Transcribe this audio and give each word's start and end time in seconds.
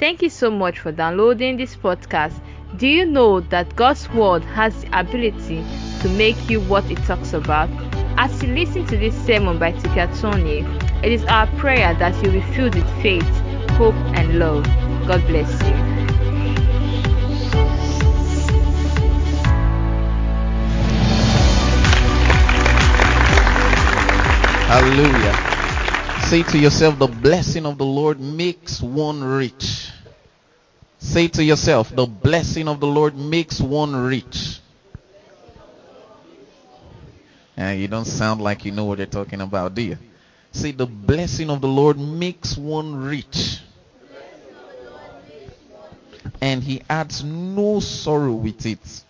Thank 0.00 0.22
you 0.22 0.30
so 0.30 0.50
much 0.50 0.78
for 0.78 0.92
downloading 0.92 1.58
this 1.58 1.76
podcast. 1.76 2.40
Do 2.78 2.88
you 2.88 3.04
know 3.04 3.40
that 3.40 3.76
God's 3.76 4.08
Word 4.08 4.42
has 4.44 4.80
the 4.80 4.98
ability 4.98 5.62
to 6.00 6.08
make 6.16 6.48
you 6.48 6.62
what 6.62 6.90
it 6.90 6.96
talks 7.04 7.34
about? 7.34 7.68
As 8.16 8.42
you 8.42 8.54
listen 8.54 8.86
to 8.86 8.96
this 8.96 9.14
sermon 9.26 9.58
by 9.58 9.72
Tika 9.72 10.10
Tony, 10.18 10.60
it 11.04 11.12
is 11.12 11.22
our 11.26 11.46
prayer 11.58 11.92
that 11.96 12.14
you 12.24 12.32
will 12.32 12.40
be 12.40 12.54
filled 12.54 12.76
with 12.76 13.02
faith, 13.02 13.28
hope, 13.72 13.94
and 14.16 14.38
love. 14.38 14.64
God 15.06 15.20
bless 15.26 15.52
you. 15.64 15.74
Hallelujah. 24.64 25.50
Say 26.22 26.42
to 26.44 26.58
yourself, 26.58 26.98
the 26.98 27.08
blessing 27.08 27.66
of 27.66 27.76
the 27.76 27.84
Lord 27.84 28.18
makes 28.18 28.80
one 28.80 29.22
rich. 29.22 29.89
Say 31.00 31.28
to 31.28 31.42
yourself, 31.42 31.88
the 31.96 32.04
blessing 32.04 32.68
of 32.68 32.78
the 32.78 32.86
Lord 32.86 33.16
makes 33.16 33.58
one 33.58 33.96
rich. 33.96 34.60
And 37.56 37.80
you 37.80 37.88
don't 37.88 38.04
sound 38.04 38.42
like 38.42 38.66
you 38.66 38.72
know 38.72 38.84
what 38.84 38.98
you're 38.98 39.06
talking 39.06 39.40
about, 39.40 39.74
do 39.74 39.82
you? 39.82 39.98
Say, 40.52 40.72
the 40.72 40.86
blessing 40.86 41.48
of 41.48 41.62
the 41.62 41.68
Lord 41.68 41.98
makes 41.98 42.56
one 42.56 42.96
rich. 42.96 43.60
And 46.40 46.62
he 46.62 46.82
adds 46.88 47.24
no 47.24 47.80
sorrow 47.80 48.34
with 48.34 48.66
it. 48.66 49.02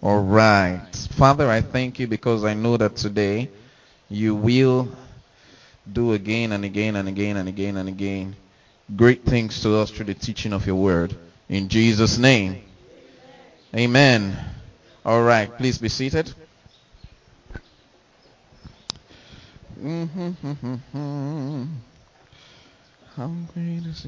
All 0.00 0.22
right. 0.22 0.88
Father, 1.16 1.50
I 1.50 1.62
thank 1.62 1.98
you 1.98 2.06
because 2.06 2.44
I 2.44 2.54
know 2.54 2.76
that 2.76 2.94
today 2.94 3.50
you 4.08 4.36
will 4.36 4.88
do 5.90 6.12
again 6.12 6.52
and 6.52 6.64
again 6.64 6.94
and 6.94 7.08
again 7.08 7.36
and 7.36 7.48
again 7.48 7.76
and 7.76 7.88
again 7.88 8.36
great 8.94 9.24
things 9.24 9.62
to 9.62 9.76
us 9.76 9.90
through 9.90 10.06
the 10.06 10.14
teaching 10.14 10.52
of 10.52 10.66
your 10.66 10.76
word. 10.76 11.16
In 11.48 11.68
Jesus' 11.68 12.18
name. 12.18 12.62
Amen. 13.74 14.36
All 15.04 15.22
right. 15.22 15.54
Please 15.56 15.78
be 15.78 15.88
seated. 15.88 16.32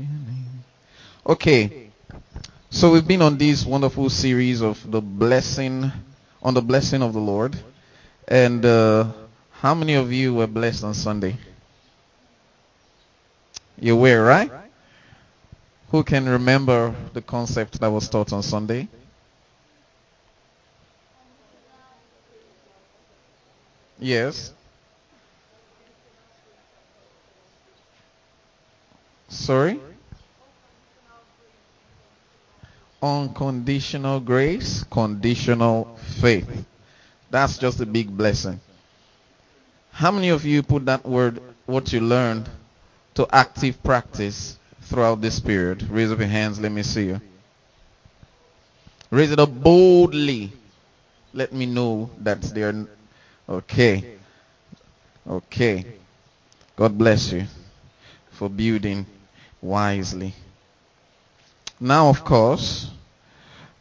Name? 0.07 0.65
Okay. 1.27 1.91
So 2.71 2.93
we've 2.93 3.07
been 3.07 3.23
on 3.23 3.39
this 3.39 3.65
wonderful 3.65 4.11
series 4.11 4.63
of 4.63 4.91
the 4.91 5.01
blessing, 5.01 5.91
on 6.43 6.55
the 6.55 6.63
blessing 6.63 7.03
of 7.03 7.13
the 7.13 7.21
Lord. 7.21 7.57
And 8.29 8.65
uh, 8.65 9.13
how 9.53 9.75
many 9.75 9.95
of 9.95 10.13
you 10.13 10.35
were 10.35 10.47
blessed 10.47 10.85
on 10.85 10.95
Sunday? 10.95 11.37
You 13.79 13.97
were, 13.97 14.23
right? 14.23 14.51
Who 15.91 16.03
can 16.03 16.29
remember 16.29 16.95
the 17.13 17.23
concept 17.23 17.81
that 17.81 17.89
was 17.89 18.09
taught 18.09 18.33
on 18.33 18.43
Sunday? 18.43 18.89
Yes. 23.99 24.53
Sorry? 29.29 29.81
Unconditional 33.01 34.21
grace, 34.21 34.85
conditional 34.91 35.97
faith. 36.21 36.67
That's 37.31 37.59
just 37.59 37.81
a 37.81 37.87
big 37.87 38.15
blessing. 38.17 38.61
How 39.93 40.11
many 40.11 40.31
of 40.31 40.45
you 40.45 40.63
put 40.63 40.85
that 40.87 41.07
word, 41.07 41.41
what 41.67 41.93
you 41.93 42.01
learned, 42.01 42.49
to 43.15 43.27
active 43.33 43.83
practice 43.83 44.59
throughout 44.87 45.21
this 45.21 45.41
period? 45.41 45.89
Raise 45.91 46.11
up 46.11 46.19
your 46.19 46.29
hands. 46.29 46.59
Let 46.59 46.73
me 46.73 46.83
see 46.83 47.07
you. 47.07 47.21
Raise 49.11 49.31
it 49.31 49.39
up 49.39 49.51
boldly. 49.51 50.53
Let 51.33 51.53
me 51.53 51.67
know 51.67 52.11
that 52.21 52.43
they're 52.43 52.87
okay. 53.49 54.17
Okay. 55.29 55.85
God 56.77 56.97
bless 56.97 57.33
you 57.33 57.45
for 58.33 58.49
building 58.49 59.07
wisely. 59.63 60.35
Now, 61.81 62.09
of 62.09 62.25
course, 62.25 62.91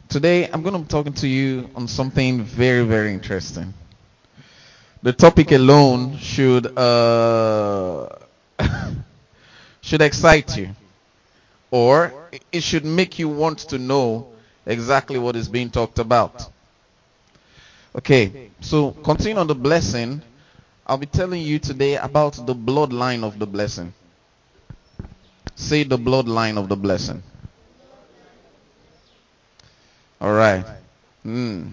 today 0.08 0.48
I'm 0.50 0.62
going 0.62 0.74
to 0.74 0.80
be 0.80 0.86
talking 0.86 1.12
to 1.14 1.28
you 1.28 1.70
on 1.74 1.88
something 1.88 2.42
very, 2.42 2.84
very 2.84 3.12
interesting. 3.12 3.72
The 5.02 5.12
topic 5.12 5.52
alone 5.52 6.16
should 6.18 6.66
uh, 6.76 8.08
should 9.80 10.02
excite 10.02 10.56
you, 10.56 10.70
or 11.76 12.30
it 12.52 12.62
should 12.62 12.86
make 12.86 13.18
you 13.18 13.28
want 13.28 13.58
to 13.58 13.76
know 13.76 14.32
exactly 14.64 15.18
what 15.18 15.36
is 15.36 15.46
being 15.46 15.68
talked 15.68 15.98
about. 15.98 16.48
Okay, 17.94 18.50
so 18.62 18.92
continuing 18.92 19.38
on 19.38 19.46
the 19.46 19.54
blessing, 19.54 20.22
I'll 20.86 20.96
be 20.96 21.04
telling 21.04 21.42
you 21.42 21.58
today 21.58 21.96
about 21.96 22.34
the 22.46 22.54
bloodline 22.54 23.24
of 23.24 23.38
the 23.38 23.46
blessing. 23.46 23.92
Say 25.54 25.82
the 25.84 25.98
bloodline 25.98 26.56
of 26.56 26.70
the 26.70 26.76
blessing. 26.76 27.22
All 30.18 30.32
right. 30.32 30.64
Mm. 31.26 31.72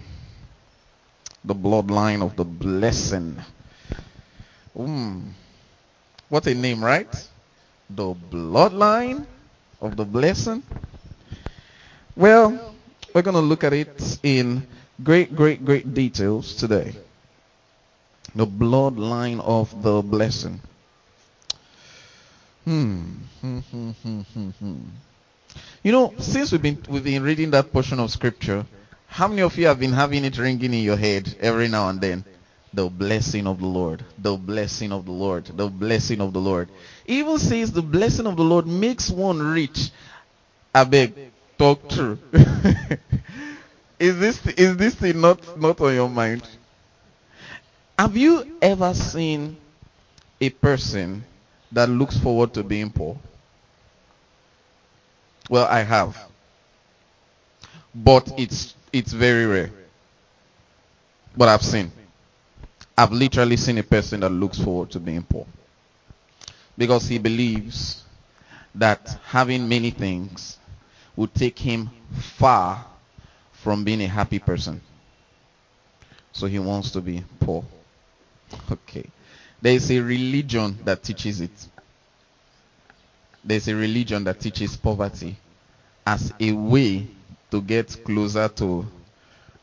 The 1.45 1.55
bloodline 1.55 2.21
of 2.21 2.35
the 2.35 2.43
blessing. 2.43 3.37
Mm. 4.77 5.31
What 6.27 6.45
a 6.47 6.53
name, 6.53 6.83
right? 6.83 7.13
The 7.89 8.13
bloodline 8.13 9.27
of 9.83 9.97
the 9.97 10.05
blessing. 10.05 10.63
Well, 12.15 12.73
we're 13.13 13.21
going 13.21 13.35
to 13.35 13.41
look 13.41 13.63
at 13.63 13.73
it 13.73 14.19
in 14.23 14.65
great, 15.03 15.35
great, 15.35 15.65
great 15.65 15.93
details 15.93 16.55
today. 16.55 16.95
The 18.35 18.47
bloodline 18.47 19.39
of 19.41 19.83
the 19.83 20.01
blessing. 20.01 20.61
Hmm. 22.65 23.01
Hmm, 23.41 23.59
hmm, 23.59 23.89
hmm, 23.91 24.21
hmm, 24.21 24.49
hmm. 24.49 24.75
You 25.83 25.91
know, 25.91 26.13
since 26.17 26.51
we've 26.51 26.61
been 26.61 26.81
we've 26.87 27.03
been 27.03 27.21
reading 27.21 27.51
that 27.51 27.71
portion 27.71 27.99
of 27.99 28.09
scripture, 28.09 28.65
how 29.07 29.27
many 29.27 29.41
of 29.41 29.57
you 29.57 29.67
have 29.67 29.79
been 29.79 29.91
having 29.91 30.23
it 30.23 30.37
ringing 30.37 30.73
in 30.73 30.81
your 30.81 30.95
head 30.97 31.35
every 31.41 31.67
now 31.67 31.89
and 31.89 31.99
then? 31.99 32.23
The 32.73 32.89
blessing 32.89 33.45
of 33.45 33.59
the 33.59 33.67
Lord, 33.67 34.03
the 34.17 34.35
blessing 34.35 34.91
of 34.91 35.05
the 35.05 35.11
Lord, 35.11 35.45
the 35.45 35.67
blessing 35.67 36.21
of 36.21 36.33
the 36.33 36.39
Lord. 36.39 36.69
Even 37.05 37.37
says 37.37 37.71
the 37.71 37.83
blessing 37.83 38.25
of 38.25 38.35
the 38.35 38.43
Lord 38.43 38.65
makes 38.65 39.09
one 39.09 39.39
rich. 39.41 39.91
I 40.73 40.83
beg, 40.83 41.13
talk 41.57 41.87
true. 41.89 42.17
is 43.99 44.17
this 44.19 44.45
is 44.47 44.75
this 44.77 44.95
thing 44.95 45.21
not 45.21 45.59
not 45.59 45.79
on 45.81 45.93
your 45.93 46.09
mind? 46.09 46.41
Have 47.99 48.17
you 48.17 48.57
ever 48.61 48.93
seen 48.95 49.57
a 50.41 50.49
person 50.49 51.23
that 51.71 51.89
looks 51.89 52.17
forward 52.17 52.53
to 52.55 52.63
being 52.63 52.89
poor? 52.89 53.17
Well, 55.49 55.67
I 55.69 55.81
have. 55.81 56.17
But 57.93 58.31
it's 58.37 58.73
it's 58.91 59.13
very 59.13 59.45
rare. 59.45 59.71
But 61.37 61.49
I've 61.49 61.63
seen. 61.63 61.91
I've 62.97 63.11
literally 63.11 63.57
seen 63.57 63.77
a 63.79 63.83
person 63.83 64.19
that 64.19 64.29
looks 64.29 64.59
forward 64.59 64.91
to 64.91 64.99
being 64.99 65.23
poor. 65.23 65.47
Because 66.77 67.07
he 67.07 67.17
believes 67.17 68.03
that 68.75 69.19
having 69.25 69.67
many 69.67 69.91
things 69.91 70.57
would 71.15 71.33
take 71.33 71.57
him 71.59 71.89
far 72.37 72.85
from 73.63 73.83
being 73.83 74.01
a 74.01 74.07
happy 74.07 74.39
person. 74.39 74.81
So 76.31 76.47
he 76.47 76.59
wants 76.59 76.91
to 76.91 77.01
be 77.01 77.23
poor. 77.39 77.63
Okay. 78.71 79.05
There 79.61 79.73
is 79.73 79.89
a 79.91 79.99
religion 79.99 80.77
that 80.83 81.03
teaches 81.03 81.41
it. 81.41 81.51
There's 83.43 83.67
a 83.67 83.75
religion 83.75 84.23
that 84.25 84.39
teaches 84.39 84.75
poverty 84.75 85.37
as 86.05 86.33
a 86.39 86.51
way 86.51 87.07
to 87.51 87.61
get 87.61 88.03
closer 88.03 88.47
to 88.47 88.85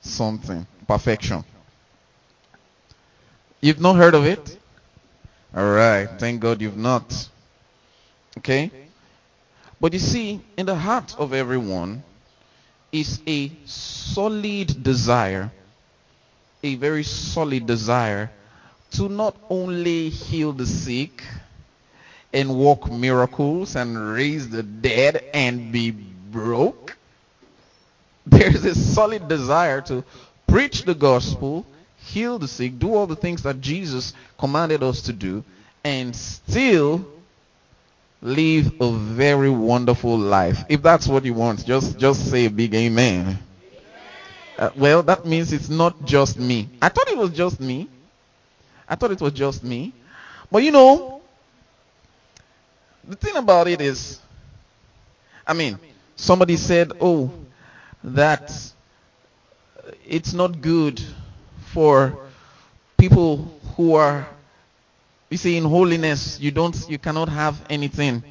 something, 0.01 0.67
perfection. 0.87 1.45
You've 3.61 3.81
not 3.81 3.97
heard 3.97 4.15
of 4.15 4.25
it? 4.25 4.59
Alright, 5.57 6.19
thank 6.19 6.41
God 6.41 6.61
you've 6.61 6.77
not. 6.77 7.29
Okay? 8.39 8.71
But 9.81 9.93
you 9.93 9.99
see, 9.99 10.41
in 10.57 10.67
the 10.67 10.75
heart 10.75 11.15
of 11.19 11.33
everyone 11.35 12.03
is 12.93 13.21
a 13.27 13.51
solid 13.65 14.83
desire, 14.83 15.51
a 16.63 16.75
very 16.77 17.03
solid 17.03 17.67
desire 17.67 18.31
to 18.93 19.09
not 19.09 19.37
only 19.49 20.09
heal 20.09 20.53
the 20.53 20.67
sick 20.67 21.23
and 22.33 22.57
work 22.57 22.91
miracles 22.91 23.77
and 23.77 24.13
raise 24.13 24.49
the 24.49 24.63
dead 24.63 25.23
and 25.35 25.73
be 25.73 25.91
broke. 25.91 26.97
There's 28.27 28.65
a 28.65 28.75
solid 28.75 29.29
desire 29.29 29.81
to 29.83 30.05
preach 30.47 30.85
the 30.85 30.95
gospel, 30.95 31.67
heal 32.01 32.39
the 32.39 32.49
sick, 32.49 32.79
do 32.79 32.95
all 32.95 33.07
the 33.07 33.17
things 33.17 33.43
that 33.43 33.61
Jesus 33.61 34.13
commanded 34.39 34.83
us 34.83 35.03
to 35.03 35.13
do, 35.13 35.45
and 35.85 36.15
still 36.15 37.07
live 38.23 38.73
a 38.81 38.93
very 38.93 39.51
wonderful 39.51 40.19
life. 40.19 40.65
If 40.69 40.83
that's 40.83 41.07
what 41.07 41.25
you 41.25 41.35
want, 41.35 41.65
just 41.65 41.99
just 41.99 42.31
say 42.31 42.47
a 42.47 42.51
big 42.51 42.75
amen. 42.75 43.39
Uh, 44.59 44.71
well, 44.77 45.03
that 45.03 45.25
means 45.25 45.53
it's 45.53 45.71
not 45.71 46.05
just 46.05 46.39
me. 46.39 46.69
I 46.83 46.91
thought 46.91 47.09
it 47.09 47.17
was 47.17 47.31
just 47.31 47.61
me. 47.61 47.89
I 48.87 48.95
thought 48.95 49.11
it 49.11 49.21
was 49.21 49.33
just 49.33 49.65
me. 49.65 49.95
But 50.51 50.63
you 50.63 50.71
know, 50.71 51.23
the 53.05 53.17
thing 53.17 53.37
about 53.37 53.69
it 53.69 53.81
is, 53.81 54.21
I 55.47 55.55
mean, 55.55 55.79
somebody 56.17 56.57
said, 56.57 56.93
oh, 57.01 57.31
that 58.05 58.53
it's 60.07 60.33
not 60.33 60.61
good 60.61 61.03
for 61.73 62.19
people 62.99 63.61
who 63.77 63.95
are 63.95 64.27
you 65.31 65.37
see 65.37 65.57
in 65.57 65.65
holiness 65.65 66.41
you 66.41 66.51
don't 66.51 66.77
you 66.89 66.99
cannot 66.99 67.29
have 67.29 67.57
anything. 67.71 68.23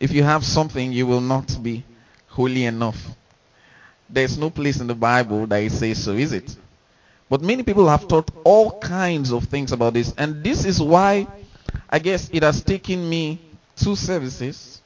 If 0.00 0.12
you 0.12 0.22
have 0.22 0.44
something 0.44 0.92
you 0.92 1.06
will 1.06 1.20
not 1.20 1.62
be 1.62 1.84
holy 2.28 2.64
enough. 2.64 3.00
There's 4.10 4.36
no 4.36 4.50
place 4.50 4.80
in 4.80 4.86
the 4.86 4.94
bible 4.94 5.46
that 5.46 5.62
it 5.62 5.72
says 5.72 6.02
so 6.02 6.12
is 6.12 6.32
it? 6.32 6.56
But 7.30 7.40
many 7.40 7.62
people 7.62 7.88
have 7.88 8.06
taught 8.06 8.30
all 8.44 8.78
kinds 8.80 9.32
of 9.32 9.44
things 9.44 9.72
about 9.72 9.94
this 9.94 10.12
and 10.18 10.42
this 10.44 10.64
is 10.64 10.80
why 10.80 11.26
i 11.90 11.98
guess 11.98 12.30
it 12.32 12.42
has 12.42 12.62
taken 12.62 13.08
me 13.08 13.40
two 13.76 13.96
services 13.96 14.80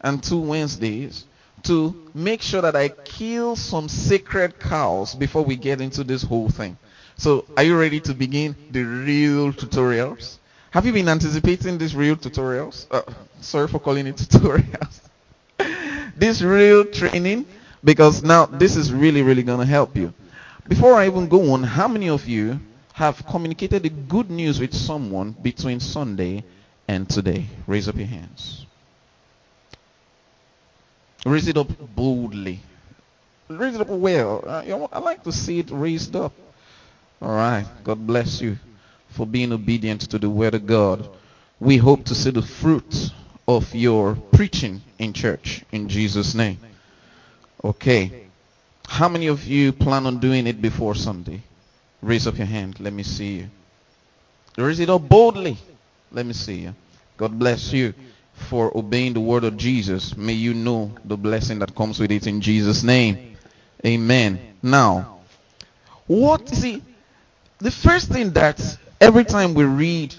and 0.00 0.22
two 0.22 0.38
wednesdays 0.40 1.24
to 1.66 2.10
make 2.14 2.42
sure 2.42 2.62
that 2.62 2.76
I 2.76 2.88
kill 2.88 3.56
some 3.56 3.88
sacred 3.88 4.58
cows 4.58 5.14
before 5.14 5.44
we 5.44 5.56
get 5.56 5.80
into 5.80 6.04
this 6.04 6.22
whole 6.22 6.48
thing. 6.48 6.76
So, 7.18 7.46
are 7.56 7.62
you 7.62 7.78
ready 7.78 7.98
to 8.00 8.14
begin 8.14 8.54
the 8.70 8.82
real 8.82 9.50
tutorials? 9.50 10.36
Have 10.70 10.84
you 10.84 10.92
been 10.92 11.08
anticipating 11.08 11.78
these 11.78 11.94
real 11.94 12.14
tutorials? 12.14 12.86
Uh, 12.90 13.00
sorry 13.40 13.68
for 13.68 13.78
calling 13.78 14.06
it 14.06 14.16
tutorials. 14.16 15.00
this 16.14 16.42
real 16.42 16.84
training, 16.84 17.46
because 17.82 18.22
now 18.22 18.44
this 18.44 18.76
is 18.76 18.92
really, 18.92 19.22
really 19.22 19.42
going 19.42 19.60
to 19.60 19.66
help 19.66 19.96
you. 19.96 20.12
Before 20.68 20.94
I 20.94 21.06
even 21.06 21.26
go 21.28 21.52
on, 21.52 21.62
how 21.62 21.88
many 21.88 22.10
of 22.10 22.28
you 22.28 22.60
have 22.92 23.24
communicated 23.26 23.84
the 23.84 23.88
good 23.88 24.30
news 24.30 24.60
with 24.60 24.74
someone 24.74 25.34
between 25.40 25.80
Sunday 25.80 26.44
and 26.86 27.08
today? 27.08 27.46
Raise 27.66 27.88
up 27.88 27.96
your 27.96 28.08
hands. 28.08 28.66
Raise 31.24 31.48
it 31.48 31.56
up 31.56 31.68
boldly. 31.96 32.60
Raise 33.48 33.74
it 33.74 33.80
up 33.80 33.88
well. 33.88 34.44
Uh, 34.46 34.88
I 34.92 34.98
like 34.98 35.24
to 35.24 35.32
see 35.32 35.60
it 35.60 35.70
raised 35.70 36.14
up. 36.14 36.34
All 37.20 37.34
right. 37.34 37.66
God 37.84 38.06
bless 38.06 38.40
you 38.40 38.58
for 39.10 39.26
being 39.26 39.52
obedient 39.52 40.02
to 40.10 40.18
the 40.18 40.30
word 40.30 40.54
of 40.54 40.66
God. 40.66 41.08
We 41.58 41.78
hope 41.78 42.04
to 42.06 42.14
see 42.14 42.30
the 42.30 42.42
fruit 42.42 43.10
of 43.48 43.74
your 43.74 44.14
preaching 44.14 44.82
in 44.98 45.12
church 45.12 45.64
in 45.72 45.88
Jesus' 45.88 46.34
name. 46.34 46.58
Okay. 47.64 48.26
How 48.86 49.08
many 49.08 49.26
of 49.26 49.44
you 49.46 49.72
plan 49.72 50.06
on 50.06 50.18
doing 50.20 50.46
it 50.46 50.60
before 50.60 50.94
Sunday? 50.94 51.42
Raise 52.02 52.26
up 52.26 52.36
your 52.36 52.46
hand. 52.46 52.78
Let 52.78 52.92
me 52.92 53.02
see 53.02 53.38
you. 53.38 53.50
Raise 54.56 54.80
it 54.80 54.90
up 54.90 55.08
boldly. 55.08 55.56
Let 56.12 56.26
me 56.26 56.32
see 56.32 56.60
you. 56.60 56.74
God 57.16 57.38
bless 57.38 57.72
you 57.72 57.94
for 58.34 58.76
obeying 58.76 59.14
the 59.14 59.20
word 59.20 59.44
of 59.44 59.56
Jesus. 59.56 60.16
May 60.16 60.34
you 60.34 60.54
know 60.54 60.92
the 61.04 61.16
blessing 61.16 61.58
that 61.60 61.74
comes 61.74 61.98
with 61.98 62.12
it 62.12 62.26
in 62.26 62.40
Jesus' 62.40 62.82
name. 62.82 63.36
Amen. 63.84 64.38
Now, 64.62 65.20
what, 66.06 66.48
see, 66.48 66.82
the 67.58 67.70
first 67.70 68.08
thing 68.08 68.30
that 68.32 68.60
every 69.00 69.24
time 69.24 69.54
we 69.54 69.64
read, 69.64 70.14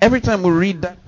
every 0.00 0.20
time 0.20 0.42
we 0.42 0.50
read 0.50 0.82
that 0.82 0.98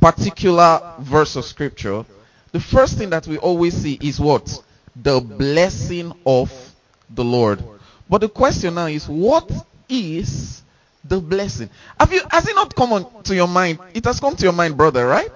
particular 0.00 0.94
verse 1.00 1.36
of 1.36 1.44
scripture, 1.44 2.04
the 2.52 2.60
first 2.60 2.96
thing 2.96 3.10
that 3.10 3.26
we 3.26 3.38
always 3.38 3.74
see 3.74 3.98
is 4.00 4.20
what? 4.20 4.62
The 4.96 5.20
blessing 5.20 6.12
of 6.24 6.50
the 7.10 7.24
Lord. 7.24 7.62
But 8.08 8.20
the 8.20 8.28
question 8.28 8.74
now 8.74 8.86
is, 8.86 9.08
what 9.08 9.50
is 9.88 10.62
the 11.08 11.20
blessing. 11.20 11.70
Have 11.98 12.12
you 12.12 12.20
has 12.30 12.48
it 12.48 12.54
not 12.54 12.74
come 12.74 12.92
on 12.92 13.22
to 13.24 13.34
your 13.34 13.48
mind? 13.48 13.78
It 13.94 14.04
has 14.04 14.20
come 14.20 14.36
to 14.36 14.42
your 14.42 14.52
mind, 14.52 14.76
brother, 14.76 15.06
right? 15.06 15.30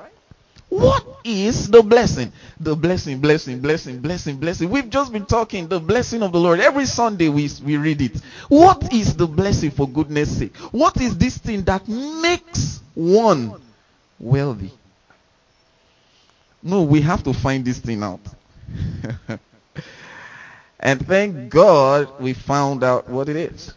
What 0.71 1.05
is 1.25 1.69
the 1.69 1.83
blessing? 1.83 2.33
The 2.61 2.77
blessing, 2.77 3.21
blessing, 3.21 3.61
blessing, 3.61 3.99
blessing, 3.99 4.37
blessing. 4.37 4.71
We've 4.71 4.89
just 4.89 5.13
been 5.13 5.27
talking 5.27 5.67
the 5.67 5.81
blessing 5.81 6.23
of 6.23 6.31
the 6.31 6.39
Lord. 6.39 6.61
Every 6.61 6.87
Sunday 6.87 7.29
we, 7.29 7.51
we 7.65 7.77
read 7.77 8.01
it. 8.01 8.21
What 8.49 8.93
is 8.93 9.17
the 9.17 9.27
blessing 9.27 9.73
for 9.73 9.89
goodness 9.89 10.39
sake? 10.39 10.57
What 10.71 10.97
is 11.01 11.19
this 11.19 11.37
thing 11.39 11.65
that 11.65 11.89
makes 11.89 12.81
one 12.95 13.61
wealthy? 14.21 14.71
No, 16.63 16.83
we 16.83 17.01
have 17.01 17.25
to 17.25 17.33
find 17.33 17.65
this 17.65 17.79
thing 17.81 18.05
out. 18.05 18.21
and 20.79 21.05
thank 21.05 21.51
God 21.51 22.21
we 22.21 22.33
found 22.33 22.85
out 22.85 23.09
what 23.09 23.29
it 23.29 23.37
is. 23.37 23.75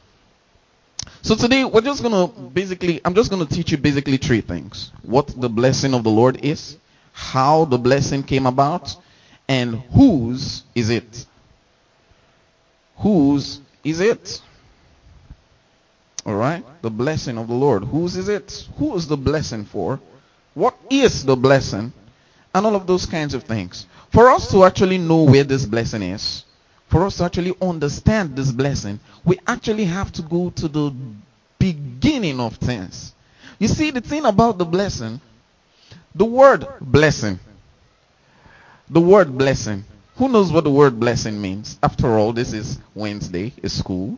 So 1.23 1.35
today 1.35 1.63
we're 1.63 1.79
just 1.79 2.03
going 2.03 2.11
to 2.11 2.37
basically, 2.49 2.99
I'm 3.05 3.15
just 3.15 3.29
going 3.29 3.47
to 3.47 3.55
teach 3.55 3.71
you 3.71 3.77
basically 3.77 4.17
three 4.17 4.41
things. 4.41 4.91
What 5.03 5.27
the 5.27 5.47
blessing 5.47 5.93
of 5.93 6.03
the 6.03 6.09
Lord 6.09 6.43
is, 6.43 6.75
how 7.13 7.63
the 7.63 7.77
blessing 7.77 8.23
came 8.23 8.45
about, 8.45 8.93
and 9.47 9.75
whose 9.93 10.63
is 10.75 10.89
it? 10.89 11.25
Whose 12.97 13.61
is 13.85 14.01
it? 14.01 14.41
Alright? 16.27 16.65
The 16.81 16.89
blessing 16.89 17.37
of 17.37 17.47
the 17.47 17.53
Lord. 17.53 17.85
Whose 17.85 18.17
is 18.17 18.27
it? 18.27 18.67
Who 18.75 18.93
is 18.97 19.07
the 19.07 19.15
blessing 19.15 19.63
for? 19.63 20.01
What 20.55 20.75
is 20.89 21.23
the 21.23 21.37
blessing? 21.37 21.93
And 22.53 22.65
all 22.65 22.75
of 22.75 22.85
those 22.85 23.05
kinds 23.05 23.33
of 23.33 23.43
things. 23.43 23.87
For 24.11 24.29
us 24.29 24.51
to 24.51 24.65
actually 24.65 24.97
know 24.97 25.23
where 25.23 25.45
this 25.45 25.65
blessing 25.65 26.01
is, 26.01 26.43
for 26.93 27.07
us 27.07 27.17
to 27.17 27.23
actually 27.23 27.55
understand 27.59 28.35
this 28.35 28.51
blessing, 28.51 28.99
we 29.25 29.39
actually 29.47 29.85
have 29.85 30.11
to 30.11 30.21
go 30.21 30.51
to 30.51 30.67
the 30.67 30.93
beginning 31.57 32.39
of 32.39 32.57
things. 32.57 33.15
You 33.57 33.67
see, 33.67 33.89
the 33.89 33.99
thing 33.99 34.25
about 34.25 34.59
the 34.59 34.65
blessing, 34.65 35.19
the 36.13 36.25
word 36.25 36.67
blessing, 36.79 37.39
the 38.91 39.01
word 39.01 39.35
blessing, 39.35 39.83
who 40.17 40.29
knows 40.29 40.51
what 40.51 40.65
the 40.65 40.69
word 40.69 40.99
blessing 40.99 41.41
means? 41.41 41.79
After 41.81 42.15
all, 42.15 42.31
this 42.31 42.53
is 42.53 42.77
Wednesday, 42.93 43.51
it's 43.63 43.73
school. 43.73 44.15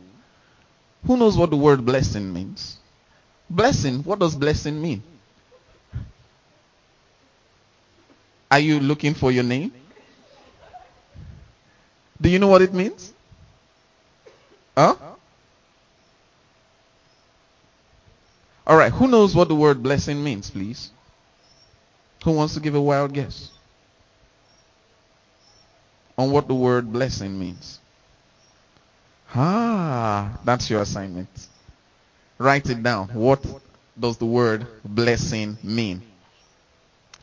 Who 1.06 1.16
knows 1.16 1.38
what 1.38 1.48
the 1.48 1.56
word 1.56 1.82
blessing 1.82 2.30
means? 2.30 2.76
Blessing, 3.48 4.00
what 4.00 4.18
does 4.18 4.34
blessing 4.34 4.82
mean? 4.82 5.02
Are 8.50 8.60
you 8.60 8.80
looking 8.80 9.14
for 9.14 9.32
your 9.32 9.44
name? 9.44 9.72
Do 12.20 12.28
you 12.28 12.38
know 12.38 12.48
what 12.48 12.62
it 12.62 12.72
means? 12.72 13.12
Huh? 14.76 14.94
All 18.66 18.76
right, 18.76 18.92
who 18.92 19.06
knows 19.06 19.34
what 19.34 19.48
the 19.48 19.54
word 19.54 19.82
blessing 19.82 20.22
means, 20.22 20.50
please? 20.50 20.90
Who 22.24 22.32
wants 22.32 22.54
to 22.54 22.60
give 22.60 22.74
a 22.74 22.80
wild 22.80 23.12
guess 23.12 23.50
on 26.18 26.32
what 26.32 26.48
the 26.48 26.54
word 26.54 26.92
blessing 26.92 27.38
means? 27.38 27.78
Ah, 29.34 30.38
that's 30.44 30.68
your 30.68 30.82
assignment. 30.82 31.28
Write 32.38 32.68
it 32.68 32.82
down. 32.82 33.08
What 33.08 33.44
does 33.98 34.16
the 34.16 34.26
word 34.26 34.66
blessing 34.84 35.56
mean? 35.62 36.02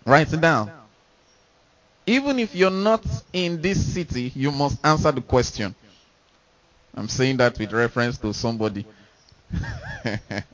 Write 0.06 0.32
it 0.32 0.42
down. 0.42 0.72
Even 2.06 2.40
if 2.40 2.54
you're 2.54 2.70
not 2.70 3.06
in 3.32 3.62
this 3.62 3.94
city, 3.94 4.32
you 4.36 4.52
must 4.52 4.78
answer 4.86 5.12
the 5.12 5.22
question. 5.22 5.74
I'm 6.96 7.08
saying 7.08 7.38
that 7.38 7.58
with 7.58 7.72
reference 7.72 8.18
to 8.20 8.34
somebody. 8.34 8.86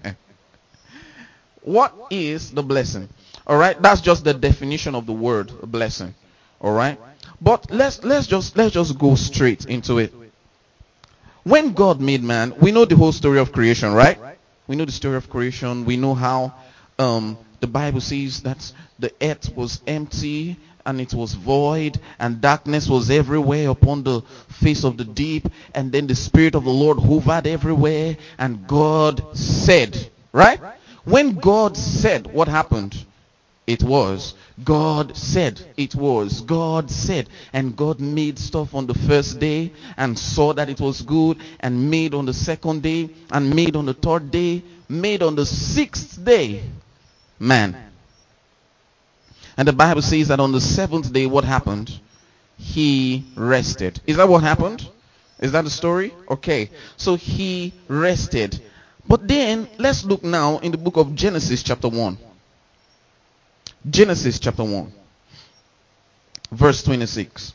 what 1.62 1.96
is 2.10 2.52
the 2.52 2.64
blessing? 2.64 3.10
All 3.48 3.58
right, 3.58 3.82
that's 3.82 4.02
just 4.02 4.24
the 4.24 4.34
definition 4.34 4.96
of 4.96 5.06
the 5.06 5.14
word 5.14 5.52
blessing. 5.64 6.14
All 6.62 6.74
right, 6.74 7.00
but 7.42 7.72
let's 7.72 8.04
let's 8.04 8.28
just 8.28 8.56
let's 8.56 8.74
just 8.74 8.98
go 9.00 9.16
straight 9.16 9.66
into 9.66 9.98
it. 9.98 10.14
When 11.44 11.74
God 11.74 12.00
made 12.00 12.22
man, 12.22 12.54
we 12.60 12.72
know 12.72 12.86
the 12.86 12.96
whole 12.96 13.12
story 13.12 13.40
of 13.40 13.52
creation, 13.52 13.94
right? 13.94 14.20
We 14.68 14.76
know 14.76 14.86
the 14.86 14.92
story 14.92 15.16
of 15.16 15.30
creation. 15.30 15.86
We 15.86 15.98
know 15.98 16.14
how 16.14 16.54
um, 17.00 17.38
the 17.60 17.68
Bible 17.68 18.02
says 18.02 18.44
that 18.44 18.72
the 19.00 19.12
earth 19.22 19.56
was 19.56 19.82
empty 19.88 20.58
and 20.86 21.00
it 21.02 21.14
was 21.14 21.34
void 21.34 22.00
and 22.20 22.42
darkness 22.42 22.88
was 22.88 23.10
everywhere 23.10 23.70
upon 23.70 24.04
the 24.04 24.22
face 24.62 24.84
of 24.84 24.98
the 24.98 25.04
deep. 25.04 25.48
And 25.74 25.92
then 25.92 26.08
the 26.08 26.16
spirit 26.16 26.56
of 26.56 26.64
the 26.64 26.70
lord 26.70 27.00
hovered 27.00 27.48
everywhere 27.48 28.18
and 28.38 28.68
god 28.68 29.38
said 29.38 30.10
right? 30.32 30.60
When 31.06 31.36
god 31.36 31.78
said 31.78 32.32
what 32.34 32.48
happened? 32.48 33.06
It 33.68 33.84
was. 33.84 34.34
God 34.64 35.16
said 35.16 35.62
it 35.78 35.94
was. 35.94 36.42
God 36.42 36.90
said 36.90 37.30
and 37.54 37.76
god 37.76 38.00
made 38.00 38.40
stuff 38.40 38.74
on 38.74 38.88
the 38.88 38.96
first 38.96 39.40
day 39.40 39.72
and 39.98 40.18
saw 40.18 40.54
that 40.54 40.70
it 40.70 40.80
was 40.80 41.02
good 41.02 41.38
and 41.60 41.90
made 41.90 42.14
on 42.14 42.26
the 42.26 42.34
second 42.34 42.82
day 42.82 43.10
and 43.32 43.56
made 43.56 43.76
on 43.76 43.86
the 43.86 43.94
third 43.94 44.32
day 44.32 44.64
made 44.88 45.22
on 45.22 45.36
the 45.36 45.46
sixth 45.46 46.24
day. 46.24 46.64
Man 47.38 47.89
And 49.60 49.68
the 49.68 49.74
Bible 49.74 50.02
says 50.02 50.30
that 50.30 50.40
on 50.40 50.54
the 50.54 50.62
seventh 50.62 51.12
day, 51.12 51.26
what 51.26 51.44
happened? 51.44 51.92
He 52.58 53.26
rested. 53.36 54.00
Is 54.08 54.16
that 54.16 54.30
what 54.30 54.42
happened? 54.42 54.88
Is 55.38 55.52
that 55.52 55.66
the 55.66 55.70
story? 55.70 56.14
Okay. 56.30 56.70
So 56.96 57.16
he 57.16 57.74
rested. 57.90 58.62
But 59.06 59.28
then, 59.28 59.68
let's 59.78 60.06
look 60.06 60.24
now 60.24 60.60
in 60.60 60.72
the 60.72 60.78
book 60.78 60.96
of 60.96 61.14
Genesis, 61.14 61.62
chapter 61.62 61.90
1. 61.90 62.18
Genesis, 63.90 64.40
chapter 64.40 64.64
1, 64.64 64.94
verse 66.54 66.82
26. 66.84 67.54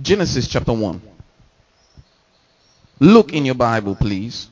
Genesis, 0.00 0.48
chapter 0.48 0.72
1. 0.72 1.02
Look 3.00 3.34
in 3.34 3.44
your 3.44 3.54
Bible, 3.54 3.96
please. 3.96 4.48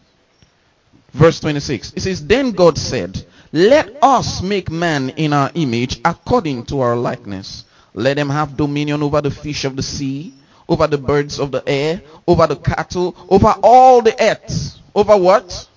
Verse 1.14 1.40
26. 1.40 1.94
It 1.94 2.00
says, 2.00 2.26
Then 2.26 2.50
God 2.52 2.76
said, 2.76 3.24
Let 3.56 3.96
us 4.02 4.42
make 4.42 4.70
man 4.70 5.08
in 5.16 5.32
our 5.32 5.50
image 5.54 5.98
according 6.04 6.66
to 6.66 6.80
our 6.80 6.94
likeness. 6.94 7.64
Let 7.94 8.16
them 8.16 8.28
have 8.28 8.54
dominion 8.54 9.02
over 9.02 9.22
the 9.22 9.30
fish 9.30 9.64
of 9.64 9.76
the 9.76 9.82
sea, 9.82 10.34
over 10.68 10.86
the 10.86 10.98
birds 10.98 11.40
of 11.40 11.52
the 11.52 11.66
air, 11.66 12.02
over 12.28 12.46
the 12.46 12.56
cattle, 12.56 13.16
over 13.30 13.54
all 13.62 14.02
the 14.02 14.14
earth. 14.22 14.76
Over 14.94 15.16
what? 15.16 15.68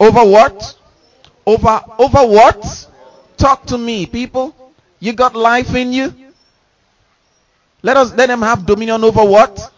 Over 0.00 0.24
what? 0.24 0.76
Over 1.46 1.84
over 2.00 2.26
what? 2.26 2.88
Talk 3.36 3.64
to 3.66 3.78
me, 3.78 4.06
people. 4.06 4.52
You 4.98 5.12
got 5.12 5.36
life 5.36 5.76
in 5.76 5.92
you? 5.92 6.12
Let 7.84 7.96
us 7.96 8.12
let 8.14 8.26
them 8.26 8.42
have 8.42 8.66
dominion 8.66 9.04
over 9.04 9.24
what? 9.24 9.70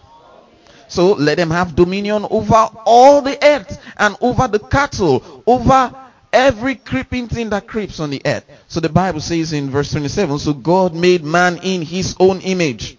So 0.88 1.12
let 1.12 1.36
them 1.36 1.50
have 1.50 1.76
dominion 1.76 2.26
over 2.30 2.70
all 2.86 3.20
the 3.20 3.36
earth 3.44 3.78
and 3.98 4.16
over 4.22 4.48
the 4.48 4.58
cattle, 4.58 5.42
over 5.46 6.03
every 6.34 6.74
creeping 6.74 7.28
thing 7.28 7.50
that 7.50 7.66
creeps 7.66 8.00
on 8.00 8.10
the 8.10 8.20
earth. 8.26 8.44
So 8.66 8.80
the 8.80 8.88
Bible 8.88 9.20
says 9.20 9.52
in 9.52 9.70
verse 9.70 9.92
27, 9.92 10.40
so 10.40 10.52
God 10.52 10.92
made 10.94 11.24
man 11.24 11.60
in 11.62 11.82
his 11.82 12.16
own 12.18 12.40
image. 12.40 12.98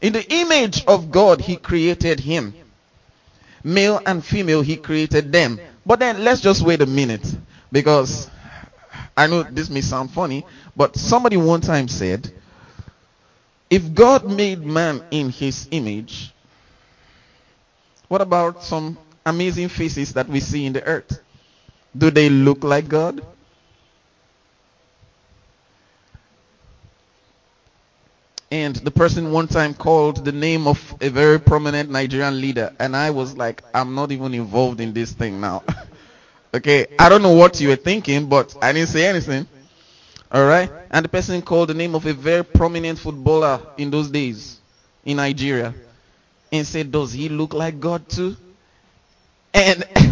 In 0.00 0.14
the 0.14 0.32
image 0.32 0.84
of 0.86 1.10
God, 1.12 1.40
he 1.40 1.56
created 1.56 2.18
him. 2.18 2.54
Male 3.62 4.00
and 4.04 4.24
female, 4.24 4.62
he 4.62 4.76
created 4.76 5.30
them. 5.30 5.60
But 5.86 6.00
then 6.00 6.24
let's 6.24 6.40
just 6.40 6.62
wait 6.62 6.80
a 6.80 6.86
minute 6.86 7.24
because 7.70 8.28
I 9.16 9.26
know 9.26 9.42
this 9.44 9.68
may 9.68 9.82
sound 9.82 10.10
funny, 10.10 10.44
but 10.74 10.96
somebody 10.96 11.36
one 11.36 11.60
time 11.60 11.86
said, 11.86 12.32
if 13.70 13.94
God 13.94 14.28
made 14.30 14.64
man 14.64 15.04
in 15.10 15.30
his 15.30 15.68
image, 15.70 16.32
what 18.08 18.20
about 18.20 18.64
some 18.64 18.98
amazing 19.24 19.68
faces 19.68 20.14
that 20.14 20.28
we 20.28 20.40
see 20.40 20.66
in 20.66 20.72
the 20.72 20.82
earth? 20.82 21.20
Do 21.96 22.10
they 22.10 22.28
look 22.30 22.64
like 22.64 22.88
God? 22.88 23.24
And 28.50 28.76
the 28.76 28.90
person 28.90 29.32
one 29.32 29.48
time 29.48 29.72
called 29.72 30.24
the 30.26 30.32
name 30.32 30.66
of 30.66 30.94
a 31.00 31.08
very 31.08 31.40
prominent 31.40 31.90
Nigerian 31.90 32.38
leader, 32.38 32.70
and 32.78 32.94
I 32.94 33.10
was 33.10 33.34
like, 33.34 33.62
I'm 33.72 33.94
not 33.94 34.12
even 34.12 34.34
involved 34.34 34.78
in 34.80 34.92
this 34.92 35.12
thing 35.12 35.40
now. 35.40 35.62
okay, 36.54 36.86
I 36.98 37.08
don't 37.08 37.22
know 37.22 37.32
what 37.32 37.60
you 37.62 37.68
were 37.68 37.76
thinking, 37.76 38.28
but 38.28 38.54
I 38.60 38.74
didn't 38.74 38.90
say 38.90 39.06
anything. 39.06 39.46
Alright? 40.34 40.70
And 40.90 41.04
the 41.04 41.08
person 41.08 41.40
called 41.40 41.70
the 41.70 41.74
name 41.74 41.94
of 41.94 42.04
a 42.04 42.12
very 42.12 42.44
prominent 42.44 42.98
footballer 42.98 43.60
in 43.78 43.90
those 43.90 44.10
days 44.10 44.60
in 45.04 45.16
Nigeria 45.16 45.74
and 46.50 46.66
said, 46.66 46.92
Does 46.92 47.12
he 47.12 47.30
look 47.30 47.54
like 47.54 47.80
God 47.80 48.06
too? 48.08 48.36
And 49.54 49.84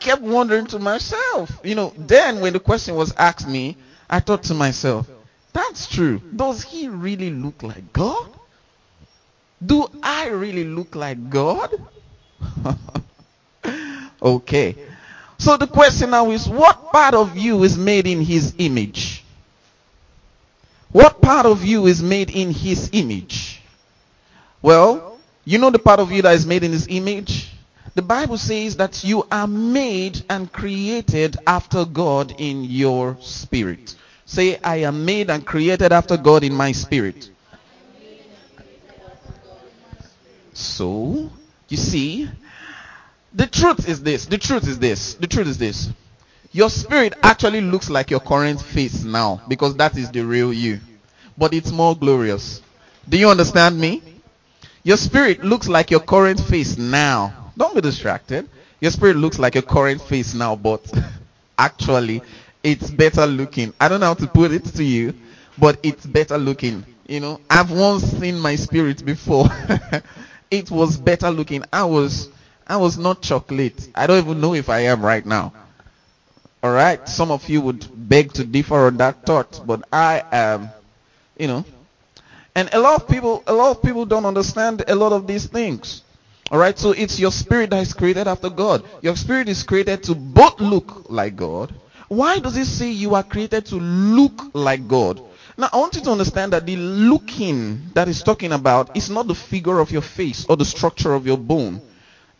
kept 0.00 0.22
wondering 0.22 0.66
to 0.66 0.78
myself, 0.78 1.60
you 1.62 1.74
know, 1.74 1.92
then 1.96 2.40
when 2.40 2.52
the 2.52 2.60
question 2.60 2.96
was 2.96 3.12
asked 3.16 3.46
me, 3.46 3.76
I 4.08 4.20
thought 4.20 4.44
to 4.44 4.54
myself, 4.54 5.08
that's 5.52 5.86
true. 5.86 6.20
Does 6.34 6.62
he 6.62 6.88
really 6.88 7.30
look 7.30 7.62
like 7.62 7.92
God? 7.92 8.28
Do 9.64 9.86
I 10.02 10.28
really 10.28 10.64
look 10.64 10.94
like 10.94 11.30
God? 11.30 11.70
okay. 14.22 14.76
So 15.38 15.56
the 15.56 15.66
question 15.66 16.10
now 16.10 16.30
is 16.30 16.48
what 16.48 16.92
part 16.92 17.14
of 17.14 17.36
you 17.36 17.62
is 17.62 17.76
made 17.78 18.06
in 18.06 18.20
his 18.20 18.54
image? 18.58 19.24
What 20.92 21.22
part 21.22 21.46
of 21.46 21.64
you 21.64 21.86
is 21.86 22.02
made 22.02 22.30
in 22.30 22.50
his 22.52 22.90
image? 22.92 23.62
Well, 24.60 25.18
you 25.44 25.58
know 25.58 25.70
the 25.70 25.78
part 25.78 26.00
of 26.00 26.10
you 26.10 26.22
that 26.22 26.34
is 26.34 26.46
made 26.46 26.64
in 26.64 26.72
his 26.72 26.88
image? 26.88 27.39
The 27.94 28.02
Bible 28.02 28.38
says 28.38 28.76
that 28.76 29.02
you 29.02 29.26
are 29.30 29.48
made 29.48 30.22
and 30.30 30.52
created 30.52 31.36
after 31.46 31.84
God 31.84 32.34
in 32.38 32.64
your 32.64 33.16
spirit. 33.20 33.96
Say, 34.26 34.58
I 34.62 34.76
am 34.76 35.04
made 35.04 35.28
and 35.28 35.44
created 35.44 35.92
after 35.92 36.16
God 36.16 36.44
in 36.44 36.54
my 36.54 36.70
spirit. 36.70 37.30
So, 40.52 41.30
you 41.68 41.76
see, 41.76 42.28
the 43.32 43.46
truth 43.46 43.88
is 43.88 44.02
this. 44.02 44.26
The 44.26 44.38
truth 44.38 44.68
is 44.68 44.78
this. 44.78 45.14
The 45.14 45.26
truth 45.26 45.48
is 45.48 45.58
this. 45.58 45.90
Your 46.52 46.70
spirit 46.70 47.14
actually 47.22 47.60
looks 47.60 47.90
like 47.90 48.10
your 48.10 48.20
current 48.20 48.60
face 48.60 49.02
now 49.02 49.40
because 49.48 49.76
that 49.76 49.96
is 49.96 50.10
the 50.10 50.22
real 50.22 50.52
you. 50.52 50.80
But 51.38 51.54
it's 51.54 51.70
more 51.72 51.96
glorious. 51.96 52.60
Do 53.08 53.16
you 53.16 53.30
understand 53.30 53.80
me? 53.80 54.02
Your 54.82 54.96
spirit 54.96 55.44
looks 55.44 55.68
like 55.68 55.90
your 55.90 56.00
current 56.00 56.40
face 56.40 56.76
now. 56.76 57.39
Don't 57.56 57.74
be 57.74 57.80
distracted. 57.80 58.48
Your 58.80 58.90
spirit 58.90 59.16
looks 59.16 59.38
like 59.38 59.54
your 59.54 59.62
current 59.62 60.00
face 60.00 60.34
now, 60.34 60.56
but 60.56 60.90
actually 61.58 62.22
it's 62.62 62.90
better 62.90 63.26
looking. 63.26 63.72
I 63.80 63.88
don't 63.88 64.00
know 64.00 64.06
how 64.06 64.14
to 64.14 64.26
put 64.26 64.52
it 64.52 64.64
to 64.76 64.84
you, 64.84 65.14
but 65.58 65.78
it's 65.82 66.06
better 66.06 66.38
looking. 66.38 66.84
You 67.06 67.20
know, 67.20 67.40
I've 67.50 67.70
once 67.70 68.04
seen 68.04 68.38
my 68.38 68.56
spirit 68.56 69.04
before. 69.04 69.48
it 70.50 70.70
was 70.70 70.96
better 70.96 71.30
looking. 71.30 71.64
I 71.72 71.84
was 71.84 72.28
I 72.66 72.76
was 72.76 72.96
not 72.96 73.20
chocolate. 73.20 73.88
I 73.94 74.06
don't 74.06 74.18
even 74.18 74.40
know 74.40 74.54
if 74.54 74.68
I 74.68 74.80
am 74.80 75.04
right 75.04 75.26
now. 75.26 75.52
All 76.62 76.70
right, 76.70 77.06
some 77.08 77.30
of 77.30 77.48
you 77.48 77.62
would 77.62 77.86
beg 77.96 78.32
to 78.34 78.44
differ 78.44 78.86
on 78.86 78.98
that 78.98 79.22
thought, 79.22 79.60
but 79.66 79.82
I 79.92 80.22
am, 80.30 80.70
you 81.38 81.48
know, 81.48 81.64
and 82.54 82.68
a 82.72 82.78
lot 82.78 83.00
of 83.00 83.08
people, 83.08 83.42
a 83.46 83.52
lot 83.52 83.70
of 83.70 83.82
people 83.82 84.04
don't 84.04 84.26
understand 84.26 84.84
a 84.86 84.94
lot 84.94 85.12
of 85.12 85.26
these 85.26 85.46
things. 85.46 86.02
All 86.50 86.58
right, 86.58 86.76
so 86.76 86.90
it's 86.90 87.20
your 87.20 87.30
spirit 87.30 87.70
that 87.70 87.82
is 87.82 87.94
created 87.94 88.26
after 88.26 88.50
God. 88.50 88.82
Your 89.02 89.14
spirit 89.14 89.48
is 89.48 89.62
created 89.62 90.02
to 90.04 90.14
both 90.16 90.60
look 90.60 91.08
like 91.08 91.36
God. 91.36 91.72
Why 92.08 92.40
does 92.40 92.56
it 92.56 92.64
say 92.64 92.90
you 92.90 93.14
are 93.14 93.22
created 93.22 93.66
to 93.66 93.76
look 93.76 94.52
like 94.52 94.88
God? 94.88 95.22
Now, 95.56 95.68
I 95.72 95.76
want 95.76 95.94
you 95.94 96.00
to 96.00 96.10
understand 96.10 96.52
that 96.52 96.66
the 96.66 96.74
looking 96.74 97.90
that 97.94 98.08
is 98.08 98.22
talking 98.22 98.52
about 98.52 98.96
is 98.96 99.10
not 99.10 99.28
the 99.28 99.34
figure 99.34 99.78
of 99.78 99.92
your 99.92 100.02
face 100.02 100.44
or 100.48 100.56
the 100.56 100.64
structure 100.64 101.12
of 101.12 101.24
your 101.24 101.38
bone. 101.38 101.80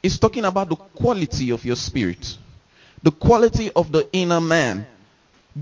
It's 0.03 0.19
talking 0.19 0.45
about 0.45 0.71
the 0.71 0.77
quality 0.77 1.51
of 1.51 1.65
your 1.65 1.77
spirit, 1.77 2.37
the 3.03 3.13
quality 3.13 3.71
of 3.77 3.93
the 3.93 4.09
inner 4.13 4.41
man. 4.41 4.87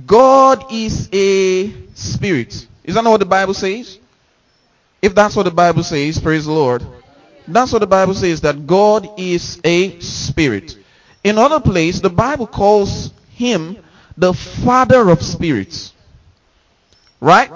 God 0.06 0.72
is 0.72 1.08
a 1.12 1.70
spirit. 1.94 2.66
Is 2.84 2.94
that 2.94 3.04
not 3.04 3.10
what 3.10 3.20
the 3.20 3.26
Bible 3.26 3.54
says? 3.54 3.98
If 5.02 5.14
that's 5.14 5.36
what 5.36 5.42
the 5.42 5.50
Bible 5.50 5.82
says, 5.82 6.18
praise 6.18 6.46
the 6.46 6.52
Lord. 6.52 6.82
That's 7.48 7.72
what 7.72 7.80
the 7.80 7.86
Bible 7.86 8.14
says, 8.14 8.42
that 8.42 8.66
God 8.66 9.08
is 9.18 9.60
a 9.64 9.98
spirit. 10.00 10.76
In 11.24 11.38
other 11.38 11.60
place, 11.60 12.00
the 12.00 12.10
Bible 12.10 12.46
calls 12.46 13.12
him 13.30 13.78
the 14.16 14.34
father 14.34 15.08
of 15.08 15.22
spirits. 15.22 15.92
Right? 17.20 17.50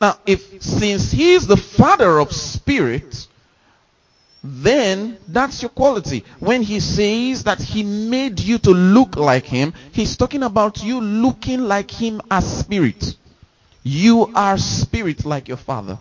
Now, 0.00 0.18
if 0.26 0.62
since 0.62 1.12
he 1.12 1.34
is 1.34 1.46
the 1.46 1.56
father 1.56 2.18
of 2.18 2.32
spirits, 2.32 3.28
then 4.44 5.18
that's 5.28 5.62
your 5.62 5.68
quality. 5.68 6.24
When 6.40 6.62
he 6.62 6.80
says 6.80 7.44
that 7.44 7.60
he 7.60 7.82
made 7.82 8.40
you 8.40 8.58
to 8.58 8.70
look 8.70 9.16
like 9.16 9.44
him, 9.44 9.72
he's 9.92 10.16
talking 10.16 10.42
about 10.42 10.82
you 10.82 11.00
looking 11.00 11.60
like 11.62 11.90
him 11.90 12.20
as 12.30 12.60
spirit. 12.60 13.16
You 13.84 14.32
are 14.34 14.58
spirit 14.58 15.24
like 15.24 15.48
your 15.48 15.56
father. 15.56 15.98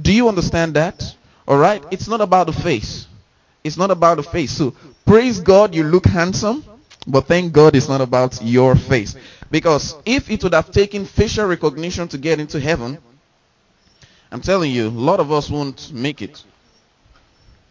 Do 0.00 0.12
you 0.12 0.28
understand 0.28 0.74
that? 0.74 1.15
All 1.46 1.58
right? 1.58 1.84
It's 1.90 2.08
not 2.08 2.20
about 2.20 2.46
the 2.48 2.52
face. 2.52 3.06
It's 3.62 3.76
not 3.76 3.90
about 3.90 4.16
the 4.16 4.22
face. 4.22 4.52
So, 4.52 4.74
praise 5.04 5.40
God 5.40 5.74
you 5.74 5.84
look 5.84 6.06
handsome, 6.06 6.64
but 7.06 7.26
thank 7.26 7.52
God 7.52 7.74
it's 7.76 7.88
not 7.88 8.00
about 8.00 8.42
your 8.42 8.76
face. 8.76 9.16
Because 9.50 9.94
if 10.04 10.30
it 10.30 10.42
would 10.42 10.54
have 10.54 10.70
taken 10.70 11.04
facial 11.04 11.46
recognition 11.46 12.08
to 12.08 12.18
get 12.18 12.40
into 12.40 12.58
heaven, 12.60 12.98
I'm 14.30 14.40
telling 14.40 14.72
you, 14.72 14.88
a 14.88 14.90
lot 14.90 15.20
of 15.20 15.30
us 15.32 15.48
won't 15.48 15.92
make 15.92 16.22
it. 16.22 16.42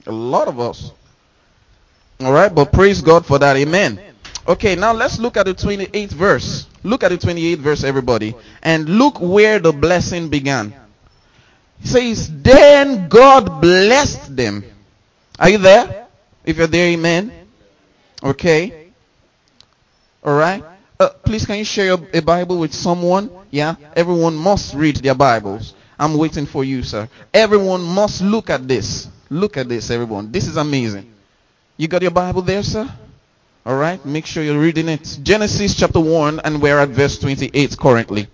A 0.07 0.11
lot 0.11 0.47
of 0.47 0.59
us. 0.59 0.91
All 2.21 2.31
right, 2.31 2.53
but 2.53 2.71
praise 2.71 3.01
God 3.01 3.25
for 3.25 3.39
that. 3.39 3.57
Amen. 3.57 3.99
Okay, 4.47 4.75
now 4.75 4.93
let's 4.93 5.19
look 5.19 5.37
at 5.37 5.47
the 5.47 5.53
28th 5.53 6.11
verse. 6.11 6.67
Look 6.83 7.03
at 7.03 7.09
the 7.09 7.17
28th 7.17 7.57
verse, 7.57 7.83
everybody. 7.83 8.35
And 8.61 8.87
look 8.87 9.19
where 9.19 9.59
the 9.59 9.73
blessing 9.73 10.29
began. 10.29 10.73
He 11.81 11.87
says, 11.87 12.29
Then 12.41 13.07
God 13.07 13.61
blessed 13.61 14.35
them. 14.35 14.63
Are 15.39 15.49
you 15.49 15.57
there? 15.57 16.07
If 16.43 16.57
you're 16.57 16.67
there, 16.67 16.87
amen. 16.89 17.31
Okay. 18.23 18.91
All 20.23 20.37
right. 20.37 20.63
Uh, 20.99 21.09
please, 21.09 21.45
can 21.45 21.57
you 21.57 21.65
share 21.65 21.85
your, 21.85 21.99
a 22.13 22.21
Bible 22.21 22.57
with 22.59 22.73
someone? 22.73 23.29
Yeah, 23.51 23.75
everyone 23.95 24.35
must 24.35 24.73
read 24.73 24.97
their 24.97 25.15
Bibles. 25.15 25.73
I'm 25.99 26.17
waiting 26.17 26.45
for 26.45 26.63
you, 26.63 26.83
sir. 26.83 27.09
Everyone 27.33 27.81
must 27.81 28.21
look 28.21 28.49
at 28.49 28.67
this. 28.67 29.07
Look 29.29 29.57
at 29.57 29.67
this, 29.67 29.89
everyone. 29.91 30.31
This 30.31 30.47
is 30.47 30.57
amazing. 30.57 31.11
You 31.77 31.87
got 31.87 32.01
your 32.01 32.11
Bible 32.11 32.41
there, 32.41 32.63
sir? 32.63 32.89
All 33.65 33.75
right, 33.75 34.03
make 34.05 34.25
sure 34.25 34.43
you're 34.43 34.59
reading 34.59 34.87
it. 34.89 35.19
Genesis 35.23 35.75
chapter 35.75 35.99
1, 35.99 36.39
and 36.41 36.61
we're 36.61 36.79
at 36.79 36.89
verse 36.89 37.17
28 37.17 37.77
currently. 37.77 38.27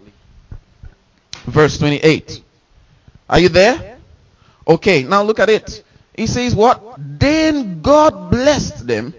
Verse 1.46 1.78
28. 1.78 2.44
Are 3.32 3.40
you 3.40 3.50
there? 3.50 3.98
Okay, 4.68 5.02
now 5.04 5.24
look 5.24 5.40
at 5.40 5.50
it. 5.50 5.84
He 6.16 6.28
says, 6.28 6.54
What? 6.54 6.96
Then 7.00 7.82
God 7.82 8.30
blessed 8.30 8.86
them, 8.86 9.16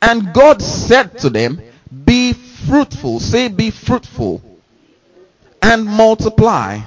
and 0.00 0.32
God 0.32 0.62
said 0.62 1.18
to 1.18 1.30
them, 1.30 1.60
Be 2.04 2.34
fruitful. 2.34 3.18
Say, 3.18 3.48
Be 3.48 3.72
fruitful, 3.72 4.40
and 5.60 5.84
multiply. 5.84 6.80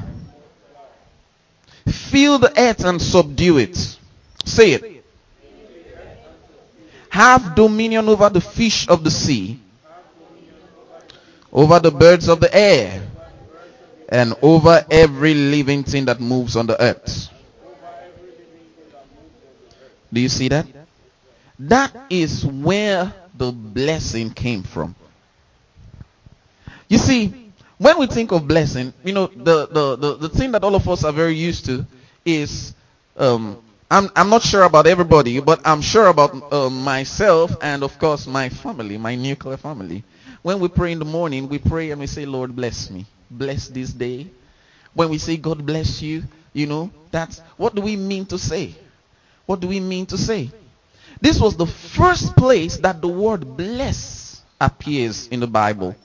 Fill 1.87 2.39
the 2.39 2.57
earth 2.57 2.85
and 2.85 3.01
subdue 3.01 3.57
it. 3.57 3.97
Say 4.45 4.71
it 4.71 4.99
have 7.09 7.55
dominion 7.55 8.07
over 8.07 8.29
the 8.29 8.41
fish 8.41 8.87
of 8.87 9.03
the 9.03 9.11
sea, 9.11 9.59
over 11.51 11.79
the 11.79 11.91
birds 11.91 12.29
of 12.29 12.39
the 12.39 12.55
air, 12.55 13.01
and 14.09 14.33
over 14.41 14.85
every 14.89 15.33
living 15.33 15.83
thing 15.83 16.05
that 16.05 16.19
moves 16.19 16.55
on 16.55 16.67
the 16.67 16.81
earth. 16.81 17.29
Do 20.11 20.19
you 20.19 20.29
see 20.29 20.47
that? 20.49 20.65
That 21.59 21.95
is 22.09 22.45
where 22.45 23.13
the 23.37 23.51
blessing 23.51 24.31
came 24.31 24.63
from. 24.63 24.95
You 26.87 26.97
see, 26.97 27.51
when 27.77 27.99
we 27.99 28.07
think 28.07 28.31
of 28.31 28.47
blessing, 28.47 28.93
you 29.03 29.13
know, 29.13 29.27
the, 29.27 29.67
the, 29.67 29.95
the, 29.95 30.15
the 30.15 30.29
thing 30.29 30.51
that 30.53 30.63
all 30.63 30.75
of 30.75 30.87
us 30.89 31.03
are 31.03 31.13
very 31.13 31.35
used 31.35 31.65
to 31.65 31.85
is 32.25 32.73
um, 33.15 33.61
I'm, 33.91 34.09
I'm 34.15 34.29
not 34.29 34.41
sure 34.41 34.63
about 34.63 34.87
everybody, 34.87 35.39
but 35.39 35.61
I'm 35.65 35.81
sure 35.81 36.07
about 36.07 36.51
uh, 36.53 36.69
myself 36.69 37.55
and, 37.61 37.83
of 37.83 37.97
course, 37.99 38.25
my 38.27 38.49
family, 38.49 38.97
my 38.97 39.15
nuclear 39.15 39.57
family. 39.57 40.03
When 40.41 40.59
we 40.59 40.67
pray 40.67 40.91
in 40.91 40.99
the 40.99 41.05
morning, 41.05 41.49
we 41.49 41.59
pray 41.59 41.91
and 41.91 41.99
we 41.99 42.07
say, 42.07 42.25
Lord, 42.25 42.55
bless 42.55 42.89
me. 42.89 43.05
Bless 43.29 43.67
this 43.67 43.91
day. 43.91 44.27
When 44.93 45.09
we 45.09 45.17
say, 45.17 45.37
God 45.37 45.65
bless 45.65 46.01
you, 46.01 46.23
you 46.53 46.65
know, 46.65 46.91
that's 47.11 47.39
what 47.57 47.75
do 47.75 47.81
we 47.81 47.95
mean 47.95 48.25
to 48.27 48.37
say? 48.37 48.75
What 49.45 49.59
do 49.59 49.67
we 49.67 49.79
mean 49.79 50.05
to 50.07 50.17
say? 50.17 50.51
This 51.21 51.39
was 51.39 51.55
the 51.55 51.65
first 51.65 52.35
place 52.35 52.77
that 52.77 53.01
the 53.01 53.07
word 53.07 53.57
bless 53.57 54.41
appears 54.59 55.27
in 55.27 55.39
the 55.39 55.47
Bible. 55.47 55.95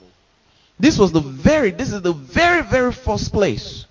This 0.79 0.97
was 0.97 1.11
the 1.11 1.21
very, 1.21 1.71
this 1.71 1.91
is 1.91 2.01
the 2.01 2.13
very, 2.13 2.61
very 2.63 2.91
first 2.91 3.31
place. 3.31 3.85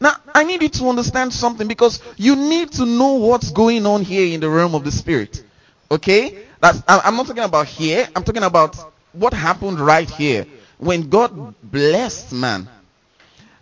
Now, 0.00 0.16
I 0.34 0.44
need 0.44 0.62
you 0.62 0.68
to 0.70 0.88
understand 0.88 1.32
something 1.32 1.68
because 1.68 2.00
you 2.16 2.34
need 2.34 2.72
to 2.72 2.86
know 2.86 3.14
what's 3.14 3.50
going 3.50 3.86
on 3.86 4.02
here 4.02 4.32
in 4.34 4.40
the 4.40 4.48
realm 4.48 4.74
of 4.74 4.84
the 4.84 4.90
spirit. 4.90 5.44
Okay? 5.90 6.44
That's, 6.60 6.82
I'm 6.88 7.16
not 7.16 7.26
talking 7.26 7.42
about 7.42 7.66
here. 7.66 8.08
I'm 8.16 8.24
talking 8.24 8.42
about 8.42 8.76
what 9.12 9.34
happened 9.34 9.78
right 9.78 10.08
here 10.08 10.46
when 10.82 11.08
God 11.10 11.54
blessed 11.62 12.32
man. 12.32 12.68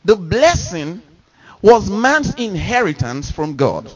The 0.06 0.16
blessing 0.16 1.02
was 1.60 1.90
man's 1.90 2.34
inheritance 2.36 3.30
from 3.30 3.56
God. 3.56 3.92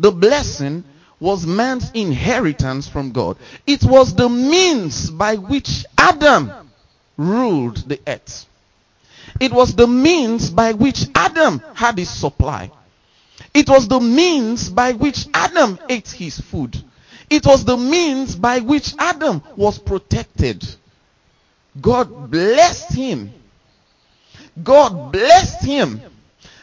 The 0.00 0.10
blessing 0.10 0.82
was 1.20 1.46
man's 1.46 1.88
inheritance 1.92 2.88
from 2.88 3.12
God. 3.12 3.36
It 3.64 3.84
was 3.84 4.12
the 4.16 4.28
means 4.28 5.08
by 5.08 5.36
which 5.36 5.84
Adam 5.96 6.50
ruled 7.16 7.76
the 7.76 8.00
earth. 8.04 8.44
It 9.38 9.52
was 9.52 9.76
the 9.76 9.86
means 9.86 10.50
by 10.50 10.72
which 10.72 11.06
Adam 11.14 11.62
had 11.74 11.96
his 11.96 12.10
supply. 12.10 12.72
It 13.54 13.68
was 13.68 13.86
the 13.86 14.00
means 14.00 14.68
by 14.68 14.92
which 14.92 15.28
Adam 15.32 15.78
ate 15.88 16.10
his 16.10 16.40
food. 16.40 16.76
It 17.28 17.46
was 17.46 17.64
the 17.64 17.76
means 17.76 18.34
by 18.34 18.58
which 18.58 18.94
Adam 18.98 19.44
was 19.54 19.78
protected. 19.78 20.66
God 21.78 22.30
blessed 22.30 22.92
him. 22.94 23.32
God 24.62 25.12
blessed 25.12 25.64
him. 25.64 26.00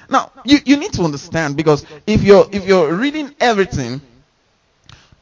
Now, 0.09 0.31
you, 0.45 0.59
you 0.65 0.77
need 0.77 0.93
to 0.93 1.03
understand 1.03 1.55
because 1.57 1.85
if 2.05 2.23
you're 2.23 2.47
if 2.51 2.65
you're 2.65 2.93
reading 2.93 3.33
everything, 3.39 4.01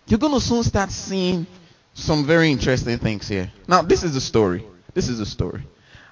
you're 0.07 0.19
gonna 0.19 0.39
soon 0.39 0.63
start 0.63 0.91
seeing 0.91 1.47
some 1.93 2.25
very 2.25 2.51
interesting 2.51 2.97
things 2.97 3.27
here. 3.27 3.51
Now, 3.67 3.81
this 3.81 4.03
is 4.03 4.13
the 4.13 4.21
story. 4.21 4.65
This 4.93 5.09
is 5.09 5.19
the 5.19 5.25
story. 5.25 5.63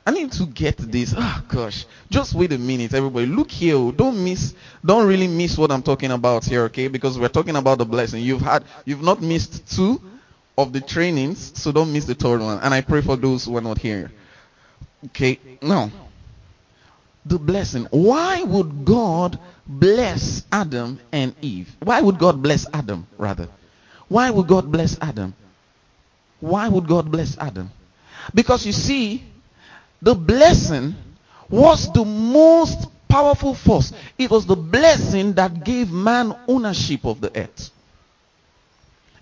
I 0.05 0.11
need 0.11 0.31
to 0.33 0.45
get 0.45 0.77
this. 0.77 1.13
Oh 1.15 1.43
gosh. 1.47 1.85
Just 2.09 2.33
wait 2.33 2.51
a 2.51 2.57
minute, 2.57 2.93
everybody. 2.93 3.25
Look 3.25 3.49
here. 3.49 3.75
Oh. 3.75 3.91
Don't 3.91 4.21
miss 4.23 4.53
don't 4.83 5.07
really 5.07 5.27
miss 5.27 5.57
what 5.57 5.71
I'm 5.71 5.83
talking 5.83 6.11
about 6.11 6.43
here, 6.43 6.63
okay? 6.63 6.89
Because 6.89 7.17
we're 7.17 7.29
talking 7.29 7.55
about 7.55 7.77
the 7.77 7.85
blessing. 7.85 8.21
You've 8.21 8.41
had 8.41 8.65
you've 8.85 9.01
not 9.01 9.21
missed 9.21 9.73
two 9.73 10.01
of 10.57 10.73
the 10.73 10.81
trainings, 10.81 11.59
so 11.59 11.71
don't 11.71 11.91
miss 11.93 12.05
the 12.05 12.15
third 12.15 12.41
one. 12.41 12.59
And 12.59 12.73
I 12.73 12.81
pray 12.81 13.01
for 13.01 13.15
those 13.15 13.45
who 13.45 13.57
are 13.57 13.61
not 13.61 13.77
here. 13.77 14.11
Okay. 15.07 15.39
Now 15.61 15.91
the 17.25 17.39
blessing. 17.39 17.87
Why 17.91 18.43
would 18.43 18.85
God 18.85 19.39
bless 19.65 20.45
Adam 20.51 20.99
and 21.11 21.35
Eve? 21.41 21.75
Why 21.81 22.01
would 22.01 22.19
God 22.19 22.41
bless 22.41 22.65
Adam, 22.73 23.07
rather? 23.17 23.47
Why 24.07 24.29
would 24.29 24.47
God 24.47 24.71
bless 24.71 24.97
Adam? 25.01 25.33
Why 26.39 26.67
would 26.67 26.87
God 26.87 27.09
bless 27.09 27.37
Adam? 27.37 27.71
Because 28.33 28.65
you 28.65 28.73
see, 28.73 29.23
the 30.01 30.15
blessing 30.15 30.95
was 31.49 31.91
the 31.93 32.03
most 32.03 32.87
powerful 33.07 33.53
force. 33.53 33.93
It 34.17 34.29
was 34.29 34.45
the 34.45 34.55
blessing 34.55 35.33
that 35.33 35.63
gave 35.63 35.91
man 35.91 36.35
ownership 36.47 37.05
of 37.05 37.21
the 37.21 37.31
earth. 37.37 37.69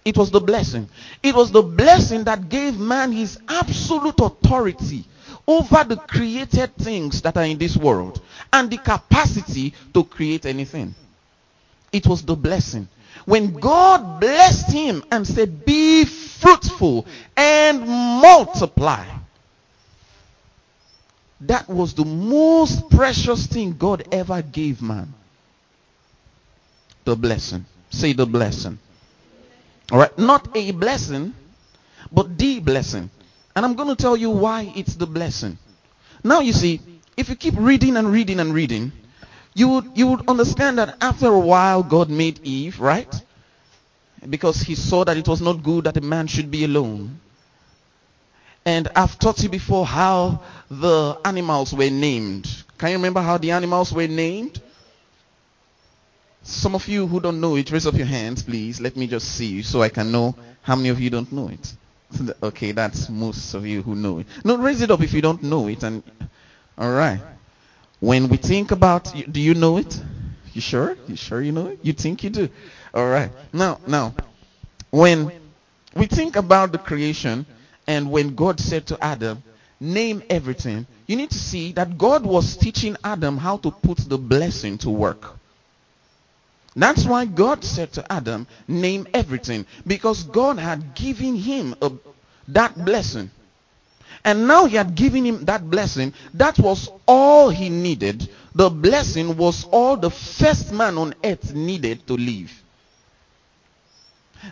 It 0.03 0.17
was 0.17 0.31
the 0.31 0.39
blessing. 0.39 0.89
It 1.21 1.35
was 1.35 1.51
the 1.51 1.61
blessing 1.61 2.23
that 2.23 2.49
gave 2.49 2.79
man 2.79 3.11
his 3.11 3.39
absolute 3.47 4.19
authority 4.19 5.05
over 5.47 5.83
the 5.83 5.97
created 5.97 6.75
things 6.75 7.21
that 7.21 7.37
are 7.37 7.43
in 7.43 7.57
this 7.57 7.77
world 7.77 8.21
and 8.51 8.69
the 8.69 8.77
capacity 8.77 9.73
to 9.93 10.03
create 10.03 10.45
anything. 10.45 10.95
It 11.91 12.07
was 12.07 12.23
the 12.23 12.35
blessing. 12.35 12.87
When 13.25 13.53
God 13.53 14.19
blessed 14.19 14.71
him 14.71 15.03
and 15.11 15.27
said, 15.27 15.65
Be 15.65 16.05
fruitful 16.05 17.05
and 17.37 17.81
multiply. 17.81 19.05
That 21.41 21.67
was 21.67 21.93
the 21.93 22.05
most 22.05 22.89
precious 22.89 23.47
thing 23.47 23.75
God 23.77 24.07
ever 24.11 24.41
gave 24.41 24.81
man. 24.81 25.13
The 27.03 27.15
blessing. 27.15 27.65
Say 27.89 28.13
the 28.13 28.25
blessing. 28.25 28.79
All 29.91 29.99
right. 29.99 30.17
Not 30.17 30.55
a 30.55 30.71
blessing, 30.71 31.33
but 32.11 32.37
the 32.37 32.59
blessing. 32.59 33.09
And 33.55 33.65
I'm 33.65 33.75
going 33.75 33.89
to 33.89 33.95
tell 33.95 34.15
you 34.15 34.29
why 34.29 34.71
it's 34.75 34.95
the 34.95 35.05
blessing. 35.05 35.57
Now 36.23 36.39
you 36.39 36.53
see, 36.53 36.79
if 37.17 37.27
you 37.27 37.35
keep 37.35 37.55
reading 37.57 37.97
and 37.97 38.11
reading 38.11 38.39
and 38.39 38.53
reading, 38.53 38.93
you 39.53 39.67
would 39.67 39.91
you 39.95 40.07
would 40.07 40.29
understand 40.29 40.77
that 40.77 40.95
after 41.01 41.27
a 41.27 41.39
while 41.39 41.83
God 41.83 42.09
made 42.09 42.39
Eve, 42.43 42.79
right? 42.79 43.13
Because 44.29 44.61
he 44.61 44.75
saw 44.75 45.03
that 45.03 45.17
it 45.17 45.27
was 45.27 45.41
not 45.41 45.61
good 45.61 45.83
that 45.85 45.97
a 45.97 46.01
man 46.01 46.27
should 46.27 46.49
be 46.49 46.63
alone. 46.63 47.19
And 48.63 48.87
I've 48.95 49.17
taught 49.19 49.41
you 49.43 49.49
before 49.49 49.85
how 49.85 50.41
the 50.69 51.17
animals 51.25 51.73
were 51.73 51.89
named. 51.89 52.47
Can 52.77 52.91
you 52.91 52.95
remember 52.95 53.21
how 53.21 53.37
the 53.37 53.51
animals 53.51 53.91
were 53.91 54.07
named? 54.07 54.61
Some 56.43 56.75
of 56.75 56.87
you 56.87 57.07
who 57.07 57.19
don't 57.19 57.39
know 57.39 57.55
it, 57.55 57.71
raise 57.71 57.85
up 57.85 57.95
your 57.95 58.07
hands, 58.07 58.43
please. 58.43 58.81
Let 58.81 58.95
me 58.95 59.07
just 59.07 59.35
see 59.35 59.45
you 59.45 59.63
so 59.63 59.81
I 59.81 59.89
can 59.89 60.11
know 60.11 60.35
how 60.61 60.75
many 60.75 60.89
of 60.89 60.99
you 60.99 61.09
don't 61.09 61.31
know 61.31 61.49
it. 61.49 61.73
Okay, 62.43 62.71
that's 62.71 63.09
most 63.09 63.53
of 63.53 63.65
you 63.65 63.81
who 63.81 63.95
know 63.95 64.19
it. 64.19 64.27
No, 64.43 64.57
raise 64.57 64.81
it 64.81 64.91
up 64.91 65.01
if 65.01 65.13
you 65.13 65.21
don't 65.21 65.43
know 65.43 65.67
it. 65.67 65.83
And 65.83 66.03
all 66.77 66.91
right. 66.91 67.21
When 67.99 68.27
we 68.27 68.37
think 68.37 68.71
about, 68.71 69.13
do 69.31 69.39
you 69.39 69.53
know 69.53 69.77
it? 69.77 70.01
You 70.53 70.61
sure? 70.61 70.97
You 71.07 71.15
sure 71.15 71.41
you 71.41 71.51
know 71.51 71.67
it? 71.67 71.79
You 71.83 71.93
think 71.93 72.23
you 72.23 72.29
do? 72.29 72.49
All 72.93 73.07
right. 73.07 73.31
Now, 73.53 73.79
now, 73.87 74.13
when 74.89 75.31
we 75.95 76.07
think 76.07 76.35
about 76.35 76.71
the 76.71 76.77
creation, 76.79 77.45
and 77.87 78.11
when 78.11 78.35
God 78.35 78.59
said 78.59 78.87
to 78.87 79.03
Adam, 79.03 79.43
name 79.79 80.23
everything, 80.29 80.87
you 81.07 81.15
need 81.15 81.31
to 81.31 81.39
see 81.39 81.71
that 81.73 81.97
God 81.97 82.25
was 82.25 82.57
teaching 82.57 82.97
Adam 83.03 83.37
how 83.37 83.57
to 83.57 83.71
put 83.71 83.97
the 83.99 84.17
blessing 84.17 84.77
to 84.79 84.89
work. 84.89 85.37
That's 86.75 87.05
why 87.05 87.25
God 87.25 87.63
said 87.63 87.91
to 87.93 88.11
Adam, 88.11 88.47
name 88.67 89.07
everything. 89.13 89.65
Because 89.85 90.23
God 90.23 90.57
had 90.57 90.95
given 90.95 91.35
him 91.35 91.75
a, 91.81 91.91
that 92.49 92.85
blessing. 92.85 93.29
And 94.23 94.47
now 94.47 94.65
he 94.65 94.77
had 94.77 94.95
given 94.95 95.25
him 95.25 95.45
that 95.45 95.69
blessing. 95.69 96.13
That 96.33 96.59
was 96.59 96.89
all 97.07 97.49
he 97.49 97.69
needed. 97.69 98.29
The 98.55 98.69
blessing 98.69 99.35
was 99.35 99.65
all 99.65 99.97
the 99.97 100.11
first 100.11 100.71
man 100.71 100.97
on 100.97 101.13
earth 101.23 101.53
needed 101.53 102.05
to 102.07 102.13
live. 102.13 102.51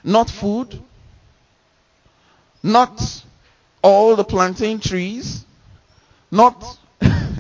Not 0.04 0.30
food, 0.30 0.82
not 2.62 3.24
all 3.82 4.16
the 4.16 4.24
plantain 4.24 4.80
trees, 4.80 5.46
not, 6.32 6.78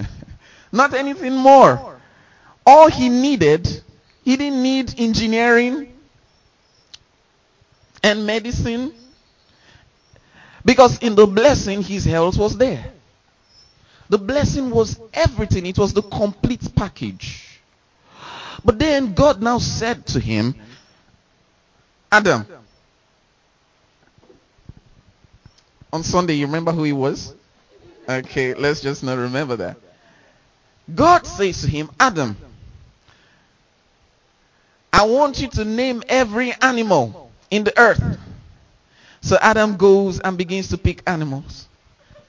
not 0.72 0.94
anything 0.94 1.36
more. 1.36 2.00
All 2.66 2.90
he 2.90 3.10
needed, 3.10 3.84
he 4.30 4.38
didn't 4.38 4.62
need 4.62 4.94
engineering 5.00 5.92
and 8.04 8.28
medicine 8.28 8.94
because 10.64 11.00
in 11.00 11.16
the 11.16 11.26
blessing 11.26 11.82
his 11.82 12.06
health 12.06 12.38
was 12.38 12.56
there. 12.56 12.92
The 14.08 14.20
blessing 14.20 14.70
was 14.70 15.00
everything, 15.16 15.66
it 15.66 15.80
was 15.80 15.94
the 15.94 16.04
complete 16.04 16.76
package. 16.76 17.60
But 18.64 18.78
then 18.78 19.16
God 19.16 19.42
now 19.42 19.58
said 19.58 20.06
to 20.10 20.20
him, 20.20 20.54
Adam, 22.12 22.46
on 25.92 26.04
Sunday, 26.04 26.36
you 26.36 26.46
remember 26.46 26.72
who 26.72 26.84
he 26.84 26.94
was? 26.94 27.34
Okay, 28.08 28.54
let's 28.54 28.82
just 28.82 29.04
not 29.04 29.18
remember 29.18 29.56
that. 29.56 29.78
God 30.94 31.26
says 31.26 31.64
to 31.64 31.68
him, 31.68 31.90
Adam, 32.00 32.38
I 35.00 35.04
want 35.04 35.40
you 35.40 35.48
to 35.48 35.64
name 35.64 36.04
every 36.10 36.54
animal 36.62 37.32
in 37.50 37.64
the 37.64 37.72
earth. 37.80 38.04
So 39.22 39.38
Adam 39.40 39.78
goes 39.78 40.20
and 40.20 40.38
begins 40.38 40.68
to 40.72 40.78
pick 40.78 41.04
animals. 41.08 41.70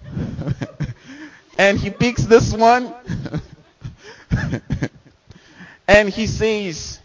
and 1.58 1.80
he 1.80 1.90
picks 1.90 2.22
this 2.22 2.52
one. 2.52 2.94
and 5.88 6.10
he 6.10 6.28
says, 6.28 7.00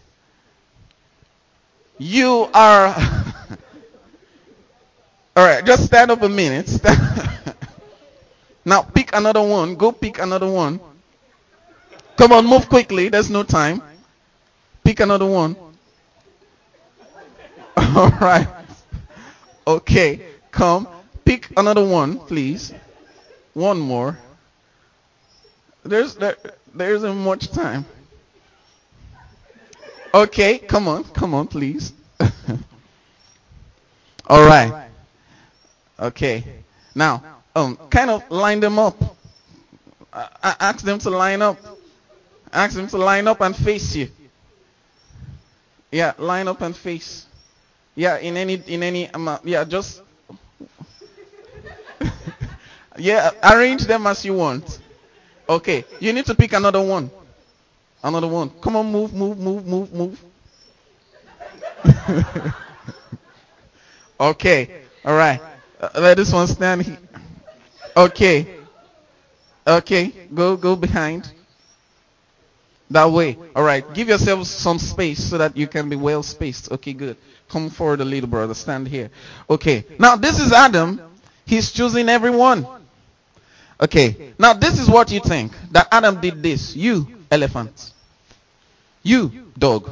You 1.98 2.48
are. 2.54 2.94
All 5.34 5.44
right, 5.44 5.66
just 5.66 5.86
stand 5.86 6.12
up 6.12 6.22
a 6.22 6.28
minute. 6.28 6.80
now 8.64 8.82
pick 8.82 9.12
another 9.16 9.42
one. 9.42 9.74
Go 9.74 9.90
pick 9.90 10.20
another 10.20 10.48
one. 10.48 10.78
Come 12.16 12.30
on, 12.30 12.46
move 12.46 12.68
quickly. 12.68 13.08
There's 13.08 13.30
no 13.30 13.42
time. 13.42 13.82
Pick 14.86 15.00
another 15.00 15.26
one. 15.26 15.56
All 17.76 18.10
right. 18.20 18.46
Okay, 19.66 20.20
come. 20.52 20.86
Pick 21.24 21.48
another 21.56 21.84
one, 21.84 22.20
please. 22.20 22.72
One 23.52 23.80
more. 23.80 24.16
There's 25.82 26.14
there, 26.14 26.36
there 26.72 26.94
isn't 26.94 27.16
much 27.16 27.50
time. 27.50 27.84
Okay, 30.14 30.58
come 30.58 30.86
on, 30.86 31.02
come 31.02 31.34
on, 31.34 31.48
please. 31.48 31.92
All 34.28 34.46
right. 34.46 34.88
Okay. 35.98 36.44
Now, 36.94 37.24
um, 37.56 37.76
kind 37.90 38.08
of 38.08 38.30
line 38.30 38.60
them 38.60 38.78
up. 38.78 39.02
I, 40.12 40.28
I 40.44 40.56
ask 40.60 40.84
them 40.84 41.00
to 41.00 41.10
line 41.10 41.42
up. 41.42 41.58
Ask 42.52 42.76
them 42.76 42.86
to 42.86 42.98
line 42.98 43.26
up 43.26 43.40
and 43.40 43.56
face 43.56 43.96
you. 43.96 44.10
Yeah, 45.96 46.12
line 46.18 46.46
up 46.46 46.60
and 46.60 46.76
face. 46.76 47.24
Yeah, 47.94 48.18
in 48.18 48.36
any 48.36 48.60
in 48.66 48.82
any. 48.82 49.08
Yeah, 49.44 49.64
just 49.64 50.02
yeah, 52.98 53.30
arrange 53.42 53.86
them 53.86 54.06
as 54.06 54.22
you 54.22 54.34
want. 54.34 54.78
Okay, 55.48 55.86
you 55.98 56.12
need 56.12 56.26
to 56.26 56.34
pick 56.34 56.52
another 56.52 56.82
one. 56.82 57.10
Another 58.04 58.28
one. 58.28 58.50
Come 58.60 58.76
on, 58.76 58.92
move, 58.92 59.14
move, 59.14 59.38
move, 59.38 59.66
move, 59.66 59.90
move. 59.94 60.22
okay, 64.20 64.68
all 65.02 65.16
right. 65.16 65.40
Uh, 65.80 65.88
let 65.94 66.18
this 66.18 66.30
one 66.30 66.46
stand 66.46 66.82
here. 66.82 66.98
Okay. 67.96 68.46
Okay, 69.66 70.12
go 70.34 70.58
go 70.58 70.76
behind. 70.76 71.32
That 72.90 73.10
way. 73.10 73.36
All 73.54 73.62
right. 73.62 73.84
Give 73.94 74.08
yourself 74.08 74.46
some 74.46 74.78
space 74.78 75.22
so 75.22 75.38
that 75.38 75.56
you 75.56 75.66
can 75.66 75.88
be 75.88 75.96
well 75.96 76.22
spaced. 76.22 76.70
Okay, 76.70 76.92
good. 76.92 77.16
Come 77.48 77.70
forward 77.70 78.00
a 78.00 78.04
little, 78.04 78.28
brother. 78.28 78.54
Stand 78.54 78.88
here. 78.88 79.10
Okay. 79.48 79.84
Now 79.98 80.16
this 80.16 80.38
is 80.38 80.52
Adam. 80.52 81.00
He's 81.44 81.70
choosing 81.72 82.08
everyone. 82.08 82.66
Okay. 83.80 84.32
Now 84.38 84.52
this 84.52 84.78
is 84.78 84.88
what 84.88 85.10
you 85.10 85.20
think 85.20 85.52
that 85.72 85.88
Adam 85.90 86.20
did 86.20 86.42
this. 86.42 86.76
You, 86.76 87.06
elephant. 87.30 87.92
You, 89.02 89.50
dog. 89.58 89.90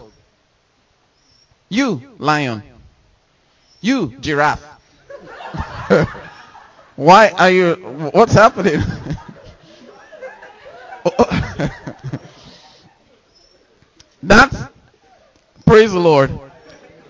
You, 1.68 2.14
lion. 2.18 2.62
You, 3.80 4.14
giraffe. 4.20 4.64
Why 6.96 7.30
are 7.30 7.50
you? 7.50 7.74
What's 8.12 8.32
happening? 8.34 8.80
Oh, 11.06 11.12
oh. 11.18 11.70
That's 14.26 14.56
praise 15.66 15.92
the 15.92 16.00
Lord. 16.00 16.30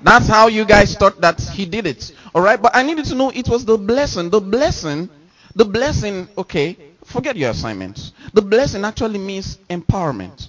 That's 0.02 0.26
how 0.26 0.48
you 0.48 0.64
guys 0.64 0.96
thought 0.96 1.20
that 1.20 1.40
he 1.40 1.64
did 1.64 1.86
it. 1.86 2.12
All 2.34 2.42
right, 2.42 2.60
but 2.60 2.74
I 2.74 2.82
needed 2.82 3.06
to 3.06 3.14
know 3.14 3.30
it 3.30 3.48
was 3.48 3.64
the 3.64 3.78
blessing. 3.78 4.30
The 4.30 4.40
blessing, 4.40 5.08
the 5.54 5.64
blessing. 5.64 6.28
Okay, 6.36 6.76
forget 7.04 7.36
your 7.36 7.50
assignments. 7.50 8.12
The 8.32 8.42
blessing 8.42 8.84
actually 8.84 9.18
means 9.18 9.58
empowerment. 9.70 10.48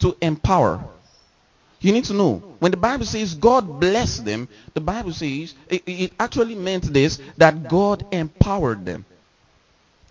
To 0.00 0.16
empower. 0.20 0.84
You 1.80 1.92
need 1.92 2.04
to 2.04 2.14
know 2.14 2.56
when 2.58 2.70
the 2.70 2.76
Bible 2.76 3.04
says 3.04 3.34
God 3.34 3.80
blessed 3.80 4.24
them, 4.24 4.48
the 4.74 4.80
Bible 4.80 5.12
says 5.12 5.54
it, 5.68 5.82
it 5.86 6.12
actually 6.18 6.54
meant 6.54 6.84
this 6.84 7.20
that 7.36 7.68
God 7.68 8.04
empowered 8.12 8.84
them. 8.84 9.04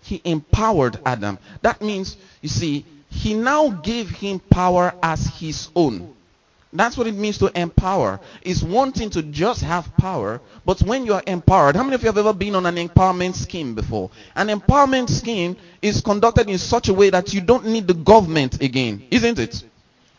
He 0.02 0.20
empowered 0.24 0.98
Adam. 1.06 1.38
That 1.62 1.80
means, 1.80 2.16
you 2.40 2.48
see, 2.48 2.84
he 3.12 3.34
now 3.34 3.68
gave 3.68 4.08
him 4.10 4.40
power 4.40 4.94
as 5.02 5.26
his 5.38 5.68
own. 5.76 6.14
That's 6.72 6.96
what 6.96 7.06
it 7.06 7.14
means 7.14 7.36
to 7.38 7.50
empower. 7.54 8.18
It's 8.40 8.62
wanting 8.62 9.10
to 9.10 9.22
just 9.22 9.60
have 9.60 9.94
power, 9.98 10.40
but 10.64 10.80
when 10.80 11.04
you 11.04 11.12
are 11.12 11.22
empowered, 11.26 11.76
how 11.76 11.82
many 11.82 11.94
of 11.94 12.02
you 12.02 12.06
have 12.06 12.16
ever 12.16 12.32
been 12.32 12.54
on 12.54 12.64
an 12.64 12.76
empowerment 12.76 13.34
scheme 13.34 13.74
before? 13.74 14.10
An 14.34 14.48
empowerment 14.48 15.10
scheme 15.10 15.56
is 15.82 16.00
conducted 16.00 16.48
in 16.48 16.56
such 16.56 16.88
a 16.88 16.94
way 16.94 17.10
that 17.10 17.34
you 17.34 17.42
don't 17.42 17.66
need 17.66 17.86
the 17.86 17.94
government 17.94 18.62
again, 18.62 19.02
isn't 19.10 19.38
it? 19.38 19.62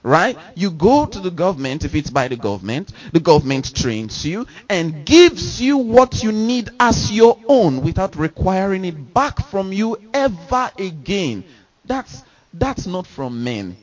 Right? 0.03 0.37
You 0.53 0.69
go 0.69 1.07
to 1.07 1.19
the 1.19 1.31
government 1.31 1.85
if 1.85 1.95
it's 1.95 2.11
by 2.11 2.27
the 2.27 2.35
government. 2.35 2.91
The 3.13 3.21
government 3.21 3.73
trains 3.73 4.23
you 4.23 4.45
and 4.69 5.05
gives 5.05 5.59
you 5.59 5.77
what 5.77 6.21
you 6.21 6.31
need 6.31 6.69
as 6.79 7.11
your 7.11 7.39
own 7.47 7.81
without 7.81 8.15
requiring 8.15 8.85
it 8.85 9.13
back 9.13 9.39
from 9.47 9.73
you 9.73 9.97
ever 10.13 10.69
again. 10.77 11.45
That's 11.85 12.23
that's 12.53 12.85
not 12.85 13.07
from 13.07 13.43
men. 13.43 13.75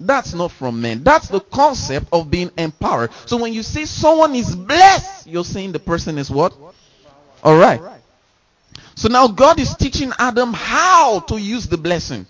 That's 0.00 0.34
not 0.34 0.50
from 0.50 0.80
men. 0.80 1.04
That's 1.04 1.28
the 1.28 1.40
concept 1.40 2.08
of 2.12 2.30
being 2.30 2.50
empowered. 2.58 3.12
So 3.26 3.36
when 3.36 3.52
you 3.52 3.62
say 3.62 3.84
someone 3.84 4.34
is 4.34 4.54
blessed, 4.54 5.26
you're 5.26 5.44
saying 5.44 5.72
the 5.72 5.78
person 5.78 6.18
is 6.18 6.30
what? 6.30 6.54
All 7.42 7.56
right. 7.56 7.80
So 8.96 9.08
now 9.08 9.28
God 9.28 9.58
is 9.60 9.74
teaching 9.76 10.12
Adam 10.18 10.52
how 10.52 11.20
to 11.20 11.40
use 11.40 11.66
the 11.66 11.78
blessing 11.78 12.26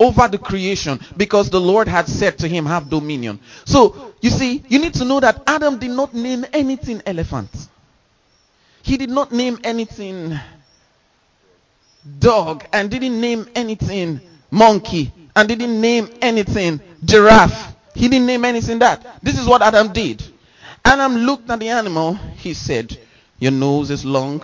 over 0.00 0.26
the 0.26 0.38
creation 0.38 0.98
because 1.16 1.48
the 1.50 1.60
Lord 1.60 1.86
had 1.86 2.08
said 2.08 2.38
to 2.38 2.48
him, 2.48 2.66
Have 2.66 2.90
dominion. 2.90 3.38
So 3.64 4.14
you 4.20 4.30
see, 4.30 4.62
you 4.68 4.80
need 4.80 4.94
to 4.94 5.04
know 5.04 5.20
that 5.20 5.42
Adam 5.46 5.78
did 5.78 5.90
not 5.90 6.12
name 6.12 6.44
anything 6.52 7.02
elephant. 7.06 7.50
He 8.82 8.96
did 8.96 9.10
not 9.10 9.30
name 9.30 9.58
anything 9.62 10.38
dog 12.18 12.64
and 12.72 12.90
didn't 12.90 13.20
name 13.20 13.48
anything 13.54 14.20
monkey 14.50 15.12
and 15.34 15.48
didn't 15.48 15.80
name 15.80 16.08
anything 16.20 16.80
giraffe. 17.04 17.74
He 17.94 18.08
didn't 18.08 18.26
name 18.26 18.44
anything 18.44 18.78
that. 18.80 19.04
This 19.22 19.38
is 19.38 19.46
what 19.46 19.62
Adam 19.62 19.92
did. 19.92 20.22
Adam 20.84 21.16
looked 21.16 21.48
at 21.50 21.60
the 21.60 21.68
animal. 21.68 22.14
He 22.14 22.54
said, 22.54 22.96
Your 23.38 23.52
nose 23.52 23.90
is 23.90 24.04
long. 24.04 24.42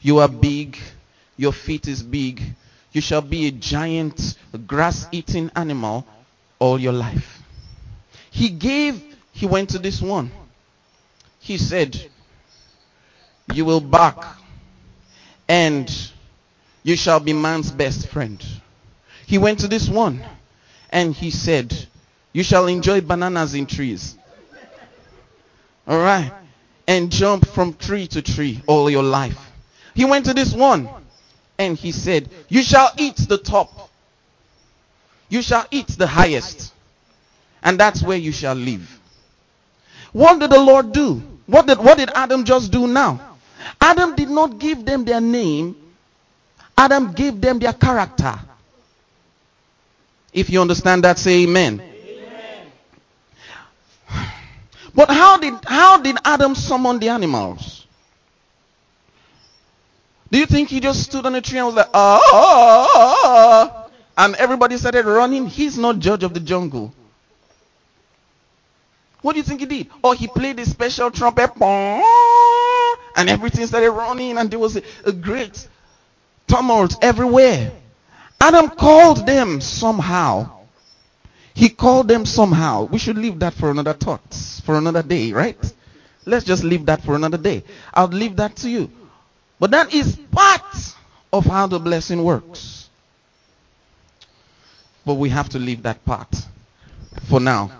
You 0.00 0.18
are 0.18 0.28
big. 0.28 0.78
Your 1.36 1.52
feet 1.52 1.88
is 1.88 2.02
big. 2.02 2.42
You 2.92 3.00
shall 3.00 3.22
be 3.22 3.46
a 3.46 3.50
giant 3.50 4.36
grass 4.66 5.06
eating 5.12 5.50
animal 5.54 6.06
all 6.58 6.78
your 6.78 6.92
life. 6.92 7.42
He 8.30 8.50
gave, 8.50 9.02
he 9.32 9.46
went 9.46 9.70
to 9.70 9.78
this 9.78 10.02
one. 10.02 10.30
He 11.40 11.58
said, 11.58 12.10
You 13.52 13.64
will 13.64 13.80
bark 13.80 14.24
and 15.48 15.90
you 16.88 16.96
shall 16.96 17.20
be 17.20 17.34
man's 17.34 17.70
best 17.70 18.08
friend. 18.08 18.42
He 19.26 19.36
went 19.36 19.58
to 19.58 19.68
this 19.68 19.90
one 19.90 20.24
and 20.88 21.14
he 21.14 21.30
said, 21.30 21.74
You 22.32 22.42
shall 22.42 22.66
enjoy 22.66 23.02
bananas 23.02 23.54
in 23.54 23.66
trees. 23.66 24.16
All 25.86 25.98
right. 25.98 26.32
And 26.86 27.12
jump 27.12 27.46
from 27.46 27.74
tree 27.74 28.06
to 28.06 28.22
tree 28.22 28.62
all 28.66 28.88
your 28.88 29.02
life. 29.02 29.38
He 29.94 30.06
went 30.06 30.24
to 30.26 30.34
this 30.34 30.54
one 30.54 30.88
and 31.58 31.76
he 31.76 31.92
said, 31.92 32.30
You 32.48 32.62
shall 32.62 32.90
eat 32.96 33.16
the 33.16 33.36
top. 33.36 33.90
You 35.28 35.42
shall 35.42 35.66
eat 35.70 35.88
the 35.88 36.06
highest. 36.06 36.72
And 37.62 37.78
that's 37.78 38.02
where 38.02 38.16
you 38.16 38.32
shall 38.32 38.54
live. 38.54 38.98
What 40.12 40.40
did 40.40 40.50
the 40.50 40.60
Lord 40.60 40.92
do? 40.92 41.22
What 41.44 41.66
did, 41.66 41.78
what 41.78 41.98
did 41.98 42.10
Adam 42.14 42.44
just 42.44 42.72
do 42.72 42.86
now? 42.86 43.20
Adam 43.78 44.14
did 44.14 44.30
not 44.30 44.58
give 44.58 44.86
them 44.86 45.04
their 45.04 45.20
name, 45.20 45.76
Adam 46.78 47.10
gave 47.12 47.40
them 47.40 47.58
their 47.58 47.72
character. 47.72 48.38
If 50.32 50.48
you 50.48 50.60
understand 50.60 51.02
that, 51.02 51.18
say 51.18 51.42
amen. 51.42 51.82
amen. 51.82 52.66
But 54.94 55.10
how 55.10 55.38
did 55.38 55.54
how 55.64 55.98
did 55.98 56.16
Adam 56.24 56.54
summon 56.54 57.00
the 57.00 57.08
animals? 57.08 57.86
Do 60.30 60.38
you 60.38 60.46
think 60.46 60.68
he 60.68 60.78
just 60.78 61.02
stood 61.02 61.26
on 61.26 61.34
a 61.34 61.40
tree 61.40 61.58
and 61.58 61.66
was 61.66 61.74
like, 61.74 61.88
ah, 61.94 63.88
and 64.16 64.36
everybody 64.36 64.76
started 64.76 65.04
running? 65.04 65.46
He's 65.46 65.76
not 65.78 65.98
George 65.98 66.22
of 66.22 66.32
the 66.32 66.40
Jungle. 66.40 66.92
What 69.22 69.32
do 69.32 69.38
you 69.38 69.44
think 69.44 69.60
he 69.60 69.66
did? 69.66 69.88
Oh, 70.04 70.12
he 70.12 70.28
played 70.28 70.60
a 70.60 70.66
special 70.66 71.10
trumpet, 71.10 71.50
and 73.16 73.28
everything 73.28 73.66
started 73.66 73.90
running, 73.90 74.38
and 74.38 74.48
there 74.50 74.60
was 74.60 74.76
a, 74.76 74.82
a 75.04 75.12
great 75.12 75.66
tumult 76.48 76.96
everywhere. 77.02 77.72
Adam 78.40 78.68
called 78.70 79.26
them 79.26 79.60
somehow. 79.60 80.50
He 81.54 81.68
called 81.68 82.08
them 82.08 82.24
somehow. 82.24 82.84
We 82.84 82.98
should 82.98 83.18
leave 83.18 83.40
that 83.40 83.54
for 83.54 83.70
another 83.70 83.92
thought, 83.92 84.34
for 84.64 84.76
another 84.76 85.02
day, 85.02 85.32
right? 85.32 85.58
Let's 86.24 86.44
just 86.44 86.62
leave 86.62 86.86
that 86.86 87.02
for 87.02 87.14
another 87.16 87.38
day. 87.38 87.64
I'll 87.92 88.06
leave 88.06 88.36
that 88.36 88.56
to 88.56 88.70
you. 88.70 88.90
But 89.58 89.72
that 89.72 89.92
is 89.92 90.16
part 90.30 90.94
of 91.32 91.46
how 91.46 91.66
the 91.66 91.78
blessing 91.78 92.22
works. 92.22 92.88
But 95.04 95.14
we 95.14 95.30
have 95.30 95.48
to 95.50 95.58
leave 95.58 95.82
that 95.82 96.04
part 96.04 96.28
for 97.28 97.40
now. 97.40 97.72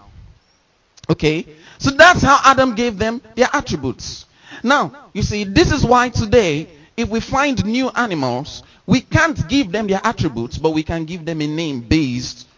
Okay? 1.11 1.46
So 1.78 1.90
that's 1.90 2.22
how 2.22 2.40
Adam 2.44 2.74
gave 2.74 2.98
them 2.98 3.22
their 3.37 3.48
attributes. 3.52 4.26
Now, 4.62 5.11
you 5.12 5.22
see, 5.22 5.44
this 5.44 5.70
is 5.70 5.85
why 5.85 6.09
today, 6.09 6.68
if 6.98 7.08
we 7.08 7.20
find 7.20 7.64
new 7.64 7.88
animals, 7.90 8.64
we 8.84 9.00
can't 9.00 9.48
give 9.48 9.70
them 9.70 9.87
their 9.87 10.00
attributes, 10.02 10.58
but 10.58 10.70
we 10.70 10.82
can 10.82 11.04
give 11.04 11.24
them 11.24 11.40
a 11.40 11.46
name 11.46 11.80
based. 11.80 12.48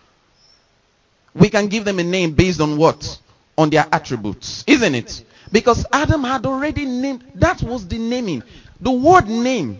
We 1.34 1.50
can 1.50 1.68
give 1.68 1.84
them 1.84 1.98
a 1.98 2.02
name 2.02 2.32
based 2.32 2.58
on 2.62 2.78
what? 2.78 3.20
On 3.58 3.68
their 3.68 3.86
attributes. 3.92 4.64
Isn't 4.66 4.94
it? 4.94 5.22
Because 5.52 5.84
Adam 5.92 6.24
had 6.24 6.46
already 6.46 6.86
named, 6.86 7.22
that 7.34 7.62
was 7.62 7.86
the 7.86 7.98
naming. 7.98 8.42
The 8.80 8.90
word 8.90 9.28
name 9.28 9.78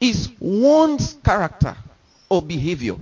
is 0.00 0.28
one's 0.40 1.16
character 1.24 1.76
or 2.28 2.42
behavior. 2.42 2.96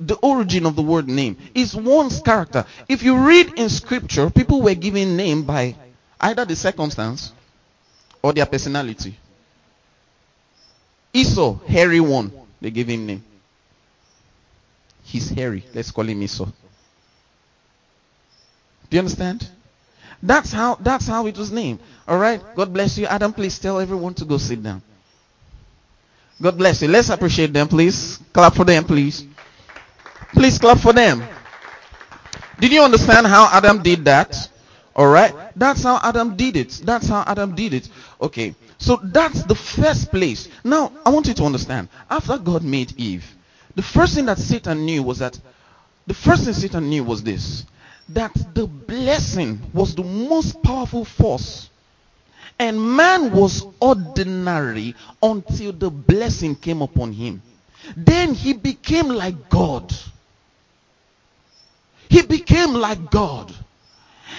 The 0.00 0.14
origin 0.14 0.64
of 0.64 0.74
the 0.74 0.82
word 0.82 1.06
name 1.06 1.36
is 1.54 1.76
one's 1.76 2.22
character. 2.22 2.64
If 2.88 3.02
you 3.02 3.18
read 3.18 3.58
in 3.58 3.68
scripture, 3.68 4.30
people 4.30 4.62
were 4.62 4.74
given 4.74 5.18
name 5.18 5.42
by 5.42 5.76
either 6.18 6.46
the 6.46 6.56
circumstance 6.56 7.32
or 8.22 8.32
their 8.32 8.46
personality. 8.46 9.16
Esau, 11.12 11.58
hairy 11.66 12.00
one, 12.00 12.32
they 12.60 12.70
gave 12.70 12.88
him 12.88 13.06
name. 13.06 13.24
He's 15.04 15.30
hairy. 15.30 15.64
Let's 15.74 15.90
call 15.90 16.04
him 16.04 16.22
Esau. 16.22 16.44
Do 16.44 16.52
you 18.90 18.98
understand? 18.98 19.48
That's 20.22 20.52
how 20.52 20.74
that's 20.76 21.06
how 21.06 21.26
it 21.26 21.38
was 21.38 21.50
named. 21.50 21.80
All 22.06 22.18
right. 22.18 22.40
God 22.54 22.72
bless 22.72 22.98
you. 22.98 23.06
Adam, 23.06 23.32
please 23.32 23.58
tell 23.58 23.80
everyone 23.80 24.14
to 24.14 24.24
go 24.24 24.36
sit 24.38 24.62
down. 24.62 24.82
God 26.40 26.58
bless 26.58 26.82
you. 26.82 26.88
Let's 26.88 27.08
appreciate 27.08 27.52
them, 27.52 27.68
please. 27.68 28.18
Clap 28.32 28.54
for 28.54 28.64
them, 28.64 28.84
please. 28.84 29.24
Please 30.32 30.58
clap 30.58 30.78
for 30.78 30.92
them. 30.92 31.24
Did 32.60 32.72
you 32.72 32.82
understand 32.82 33.26
how 33.26 33.48
Adam 33.52 33.82
did 33.82 34.04
that? 34.04 34.50
All 34.98 35.06
right. 35.06 35.32
That's 35.54 35.84
how 35.84 36.00
Adam 36.02 36.36
did 36.36 36.56
it. 36.56 36.80
That's 36.84 37.06
how 37.06 37.22
Adam 37.24 37.54
did 37.54 37.72
it. 37.72 37.88
Okay. 38.20 38.56
So 38.78 38.98
that's 39.00 39.44
the 39.44 39.54
first 39.54 40.10
place. 40.10 40.48
Now, 40.64 40.92
I 41.06 41.10
want 41.10 41.28
you 41.28 41.34
to 41.34 41.44
understand. 41.44 41.88
After 42.10 42.36
God 42.36 42.64
made 42.64 42.98
Eve, 42.98 43.24
the 43.76 43.82
first 43.82 44.16
thing 44.16 44.26
that 44.26 44.38
Satan 44.38 44.84
knew 44.84 45.04
was 45.04 45.20
that 45.20 45.38
the 46.08 46.14
first 46.14 46.44
thing 46.44 46.52
Satan 46.52 46.88
knew 46.88 47.04
was 47.04 47.22
this 47.22 47.64
that 48.08 48.34
the 48.54 48.66
blessing 48.66 49.60
was 49.72 49.94
the 49.94 50.02
most 50.02 50.60
powerful 50.64 51.04
force. 51.04 51.70
And 52.58 52.96
man 52.96 53.30
was 53.30 53.64
ordinary 53.80 54.96
until 55.22 55.72
the 55.72 55.90
blessing 55.90 56.56
came 56.56 56.82
upon 56.82 57.12
him. 57.12 57.40
Then 57.96 58.34
he 58.34 58.52
became 58.52 59.08
like 59.08 59.48
God. 59.48 59.94
He 62.08 62.22
became 62.22 62.72
like 62.72 63.12
God. 63.12 63.54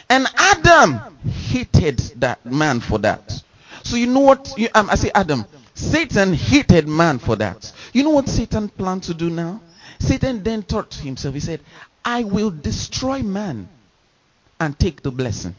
And 0.09 0.27
Adam 0.35 0.99
hated 1.29 1.99
that 2.17 2.45
man 2.45 2.79
for 2.79 2.97
that. 2.99 3.43
So 3.83 3.95
you 3.95 4.07
know 4.07 4.21
what? 4.21 4.53
You, 4.57 4.69
um, 4.73 4.89
I 4.89 4.95
say 4.95 5.11
Adam. 5.13 5.45
Satan 5.75 6.33
hated 6.33 6.87
man 6.87 7.19
for 7.19 7.35
that. 7.37 7.71
You 7.93 8.03
know 8.03 8.09
what 8.09 8.27
Satan 8.27 8.69
planned 8.69 9.03
to 9.03 9.13
do 9.13 9.29
now? 9.29 9.61
Satan 9.99 10.43
then 10.43 10.61
thought 10.63 10.91
to 10.91 11.01
himself, 11.01 11.33
he 11.33 11.39
said, 11.39 11.61
I 12.03 12.23
will 12.23 12.51
destroy 12.51 13.21
man 13.21 13.69
and 14.59 14.77
take 14.77 15.01
the 15.01 15.11
blessing. 15.11 15.55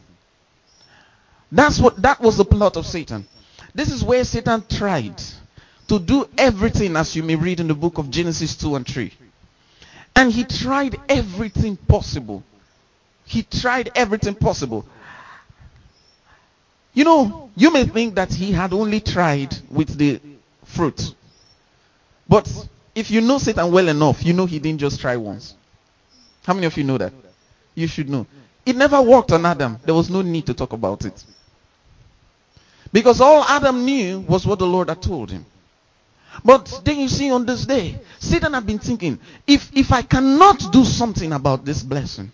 That's 1.52 1.78
what 1.78 2.00
that 2.02 2.20
was 2.20 2.36
the 2.36 2.44
plot 2.44 2.76
of 2.76 2.86
Satan. 2.86 3.26
This 3.74 3.90
is 3.90 4.04
where 4.04 4.24
Satan 4.24 4.64
tried 4.68 5.20
to 5.88 5.98
do 5.98 6.28
everything 6.38 6.96
as 6.96 7.16
you 7.16 7.22
may 7.22 7.36
read 7.36 7.60
in 7.60 7.68
the 7.68 7.74
book 7.74 7.98
of 7.98 8.10
Genesis 8.10 8.56
2 8.56 8.76
and 8.76 8.86
3. 8.86 9.12
And 10.16 10.30
he 10.30 10.44
tried 10.44 10.96
everything 11.08 11.76
possible. 11.76 12.42
He 13.30 13.44
tried 13.44 13.92
everything 13.94 14.34
possible. 14.34 14.84
You 16.92 17.04
know, 17.04 17.50
you 17.54 17.72
may 17.72 17.84
think 17.84 18.16
that 18.16 18.34
he 18.34 18.50
had 18.50 18.72
only 18.72 18.98
tried 18.98 19.56
with 19.70 19.96
the 19.96 20.20
fruit. 20.64 21.14
But 22.28 22.50
if 22.92 23.08
you 23.08 23.20
know 23.20 23.38
Satan 23.38 23.70
well 23.70 23.86
enough, 23.86 24.24
you 24.24 24.32
know 24.32 24.46
he 24.46 24.58
didn't 24.58 24.80
just 24.80 25.00
try 25.00 25.16
once. 25.16 25.54
How 26.44 26.54
many 26.54 26.66
of 26.66 26.76
you 26.76 26.82
know 26.82 26.98
that? 26.98 27.12
You 27.76 27.86
should 27.86 28.10
know. 28.10 28.26
It 28.66 28.74
never 28.74 29.00
worked 29.00 29.30
on 29.30 29.46
Adam. 29.46 29.78
There 29.84 29.94
was 29.94 30.10
no 30.10 30.22
need 30.22 30.46
to 30.46 30.54
talk 30.54 30.72
about 30.72 31.04
it. 31.04 31.24
Because 32.92 33.20
all 33.20 33.44
Adam 33.44 33.84
knew 33.84 34.18
was 34.18 34.44
what 34.44 34.58
the 34.58 34.66
Lord 34.66 34.88
had 34.88 35.00
told 35.00 35.30
him. 35.30 35.46
But 36.44 36.80
then 36.84 36.98
you 36.98 37.08
see 37.08 37.30
on 37.30 37.46
this 37.46 37.64
day, 37.64 38.00
Satan 38.18 38.54
had 38.54 38.66
been 38.66 38.80
thinking, 38.80 39.20
if, 39.46 39.70
if 39.72 39.92
I 39.92 40.02
cannot 40.02 40.72
do 40.72 40.84
something 40.84 41.32
about 41.32 41.64
this 41.64 41.84
blessing, 41.84 42.32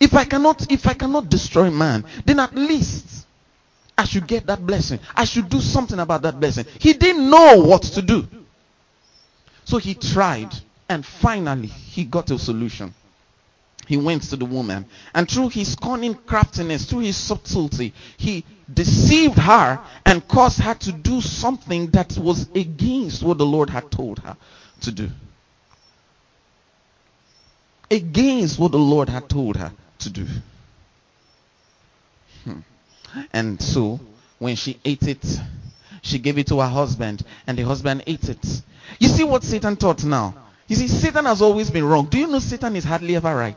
if 0.00 0.14
I 0.14 0.24
cannot, 0.24 0.70
if 0.70 0.86
I 0.86 0.94
cannot 0.94 1.28
destroy 1.28 1.70
man, 1.70 2.04
then 2.24 2.40
at 2.40 2.54
least 2.54 3.26
I 3.96 4.04
should 4.04 4.26
get 4.26 4.46
that 4.46 4.64
blessing. 4.66 4.98
I 5.14 5.24
should 5.24 5.48
do 5.48 5.60
something 5.60 5.98
about 5.98 6.22
that 6.22 6.38
blessing. 6.40 6.66
He 6.78 6.92
didn't 6.92 7.30
know 7.30 7.60
what 7.60 7.82
to 7.82 8.02
do. 8.02 8.26
So 9.64 9.78
he 9.78 9.94
tried 9.94 10.52
and 10.88 11.04
finally 11.04 11.68
he 11.68 12.04
got 12.04 12.30
a 12.30 12.38
solution 12.38 12.94
he 13.86 13.96
went 13.96 14.22
to 14.22 14.36
the 14.36 14.44
woman 14.44 14.86
and 15.14 15.30
through 15.30 15.48
his 15.48 15.76
cunning 15.76 16.14
craftiness 16.14 16.86
through 16.86 17.00
his 17.00 17.16
subtlety 17.16 17.92
he 18.16 18.44
deceived 18.72 19.38
her 19.38 19.80
and 20.06 20.26
caused 20.28 20.60
her 20.60 20.74
to 20.74 20.92
do 20.92 21.20
something 21.20 21.88
that 21.90 22.16
was 22.16 22.48
against 22.54 23.22
what 23.22 23.38
the 23.38 23.46
lord 23.46 23.70
had 23.70 23.90
told 23.90 24.18
her 24.20 24.36
to 24.80 24.90
do 24.92 25.10
against 27.90 28.58
what 28.58 28.72
the 28.72 28.78
lord 28.78 29.08
had 29.08 29.28
told 29.28 29.56
her 29.56 29.72
to 30.04 30.10
do 30.10 30.26
hmm. 32.44 32.60
and 33.32 33.60
so 33.60 33.98
when 34.38 34.54
she 34.56 34.78
ate 34.84 35.02
it 35.02 35.24
she 36.02 36.18
gave 36.18 36.38
it 36.38 36.46
to 36.46 36.60
her 36.60 36.68
husband 36.68 37.22
and 37.46 37.58
the 37.58 37.62
husband 37.62 38.02
ate 38.06 38.28
it 38.28 38.62
you 38.98 39.08
see 39.08 39.24
what 39.24 39.42
satan 39.42 39.76
taught 39.76 40.04
now 40.04 40.34
you 40.66 40.76
see, 40.76 40.88
Satan 40.88 41.26
has 41.26 41.42
always 41.42 41.70
been 41.70 41.84
wrong. 41.84 42.06
Do 42.06 42.18
you 42.18 42.26
know 42.26 42.38
Satan 42.38 42.76
is 42.76 42.84
hardly 42.84 43.16
ever 43.16 43.34
right? 43.34 43.56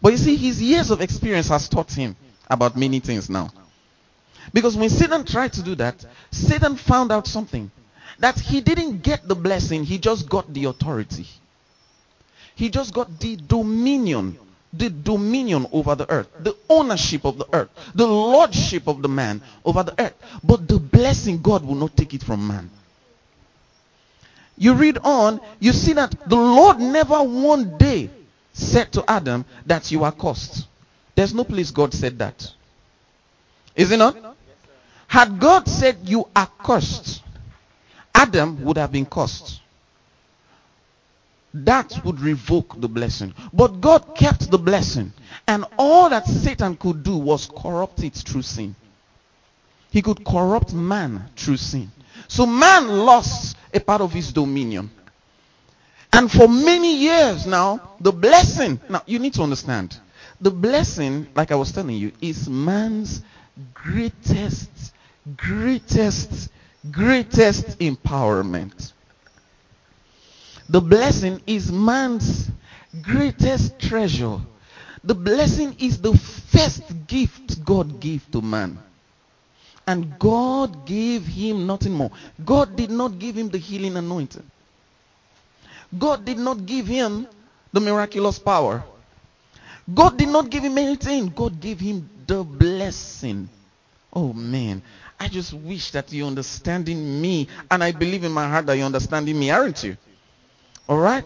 But 0.00 0.12
you 0.12 0.18
see, 0.18 0.36
his 0.36 0.60
years 0.60 0.90
of 0.90 1.00
experience 1.00 1.48
has 1.48 1.68
taught 1.68 1.90
him 1.92 2.16
about 2.48 2.76
many 2.76 3.00
things 3.00 3.30
now. 3.30 3.50
Because 4.52 4.76
when 4.76 4.90
Satan 4.90 5.24
tried 5.24 5.52
to 5.54 5.62
do 5.62 5.74
that, 5.76 6.04
Satan 6.30 6.76
found 6.76 7.12
out 7.12 7.26
something. 7.26 7.70
That 8.18 8.38
he 8.38 8.60
didn't 8.60 9.02
get 9.02 9.26
the 9.26 9.34
blessing, 9.34 9.84
he 9.84 9.98
just 9.98 10.28
got 10.28 10.52
the 10.52 10.64
authority. 10.64 11.26
He 12.56 12.68
just 12.68 12.92
got 12.92 13.20
the 13.20 13.36
dominion. 13.36 14.38
The 14.72 14.90
dominion 14.90 15.66
over 15.72 15.94
the 15.94 16.10
earth. 16.10 16.28
The 16.40 16.56
ownership 16.68 17.24
of 17.24 17.38
the 17.38 17.46
earth. 17.52 17.70
The 17.94 18.06
lordship 18.06 18.86
of 18.86 19.02
the 19.02 19.08
man 19.08 19.40
over 19.64 19.82
the 19.82 19.94
earth. 19.98 20.14
But 20.44 20.68
the 20.68 20.78
blessing, 20.78 21.40
God 21.40 21.64
will 21.64 21.74
not 21.74 21.96
take 21.96 22.14
it 22.14 22.22
from 22.22 22.46
man. 22.46 22.70
You 24.58 24.74
read 24.74 24.98
on, 24.98 25.40
you 25.60 25.72
see 25.72 25.92
that 25.92 26.14
the 26.28 26.36
Lord 26.36 26.80
never 26.80 27.22
one 27.22 27.78
day 27.78 28.10
said 28.52 28.92
to 28.92 29.04
Adam 29.08 29.44
that 29.66 29.90
you 29.90 30.04
are 30.04 30.12
cursed. 30.12 30.66
There's 31.14 31.32
no 31.32 31.44
place 31.44 31.70
God 31.70 31.94
said 31.94 32.18
that. 32.18 32.52
Is 33.76 33.92
it 33.92 33.98
not? 33.98 34.16
Had 35.06 35.38
God 35.38 35.68
said 35.68 35.98
you 36.04 36.28
are 36.34 36.50
cursed, 36.62 37.22
Adam 38.14 38.62
would 38.64 38.76
have 38.76 38.92
been 38.92 39.06
cursed. 39.06 39.60
That 41.64 42.04
would 42.04 42.20
revoke 42.20 42.80
the 42.80 42.88
blessing. 42.88 43.34
But 43.52 43.80
God 43.80 44.14
kept 44.16 44.50
the 44.50 44.58
blessing. 44.58 45.12
And 45.46 45.64
all 45.78 46.10
that 46.10 46.26
Satan 46.26 46.76
could 46.76 47.02
do 47.02 47.16
was 47.16 47.46
corrupt 47.46 48.02
it 48.02 48.14
through 48.14 48.42
sin. 48.42 48.74
He 49.90 50.02
could 50.02 50.24
corrupt 50.24 50.72
man 50.72 51.30
through 51.36 51.56
sin. 51.56 51.90
So 52.28 52.46
man 52.46 52.88
lost 52.88 53.56
a 53.72 53.80
part 53.80 54.00
of 54.00 54.12
his 54.12 54.32
dominion. 54.32 54.90
And 56.12 56.30
for 56.30 56.48
many 56.48 56.96
years 56.96 57.46
now, 57.46 57.96
the 58.00 58.12
blessing, 58.12 58.80
now 58.88 59.02
you 59.06 59.18
need 59.18 59.34
to 59.34 59.42
understand, 59.42 59.98
the 60.40 60.50
blessing, 60.50 61.26
like 61.34 61.52
I 61.52 61.56
was 61.56 61.72
telling 61.72 61.96
you, 61.96 62.12
is 62.20 62.48
man's 62.48 63.22
greatest, 63.74 64.70
greatest, 65.36 66.50
greatest 66.90 67.78
empowerment. 67.78 68.92
The 70.68 70.80
blessing 70.80 71.40
is 71.46 71.72
man's 71.72 72.50
greatest 73.02 73.78
treasure. 73.78 74.38
The 75.02 75.14
blessing 75.14 75.76
is 75.78 76.00
the 76.00 76.16
first 76.16 76.82
gift 77.06 77.64
God 77.64 78.00
gave 78.00 78.30
to 78.32 78.42
man. 78.42 78.78
And 79.86 80.18
God 80.18 80.84
gave 80.84 81.24
him 81.24 81.66
nothing 81.66 81.94
more. 81.94 82.10
God 82.44 82.76
did 82.76 82.90
not 82.90 83.18
give 83.18 83.36
him 83.36 83.48
the 83.48 83.56
healing 83.56 83.96
anointing. 83.96 84.44
God 85.96 86.26
did 86.26 86.38
not 86.38 86.66
give 86.66 86.86
him 86.86 87.26
the 87.72 87.80
miraculous 87.80 88.38
power. 88.38 88.84
God 89.92 90.18
did 90.18 90.28
not 90.28 90.50
give 90.50 90.62
him 90.62 90.76
anything. 90.76 91.28
God 91.28 91.58
gave 91.58 91.80
him 91.80 92.10
the 92.26 92.44
blessing. 92.44 93.48
Oh 94.12 94.34
man, 94.34 94.82
I 95.18 95.28
just 95.28 95.54
wish 95.54 95.90
that 95.92 96.12
you're 96.12 96.26
understanding 96.26 97.22
me. 97.22 97.48
And 97.70 97.82
I 97.82 97.92
believe 97.92 98.24
in 98.24 98.32
my 98.32 98.46
heart 98.46 98.66
that 98.66 98.76
you're 98.76 98.84
understanding 98.84 99.38
me, 99.38 99.50
aren't 99.50 99.82
you? 99.82 99.96
All 100.88 100.98
right? 100.98 101.24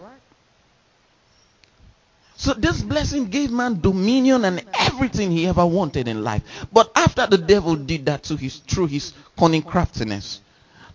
So 2.35 2.53
this 2.53 2.81
blessing 2.81 3.29
gave 3.29 3.51
man 3.51 3.79
dominion 3.79 4.43
and 4.43 4.65
everything 4.77 5.31
he 5.31 5.47
ever 5.47 5.65
wanted 5.65 6.09
in 6.09 6.23
life. 6.23 6.41
But 6.73 6.91
after 6.95 7.25
the 7.25 7.37
devil 7.37 7.75
did 7.75 8.05
that 8.07 8.23
to 8.23 8.35
his 8.35 8.57
through 8.57 8.87
his 8.87 9.13
cunning 9.39 9.61
craftiness, 9.61 10.41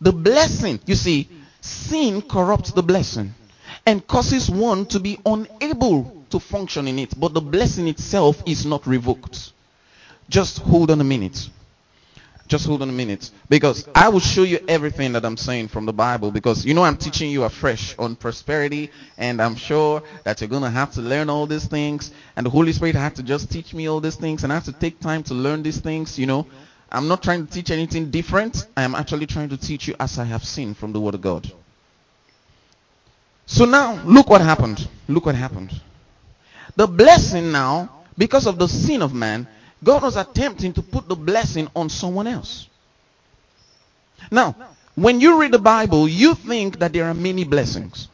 the 0.00 0.12
blessing, 0.12 0.78
you 0.85 0.94
see, 0.94 1.28
sin 1.62 2.20
corrupts 2.20 2.72
the 2.72 2.83
blessing 2.83 3.33
and 3.87 4.07
causes 4.07 4.50
one 4.50 4.85
to 4.87 5.00
be 5.00 5.18
unable 5.24 6.24
to 6.31 6.38
function 6.38 6.87
in 6.87 6.98
it. 6.98 7.18
But 7.18 7.33
the 7.33 7.40
blessing 7.40 7.88
itself 7.88 8.42
is 8.44 8.66
not 8.66 8.87
revoked. 8.87 9.52
Just 10.28 10.59
hold 10.59 10.90
on 10.90 11.00
a 11.00 11.04
minute. 11.04 11.48
Just 12.48 12.66
hold 12.66 12.82
on 12.82 12.88
a 12.88 12.92
minute. 12.92 13.30
Because 13.48 13.87
I 13.94 14.08
will 14.08 14.20
show 14.20 14.42
you 14.42 14.58
everything 14.66 15.12
that 15.12 15.24
I'm 15.24 15.37
saying 15.37 15.68
from 15.68 15.87
the 15.87 15.92
Bible. 15.92 16.30
Because 16.30 16.64
you 16.64 16.74
know 16.74 16.82
I'm 16.82 16.96
teaching 16.96 17.30
you 17.30 17.44
afresh 17.44 17.94
on 17.98 18.16
prosperity. 18.16 18.90
And 19.18 19.40
I'm 19.40 19.54
sure 19.54 20.02
that 20.24 20.40
you're 20.40 20.48
going 20.48 20.62
to 20.62 20.70
have 20.70 20.92
to 20.94 21.02
learn 21.02 21.28
all 21.30 21.46
these 21.46 21.66
things. 21.66 22.11
And 22.37 22.46
the 22.46 22.50
Holy 22.50 22.72
Spirit 22.72 22.94
had 22.94 23.16
to 23.16 23.22
just 23.22 23.50
teach 23.50 23.74
me 23.74 23.88
all 23.88 24.00
these 24.00 24.16
things. 24.16 24.44
And 24.44 24.52
I 24.52 24.56
have 24.56 24.64
to 24.64 24.72
take 24.72 24.98
time 24.98 25.22
to 25.24 25.34
learn 25.34 25.62
these 25.62 25.80
things, 25.80 26.18
you 26.18 26.26
know. 26.26 26.46
I'm 26.90 27.06
not 27.06 27.22
trying 27.22 27.46
to 27.46 27.52
teach 27.52 27.70
anything 27.70 28.11
different. 28.11 28.66
I 28.76 28.82
am 28.82 28.94
actually 28.94 29.26
trying 29.26 29.50
to 29.50 29.58
teach 29.58 29.87
you 29.87 29.94
as 30.00 30.18
I 30.18 30.24
have 30.24 30.42
seen 30.42 30.72
from 30.72 30.92
the 30.92 31.00
Word 31.00 31.14
of 31.14 31.20
God. 31.20 31.52
So 33.44 33.66
now, 33.66 34.02
look 34.04 34.30
what 34.30 34.40
happened. 34.40 34.88
Look 35.06 35.26
what 35.26 35.34
happened. 35.34 35.78
The 36.76 36.87
blessing 36.87 37.52
now, 37.52 38.04
because 38.16 38.46
of 38.46 38.58
the 38.58 38.68
sin 38.68 39.02
of 39.02 39.12
man, 39.12 39.48
God 39.82 40.02
was 40.02 40.16
attempting 40.16 40.72
to 40.74 40.82
put 40.82 41.08
the 41.08 41.14
blessing 41.14 41.68
on 41.74 41.88
someone 41.88 42.26
else. 42.26 42.68
Now, 44.30 44.56
when 44.94 45.20
you 45.20 45.40
read 45.40 45.52
the 45.52 45.58
Bible, 45.58 46.08
you 46.08 46.34
think 46.34 46.80
that 46.80 46.92
there 46.92 47.04
are 47.04 47.14
many 47.14 47.44
blessings. 47.44 48.08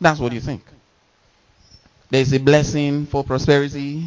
That's 0.00 0.20
what 0.20 0.32
you 0.32 0.40
think. 0.40 0.62
There's 2.10 2.32
a 2.34 2.38
blessing 2.38 3.06
for 3.06 3.24
prosperity. 3.24 4.06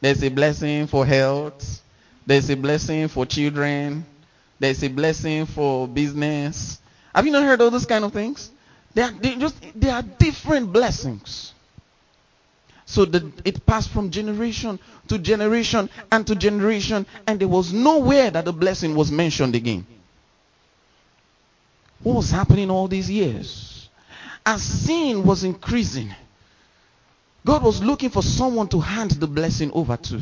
There's 0.00 0.22
a 0.22 0.28
blessing 0.28 0.86
for 0.86 1.06
health. 1.06 1.82
There's 2.26 2.50
a 2.50 2.56
blessing 2.56 3.08
for 3.08 3.24
children. 3.24 4.04
There's 4.58 4.82
a 4.84 4.88
blessing 4.88 5.46
for 5.46 5.88
business. 5.88 6.78
Have 7.14 7.24
you 7.24 7.32
not 7.32 7.44
heard 7.44 7.62
all 7.62 7.70
those 7.70 7.86
kind 7.86 8.04
of 8.04 8.12
things? 8.12 8.50
They 8.92 9.02
are, 9.02 9.12
just, 9.12 9.56
they 9.74 9.90
are 9.90 10.02
different 10.02 10.72
blessings. 10.72 11.52
So 12.86 13.04
the, 13.04 13.32
it 13.44 13.66
passed 13.66 13.90
from 13.90 14.10
generation 14.10 14.78
to 15.08 15.18
generation 15.18 15.90
and 16.10 16.24
to 16.28 16.36
generation, 16.36 17.04
and 17.26 17.40
there 17.40 17.48
was 17.48 17.72
nowhere 17.72 18.30
that 18.30 18.44
the 18.44 18.52
blessing 18.52 18.94
was 18.94 19.10
mentioned 19.10 19.56
again. 19.56 19.84
What 22.02 22.14
was 22.14 22.30
happening 22.30 22.70
all 22.70 22.86
these 22.86 23.10
years? 23.10 23.88
As 24.44 24.62
sin 24.62 25.24
was 25.24 25.42
increasing, 25.42 26.14
God 27.44 27.64
was 27.64 27.82
looking 27.82 28.10
for 28.10 28.22
someone 28.22 28.68
to 28.68 28.78
hand 28.78 29.10
the 29.12 29.26
blessing 29.26 29.72
over 29.72 29.96
to. 29.96 30.20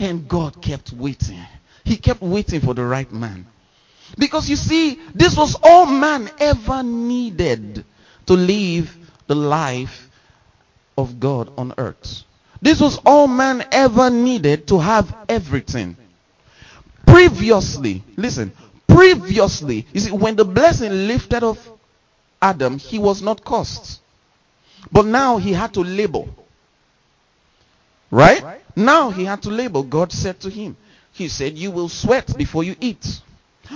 And 0.00 0.28
God 0.28 0.60
kept 0.60 0.92
waiting. 0.92 1.38
He 1.84 1.96
kept 1.96 2.22
waiting 2.22 2.60
for 2.60 2.74
the 2.74 2.84
right 2.84 3.10
man. 3.12 3.46
Because 4.18 4.50
you 4.50 4.56
see, 4.56 4.98
this 5.14 5.36
was 5.36 5.56
all 5.62 5.86
man 5.86 6.28
ever 6.38 6.82
needed 6.82 7.84
to 8.26 8.32
live 8.32 8.96
the 9.28 9.36
life 9.36 10.08
of 10.96 11.20
God 11.20 11.52
on 11.56 11.74
earth. 11.78 12.22
This 12.60 12.80
was 12.80 12.98
all 13.04 13.26
man 13.26 13.64
ever 13.72 14.10
needed 14.10 14.68
to 14.68 14.78
have 14.78 15.14
everything. 15.28 15.96
Previously, 17.06 18.04
listen, 18.16 18.52
previously, 18.86 19.86
you 19.92 20.00
see, 20.00 20.12
when 20.12 20.36
the 20.36 20.44
blessing 20.44 21.08
lifted 21.08 21.42
off 21.42 21.68
Adam, 22.40 22.78
he 22.78 22.98
was 22.98 23.22
not 23.22 23.44
cursed. 23.44 24.00
But 24.90 25.06
now 25.06 25.38
he 25.38 25.52
had 25.52 25.74
to 25.74 25.80
labor. 25.80 26.24
Right? 28.10 28.60
Now 28.76 29.10
he 29.10 29.24
had 29.24 29.42
to 29.42 29.50
labor. 29.50 29.82
God 29.82 30.12
said 30.12 30.40
to 30.40 30.50
him, 30.50 30.76
He 31.12 31.28
said, 31.28 31.56
You 31.56 31.70
will 31.70 31.88
sweat 31.88 32.36
before 32.36 32.64
you 32.64 32.76
eat. 32.80 33.20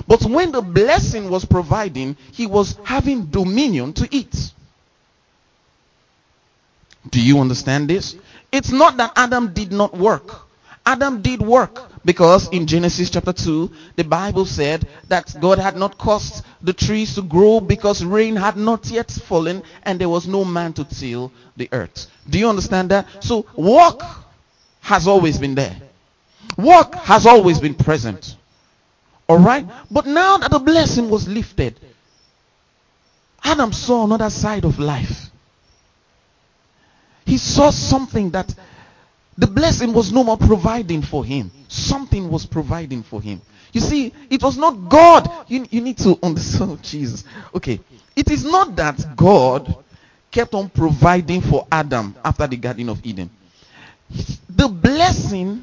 But 0.07 0.23
when 0.25 0.53
the 0.53 0.63
blessing 0.63 1.31
was 1.31 1.45
providing, 1.45 2.17
he 2.33 2.47
was 2.47 2.79
having 2.85 3.27
dominion 3.27 3.93
to 3.95 4.09
eat. 4.11 4.53
Do 7.11 7.21
you 7.21 7.41
understand 7.41 7.89
this? 7.89 8.17
It's 8.53 8.71
not 8.71 8.97
that 8.97 9.13
Adam 9.17 9.53
did 9.53 9.73
not 9.73 9.97
work. 9.97 10.47
Adam 10.85 11.21
did 11.21 11.43
work 11.43 11.91
because 12.05 12.49
in 12.51 12.67
Genesis 12.67 13.11
chapter 13.11 13.33
2, 13.33 13.71
the 13.97 14.05
Bible 14.05 14.47
said 14.47 14.87
that 15.09 15.35
God 15.41 15.59
had 15.59 15.77
not 15.77 15.99
caused 15.99 16.45
the 16.63 16.73
trees 16.73 17.17
to 17.17 17.23
grow 17.23 17.59
because 17.59 18.05
rain 18.05 18.37
had 18.37 18.57
not 18.57 18.87
yet 18.87 19.11
fallen 19.11 19.65
and 19.83 20.01
there 20.01 20.09
was 20.09 20.29
no 20.29 20.45
man 20.45 20.73
to 20.75 20.85
till 20.85 21.33
the 21.57 21.69
earth. 21.73 22.07
Do 22.31 22.39
you 22.39 22.49
understand 22.49 22.91
that? 22.93 23.25
So 23.25 23.47
work 23.57 24.01
has 24.81 25.09
always 25.09 25.39
been 25.39 25.57
there. 25.57 25.77
Work 26.57 26.95
has 26.95 27.27
always 27.27 27.59
been 27.59 27.75
present. 27.75 28.37
Alright? 29.29 29.67
But 29.91 30.07
now 30.07 30.37
that 30.39 30.53
the 30.53 30.61
blessing 30.61 31.11
was 31.11 31.27
lifted, 31.27 31.81
Adam 33.43 33.73
saw 33.73 34.05
another 34.05 34.31
side 34.31 34.65
of 34.65 34.79
life. 34.79 35.31
He 37.27 37.39
saw 37.39 37.71
something 37.71 38.31
that 38.31 38.55
the 39.37 39.47
blessing 39.47 39.93
was 39.93 40.13
no 40.13 40.25
more 40.25 40.39
providing 40.39 41.03
for 41.03 41.25
him. 41.25 41.51
Something 41.69 42.31
was 42.31 42.47
providing 42.47 43.03
for 43.03 43.21
him. 43.21 43.43
You 43.73 43.81
see, 43.81 44.15
it 44.31 44.43
was 44.43 44.57
not 44.57 44.89
God. 44.89 45.29
You, 45.49 45.67
you 45.71 45.81
need 45.83 45.99
to 45.99 46.19
understand, 46.23 46.83
Jesus. 46.83 47.25
Okay. 47.55 47.81
It 48.15 48.31
is 48.31 48.45
not 48.45 48.77
that 48.77 49.15
God 49.17 49.85
kept 50.31 50.55
on 50.55 50.71
providing 50.71 51.43
for 51.43 51.67
Adam 51.71 52.15
after 52.25 52.47
the 52.47 52.57
Garden 52.57 52.89
of 52.89 53.05
Eden. 53.05 53.29
The 54.49 54.69
blessing 54.69 55.63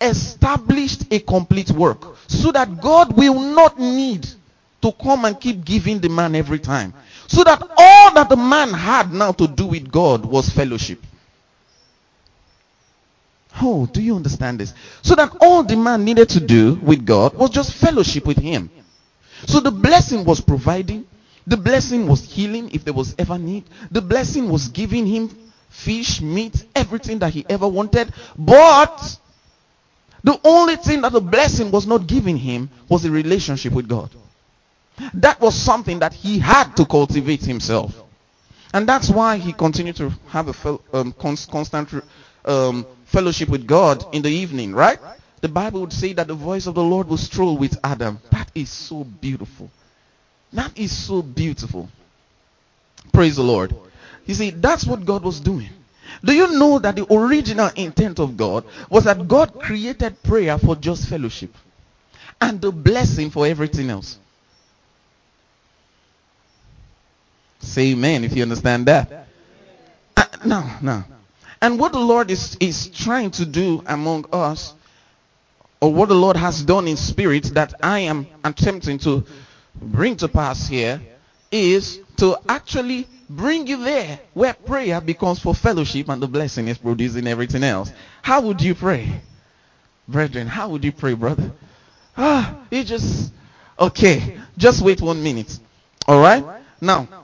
established 0.00 1.12
a 1.12 1.18
complete 1.18 1.70
work 1.70 2.16
so 2.26 2.52
that 2.52 2.80
God 2.80 3.16
will 3.16 3.38
not 3.38 3.78
need 3.78 4.26
to 4.80 4.92
come 4.92 5.26
and 5.26 5.38
keep 5.38 5.64
giving 5.64 6.00
the 6.00 6.08
man 6.08 6.34
every 6.34 6.58
time. 6.58 6.94
So 7.26 7.44
that 7.44 7.62
all 7.76 7.99
that 8.14 8.28
the 8.28 8.36
man 8.36 8.70
had 8.72 9.12
now 9.12 9.32
to 9.32 9.46
do 9.46 9.66
with 9.66 9.90
God 9.90 10.24
was 10.24 10.48
fellowship. 10.48 11.00
Oh, 13.60 13.86
do 13.86 14.00
you 14.00 14.16
understand 14.16 14.60
this? 14.60 14.72
So 15.02 15.14
that 15.16 15.36
all 15.40 15.62
the 15.62 15.76
man 15.76 16.04
needed 16.04 16.28
to 16.30 16.40
do 16.40 16.74
with 16.76 17.04
God 17.04 17.34
was 17.34 17.50
just 17.50 17.74
fellowship 17.74 18.26
with 18.26 18.38
him. 18.38 18.70
So 19.46 19.60
the 19.60 19.70
blessing 19.70 20.24
was 20.24 20.40
providing. 20.40 21.06
The 21.46 21.56
blessing 21.56 22.06
was 22.06 22.30
healing 22.30 22.70
if 22.72 22.84
there 22.84 22.94
was 22.94 23.14
ever 23.18 23.38
need. 23.38 23.64
The 23.90 24.02
blessing 24.02 24.48
was 24.48 24.68
giving 24.68 25.06
him 25.06 25.30
fish, 25.68 26.20
meat, 26.20 26.64
everything 26.74 27.18
that 27.20 27.32
he 27.32 27.44
ever 27.48 27.66
wanted. 27.66 28.12
But 28.38 29.18
the 30.22 30.38
only 30.44 30.76
thing 30.76 31.00
that 31.02 31.12
the 31.12 31.20
blessing 31.20 31.70
was 31.70 31.86
not 31.86 32.06
giving 32.06 32.36
him 32.36 32.70
was 32.88 33.04
a 33.04 33.10
relationship 33.10 33.72
with 33.72 33.88
God. 33.88 34.10
That 35.14 35.40
was 35.40 35.54
something 35.54 36.00
that 36.00 36.12
he 36.12 36.38
had 36.38 36.76
to 36.76 36.84
cultivate 36.84 37.44
himself. 37.44 37.94
And 38.72 38.88
that's 38.88 39.10
why 39.10 39.38
he 39.38 39.52
continued 39.52 39.96
to 39.96 40.10
have 40.28 40.48
a 40.48 40.52
fel- 40.52 40.80
um, 40.92 41.12
constant 41.12 41.92
um, 42.44 42.86
fellowship 43.06 43.48
with 43.48 43.66
God 43.66 44.04
in 44.14 44.22
the 44.22 44.28
evening, 44.30 44.72
right? 44.72 44.98
The 45.40 45.48
Bible 45.48 45.80
would 45.80 45.92
say 45.92 46.12
that 46.12 46.28
the 46.28 46.34
voice 46.34 46.66
of 46.66 46.74
the 46.74 46.82
Lord 46.82 47.08
will 47.08 47.16
stroll 47.16 47.56
with 47.56 47.78
Adam. 47.82 48.20
That 48.30 48.50
is 48.54 48.68
so 48.70 49.04
beautiful. 49.04 49.70
That 50.52 50.78
is 50.78 50.96
so 50.96 51.22
beautiful. 51.22 51.88
Praise 53.12 53.36
the 53.36 53.42
Lord. 53.42 53.74
You 54.26 54.34
see, 54.34 54.50
that's 54.50 54.86
what 54.86 55.04
God 55.04 55.24
was 55.24 55.40
doing. 55.40 55.70
Do 56.24 56.32
you 56.32 56.58
know 56.58 56.78
that 56.78 56.96
the 56.96 57.12
original 57.12 57.70
intent 57.74 58.18
of 58.18 58.36
God 58.36 58.64
was 58.90 59.04
that 59.04 59.26
God 59.26 59.58
created 59.60 60.22
prayer 60.22 60.58
for 60.58 60.76
just 60.76 61.08
fellowship? 61.08 61.54
and 62.40 62.60
the 62.60 62.72
blessing 62.72 63.30
for 63.30 63.46
everything 63.46 63.90
else. 63.90 64.19
Say 67.60 67.92
amen 67.92 68.24
if 68.24 68.34
you 68.34 68.42
understand 68.42 68.86
that. 68.86 69.26
Uh, 70.16 70.24
no, 70.44 70.68
no. 70.82 71.04
And 71.62 71.78
what 71.78 71.92
the 71.92 72.00
Lord 72.00 72.30
is, 72.30 72.56
is 72.58 72.88
trying 72.88 73.30
to 73.32 73.44
do 73.44 73.82
among 73.86 74.26
us, 74.32 74.74
or 75.80 75.92
what 75.92 76.08
the 76.08 76.14
Lord 76.14 76.36
has 76.36 76.62
done 76.62 76.88
in 76.88 76.96
spirit 76.96 77.44
that 77.54 77.74
I 77.82 78.00
am 78.00 78.26
attempting 78.42 78.98
to 79.00 79.24
bring 79.80 80.16
to 80.16 80.28
pass 80.28 80.66
here, 80.66 81.00
is 81.52 82.00
to 82.16 82.38
actually 82.48 83.06
bring 83.28 83.66
you 83.66 83.82
there 83.82 84.20
where 84.34 84.54
prayer 84.54 85.00
becomes 85.00 85.38
for 85.38 85.54
fellowship 85.54 86.08
and 86.08 86.20
the 86.22 86.26
blessing 86.26 86.68
is 86.68 86.78
producing 86.78 87.26
everything 87.26 87.62
else. 87.62 87.92
How 88.22 88.40
would 88.40 88.60
you 88.60 88.74
pray? 88.74 89.20
Brethren, 90.08 90.46
how 90.48 90.68
would 90.70 90.84
you 90.84 90.92
pray, 90.92 91.14
brother? 91.14 91.52
Ah, 92.16 92.66
you 92.70 92.82
just, 92.84 93.32
okay, 93.78 94.38
just 94.58 94.82
wait 94.82 95.00
one 95.00 95.22
minute. 95.22 95.58
Alright? 96.08 96.44
Now, 96.80 97.19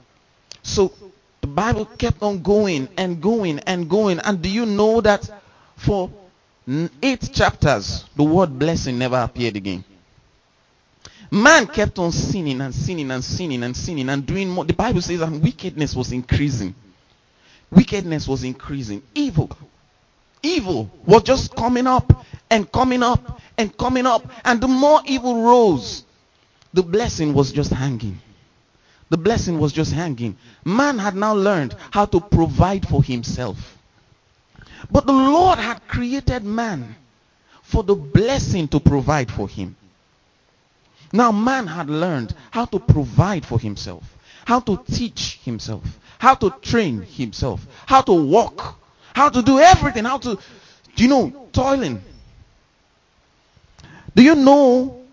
so 0.66 0.92
the 1.40 1.46
Bible 1.46 1.86
kept 1.86 2.22
on 2.22 2.42
going 2.42 2.88
and 2.96 3.22
going 3.22 3.60
and 3.60 3.88
going. 3.88 4.18
And 4.18 4.42
do 4.42 4.48
you 4.48 4.66
know 4.66 5.00
that 5.00 5.30
for 5.76 6.10
eight 7.00 7.30
chapters, 7.32 8.04
the 8.16 8.24
word 8.24 8.58
blessing 8.58 8.98
never 8.98 9.16
appeared 9.16 9.54
again? 9.56 9.84
Man 11.30 11.66
kept 11.68 11.98
on 11.98 12.10
sinning 12.10 12.60
and 12.60 12.74
sinning 12.74 13.10
and 13.12 13.24
sinning 13.24 13.62
and 13.62 13.76
sinning 13.76 14.08
and 14.08 14.26
doing 14.26 14.48
more. 14.48 14.64
The 14.64 14.74
Bible 14.74 15.00
says 15.00 15.20
that 15.20 15.30
wickedness 15.30 15.94
was 15.94 16.12
increasing. 16.12 16.74
Wickedness 17.70 18.26
was 18.26 18.42
increasing. 18.42 19.02
Evil. 19.14 19.50
Evil 20.42 20.90
was 21.04 21.22
just 21.22 21.54
coming 21.54 21.86
up 21.86 22.26
and 22.50 22.70
coming 22.70 23.02
up 23.02 23.40
and 23.56 23.76
coming 23.76 24.06
up. 24.06 24.28
And 24.44 24.60
the 24.60 24.68
more 24.68 25.00
evil 25.04 25.42
rose, 25.42 26.04
the 26.74 26.82
blessing 26.82 27.34
was 27.34 27.52
just 27.52 27.70
hanging. 27.72 28.20
The 29.08 29.16
blessing 29.16 29.58
was 29.58 29.72
just 29.72 29.92
hanging. 29.92 30.36
Man 30.64 30.98
had 30.98 31.14
now 31.14 31.34
learned 31.34 31.76
how 31.92 32.06
to 32.06 32.20
provide 32.20 32.88
for 32.88 33.02
himself. 33.02 33.78
But 34.90 35.06
the 35.06 35.12
Lord 35.12 35.58
had 35.58 35.86
created 35.86 36.44
man 36.44 36.96
for 37.62 37.82
the 37.82 37.94
blessing 37.94 38.68
to 38.68 38.80
provide 38.80 39.30
for 39.30 39.48
him. 39.48 39.76
Now 41.12 41.30
man 41.32 41.66
had 41.66 41.88
learned 41.88 42.34
how 42.50 42.64
to 42.66 42.78
provide 42.80 43.46
for 43.46 43.58
himself, 43.58 44.02
how 44.44 44.60
to 44.60 44.82
teach 44.90 45.38
himself, 45.44 45.84
how 46.18 46.34
to 46.34 46.50
train 46.62 47.02
himself, 47.02 47.64
how 47.86 48.02
to 48.02 48.12
walk, 48.12 48.78
how 49.14 49.28
to 49.28 49.42
do 49.42 49.58
everything, 49.60 50.04
how 50.04 50.18
to, 50.18 50.38
do 50.96 51.02
you 51.02 51.08
know, 51.08 51.48
toiling. 51.52 52.02
Do 54.14 54.22
you 54.22 54.34
know 54.34 55.05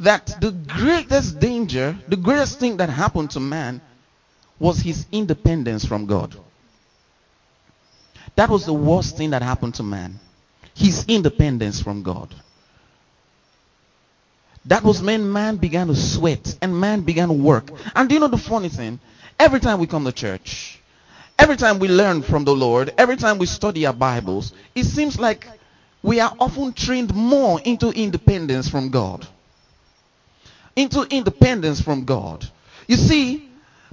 that 0.00 0.40
the 0.40 0.50
greatest 0.50 1.38
danger, 1.40 1.96
the 2.08 2.16
greatest 2.16 2.58
thing 2.58 2.78
that 2.78 2.88
happened 2.88 3.30
to 3.32 3.40
man 3.40 3.80
was 4.58 4.80
his 4.80 5.06
independence 5.12 5.84
from 5.84 6.06
God. 6.06 6.34
That 8.36 8.48
was 8.48 8.64
the 8.64 8.72
worst 8.72 9.16
thing 9.16 9.30
that 9.30 9.42
happened 9.42 9.74
to 9.76 9.82
man. 9.82 10.18
His 10.74 11.04
independence 11.06 11.82
from 11.82 12.02
God. 12.02 12.34
That 14.66 14.82
was 14.82 15.02
when 15.02 15.32
man 15.32 15.56
began 15.56 15.88
to 15.88 15.96
sweat 15.96 16.56
and 16.62 16.78
man 16.78 17.02
began 17.02 17.28
to 17.28 17.34
work. 17.34 17.70
And 17.94 18.08
do 18.08 18.14
you 18.14 18.20
know 18.20 18.28
the 18.28 18.38
funny 18.38 18.68
thing? 18.68 19.00
Every 19.38 19.60
time 19.60 19.80
we 19.80 19.86
come 19.86 20.04
to 20.04 20.12
church, 20.12 20.80
every 21.38 21.56
time 21.56 21.78
we 21.78 21.88
learn 21.88 22.22
from 22.22 22.44
the 22.44 22.54
Lord, 22.54 22.92
every 22.96 23.16
time 23.16 23.38
we 23.38 23.46
study 23.46 23.86
our 23.86 23.92
Bibles, 23.92 24.52
it 24.74 24.84
seems 24.84 25.18
like 25.18 25.46
we 26.02 26.20
are 26.20 26.34
often 26.38 26.72
trained 26.72 27.14
more 27.14 27.60
into 27.60 27.90
independence 27.90 28.68
from 28.68 28.90
God 28.90 29.26
into 30.76 31.02
independence 31.02 31.80
from 31.80 32.04
God. 32.04 32.48
You 32.86 32.96
see, 32.96 33.48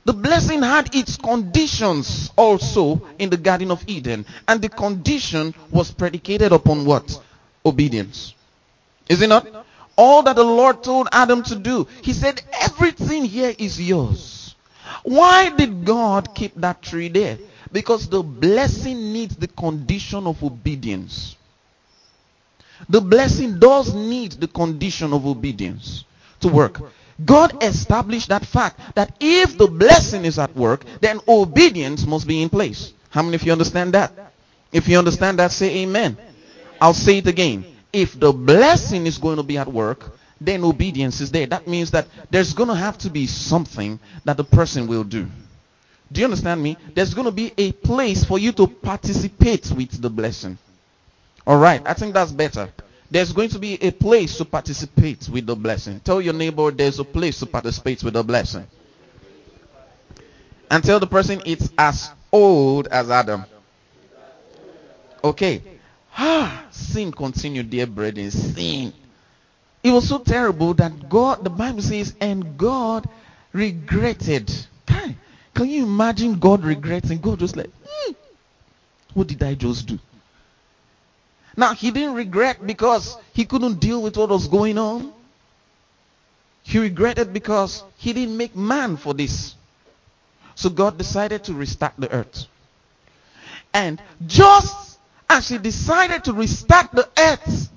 the 0.05 0.13
blessing 0.13 0.63
had 0.63 0.95
its 0.95 1.17
conditions 1.17 2.31
also 2.37 3.01
in 3.19 3.29
the 3.29 3.37
Garden 3.37 3.71
of 3.71 3.83
Eden. 3.87 4.25
And 4.47 4.61
the 4.61 4.69
condition 4.69 5.53
was 5.69 5.91
predicated 5.91 6.51
upon 6.51 6.85
what? 6.85 7.21
Obedience. 7.65 8.33
Is 9.09 9.21
it 9.21 9.27
not? 9.27 9.47
All 9.97 10.23
that 10.23 10.35
the 10.35 10.43
Lord 10.43 10.83
told 10.83 11.09
Adam 11.11 11.43
to 11.43 11.55
do. 11.55 11.87
He 12.01 12.13
said, 12.13 12.41
everything 12.53 13.25
here 13.25 13.53
is 13.57 13.81
yours. 13.81 14.55
Why 15.03 15.49
did 15.49 15.83
God 15.83 16.33
keep 16.33 16.55
that 16.55 16.81
tree 16.81 17.09
there? 17.09 17.37
Because 17.71 18.07
the 18.07 18.23
blessing 18.23 19.11
needs 19.11 19.35
the 19.35 19.47
condition 19.47 20.25
of 20.25 20.41
obedience. 20.41 21.35
The 22.87 23.01
blessing 23.01 23.59
does 23.59 23.93
need 23.93 24.33
the 24.33 24.47
condition 24.47 25.11
of 25.11 25.25
obedience 25.25 26.05
to 26.41 26.47
work. 26.47 26.81
God 27.23 27.63
established 27.63 28.29
that 28.29 28.45
fact 28.45 28.79
that 28.95 29.15
if 29.19 29.57
the 29.57 29.67
blessing 29.67 30.25
is 30.25 30.37
at 30.37 30.55
work, 30.55 30.83
then 31.01 31.19
obedience 31.27 32.05
must 32.05 32.27
be 32.27 32.41
in 32.41 32.49
place. 32.49 32.93
How 33.09 33.23
many 33.23 33.35
of 33.35 33.43
you 33.43 33.51
understand 33.51 33.93
that? 33.93 34.13
If 34.71 34.87
you 34.87 34.99
understand 34.99 35.39
that, 35.39 35.51
say 35.51 35.83
amen. 35.83 36.17
I'll 36.79 36.93
say 36.93 37.19
it 37.19 37.27
again. 37.27 37.65
If 37.91 38.19
the 38.19 38.31
blessing 38.31 39.07
is 39.07 39.17
going 39.17 39.37
to 39.37 39.43
be 39.43 39.57
at 39.57 39.67
work, 39.67 40.03
then 40.39 40.63
obedience 40.63 41.21
is 41.21 41.31
there. 41.31 41.47
That 41.47 41.67
means 41.67 41.91
that 41.91 42.07
there's 42.29 42.53
going 42.53 42.69
to 42.69 42.75
have 42.75 42.97
to 42.99 43.09
be 43.09 43.25
something 43.25 43.99
that 44.25 44.37
the 44.37 44.43
person 44.43 44.85
will 44.87 45.03
do. 45.03 45.27
Do 46.11 46.21
you 46.21 46.25
understand 46.25 46.61
me? 46.61 46.77
There's 46.93 47.13
going 47.13 47.25
to 47.25 47.31
be 47.31 47.53
a 47.57 47.71
place 47.71 48.23
for 48.23 48.37
you 48.37 48.51
to 48.53 48.67
participate 48.67 49.71
with 49.71 49.99
the 50.01 50.09
blessing. 50.09 50.57
All 51.45 51.57
right. 51.57 51.81
I 51.85 51.93
think 51.93 52.13
that's 52.13 52.31
better. 52.31 52.69
There's 53.09 53.31
going 53.31 53.49
to 53.49 53.59
be 53.59 53.75
a 53.81 53.91
place 53.91 54.37
to 54.37 54.45
participate 54.45 55.29
with 55.29 55.45
the 55.45 55.55
blessing. 55.55 55.99
Tell 56.01 56.21
your 56.21 56.33
neighbor 56.33 56.71
there's 56.71 56.99
a 56.99 57.03
place 57.03 57.39
to 57.39 57.45
participate 57.45 58.03
with 58.03 58.13
the 58.13 58.23
blessing. 58.23 58.67
And 60.69 60.83
tell 60.83 60.99
the 60.99 61.07
person 61.07 61.41
it's 61.45 61.69
as 61.77 62.11
old 62.31 62.87
as 62.87 63.09
Adam. 63.09 63.45
Okay. 65.23 65.61
Ah, 66.17 66.65
sin 66.71 67.11
continued, 67.11 67.69
dear 67.69 67.87
brethren. 67.87 68.29
Sin. 68.31 68.93
It 69.83 69.91
was 69.91 70.09
so 70.09 70.19
terrible 70.19 70.73
that 70.73 71.07
God, 71.07 71.43
the 71.43 71.49
Bible 71.49 71.81
says, 71.81 72.13
and 72.19 72.57
God 72.57 73.07
regretted. 73.53 74.51
Can, 74.85 75.69
you 75.69 75.83
imagine 75.83 76.39
God 76.39 76.63
regretting? 76.63 77.19
God 77.19 77.41
was 77.41 77.55
like, 77.55 77.69
hmm, 77.87 78.11
what 79.13 79.27
did 79.27 79.41
I 79.41 79.55
just 79.55 79.87
do? 79.87 79.97
Now, 81.57 81.73
he 81.73 81.89
didn't 81.89 82.13
regret 82.13 82.65
because 82.65 83.17
he 83.33 83.45
couldn't 83.45 83.79
deal 83.79 84.01
with 84.03 84.15
what 84.15 84.29
was 84.29 84.47
going 84.47 84.77
on. 84.77 85.11
He 86.61 86.77
regretted 86.77 87.33
because 87.33 87.83
he 87.97 88.13
didn't 88.13 88.37
make 88.37 88.55
man 88.55 88.95
for 88.95 89.15
this. 89.15 89.55
So 90.53 90.69
God 90.69 90.99
decided 90.99 91.43
to 91.45 91.53
restart 91.53 91.93
the 91.97 92.11
earth. 92.11 92.45
And 93.73 93.99
just 94.27 94.99
as 95.27 95.49
he 95.49 95.57
decided 95.57 96.25
to 96.25 96.33
restart 96.33 96.91
the 96.91 97.09
earth, 97.17 97.69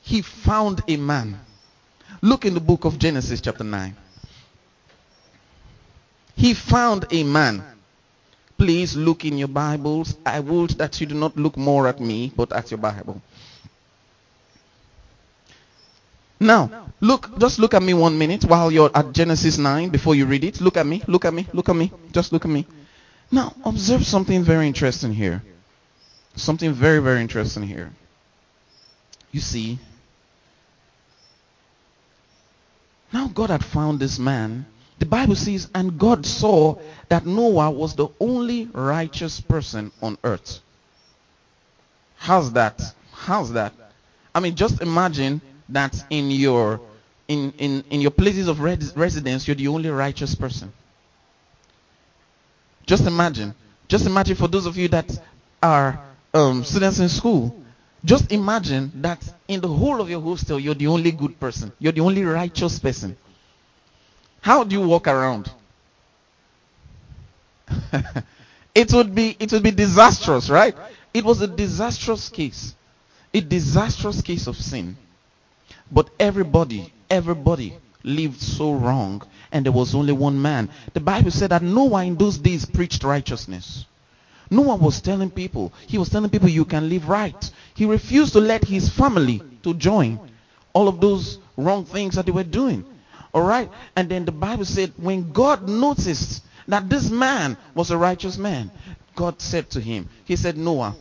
he 0.00 0.22
found 0.22 0.82
a 0.88 0.96
man. 0.96 1.38
Look 2.22 2.46
in 2.46 2.54
the 2.54 2.60
book 2.60 2.86
of 2.86 2.98
Genesis 2.98 3.42
chapter 3.42 3.64
9. 3.64 3.94
He 6.34 6.54
found 6.54 7.06
a 7.10 7.24
man 7.24 7.62
Please 8.58 8.96
look 8.96 9.24
in 9.24 9.38
your 9.38 9.48
Bibles. 9.48 10.16
I 10.26 10.40
would 10.40 10.70
that 10.70 11.00
you 11.00 11.06
do 11.06 11.14
not 11.14 11.36
look 11.36 11.56
more 11.56 11.86
at 11.86 12.00
me, 12.00 12.32
but 12.36 12.52
at 12.52 12.70
your 12.72 12.78
Bible. 12.78 13.22
Now, 16.40 16.90
look, 17.00 17.38
just 17.38 17.58
look 17.58 17.74
at 17.74 17.82
me 17.82 17.94
one 17.94 18.18
minute 18.18 18.44
while 18.44 18.70
you're 18.70 18.90
at 18.94 19.12
Genesis 19.12 19.58
9 19.58 19.90
before 19.90 20.14
you 20.14 20.26
read 20.26 20.44
it. 20.44 20.60
Look 20.60 20.76
at 20.76 20.86
me, 20.86 21.02
look 21.06 21.24
at 21.24 21.34
me, 21.34 21.46
look 21.52 21.68
at 21.68 21.76
me. 21.76 21.92
Just 22.12 22.32
look 22.32 22.44
at 22.44 22.50
me. 22.50 22.66
Now, 23.30 23.54
observe 23.64 24.04
something 24.04 24.42
very 24.42 24.66
interesting 24.66 25.12
here. 25.12 25.42
Something 26.36 26.72
very, 26.72 27.00
very 27.00 27.20
interesting 27.20 27.62
here. 27.62 27.92
You 29.32 29.40
see, 29.40 29.78
now 33.12 33.28
God 33.28 33.50
had 33.50 33.64
found 33.64 34.00
this 34.00 34.18
man 34.18 34.66
the 34.98 35.06
Bible 35.06 35.36
says, 35.36 35.68
and 35.74 35.98
God 35.98 36.26
saw 36.26 36.76
that 37.08 37.24
Noah 37.24 37.70
was 37.70 37.94
the 37.94 38.08
only 38.20 38.66
righteous 38.72 39.40
person 39.40 39.92
on 40.02 40.18
earth. 40.24 40.60
How's 42.16 42.52
that? 42.52 42.82
How's 43.12 43.52
that? 43.52 43.72
I 44.34 44.40
mean, 44.40 44.54
just 44.56 44.82
imagine 44.82 45.40
that 45.68 45.94
in 46.10 46.30
your 46.30 46.80
in, 47.28 47.52
in, 47.58 47.84
in 47.90 48.00
your 48.00 48.10
places 48.10 48.48
of 48.48 48.60
res- 48.60 48.96
residence, 48.96 49.46
you're 49.46 49.54
the 49.54 49.68
only 49.68 49.90
righteous 49.90 50.34
person. 50.34 50.72
Just 52.86 53.06
imagine. 53.06 53.54
Just 53.86 54.06
imagine 54.06 54.34
for 54.34 54.48
those 54.48 54.64
of 54.64 54.78
you 54.78 54.88
that 54.88 55.10
are 55.62 56.00
um, 56.32 56.64
students 56.64 56.98
in 57.00 57.08
school. 57.10 57.54
Just 58.04 58.32
imagine 58.32 58.90
that 59.02 59.22
in 59.46 59.60
the 59.60 59.68
whole 59.68 60.00
of 60.00 60.08
your 60.08 60.22
hostel, 60.22 60.58
you're 60.58 60.74
the 60.74 60.86
only 60.86 61.12
good 61.12 61.38
person. 61.38 61.70
You're 61.78 61.92
the 61.92 62.00
only 62.00 62.24
righteous 62.24 62.78
person. 62.78 63.16
How 64.48 64.64
do 64.64 64.74
you 64.74 64.80
walk 64.80 65.06
around? 65.06 65.50
it 68.74 68.90
would 68.94 69.14
be 69.14 69.36
it 69.38 69.52
would 69.52 69.62
be 69.62 69.72
disastrous, 69.72 70.48
right? 70.48 70.74
It 71.12 71.22
was 71.22 71.42
a 71.42 71.46
disastrous 71.46 72.30
case. 72.30 72.74
A 73.34 73.42
disastrous 73.42 74.22
case 74.22 74.46
of 74.46 74.56
sin. 74.56 74.96
But 75.92 76.08
everybody, 76.18 76.94
everybody 77.10 77.76
lived 78.02 78.40
so 78.40 78.72
wrong 78.72 79.20
and 79.52 79.66
there 79.66 79.72
was 79.72 79.94
only 79.94 80.14
one 80.14 80.40
man. 80.40 80.70
The 80.94 81.00
Bible 81.00 81.30
said 81.30 81.50
that 81.50 81.60
no 81.60 81.84
one 81.84 82.06
in 82.06 82.16
those 82.16 82.38
days 82.38 82.64
preached 82.64 83.04
righteousness. 83.04 83.84
No 84.50 84.62
one 84.62 84.80
was 84.80 85.02
telling 85.02 85.30
people, 85.30 85.74
he 85.86 85.98
was 85.98 86.08
telling 86.08 86.30
people 86.30 86.48
you 86.48 86.64
can 86.64 86.88
live 86.88 87.10
right. 87.10 87.50
He 87.74 87.84
refused 87.84 88.32
to 88.32 88.40
let 88.40 88.64
his 88.64 88.88
family 88.88 89.42
to 89.62 89.74
join 89.74 90.18
all 90.72 90.88
of 90.88 91.02
those 91.02 91.36
wrong 91.58 91.84
things 91.84 92.14
that 92.14 92.24
they 92.24 92.32
were 92.32 92.44
doing. 92.44 92.86
All 93.32 93.42
right? 93.42 93.70
And 93.96 94.08
then 94.08 94.24
the 94.24 94.32
Bible 94.32 94.64
said 94.64 94.92
when 94.96 95.32
God 95.32 95.68
noticed 95.68 96.44
that 96.66 96.88
this 96.88 97.10
man 97.10 97.56
was 97.74 97.90
a 97.90 97.98
righteous 97.98 98.36
man, 98.38 98.70
God 99.14 99.40
said 99.40 99.70
to 99.70 99.80
him, 99.80 100.08
he 100.24 100.36
said, 100.36 100.56
Noah, 100.56 100.94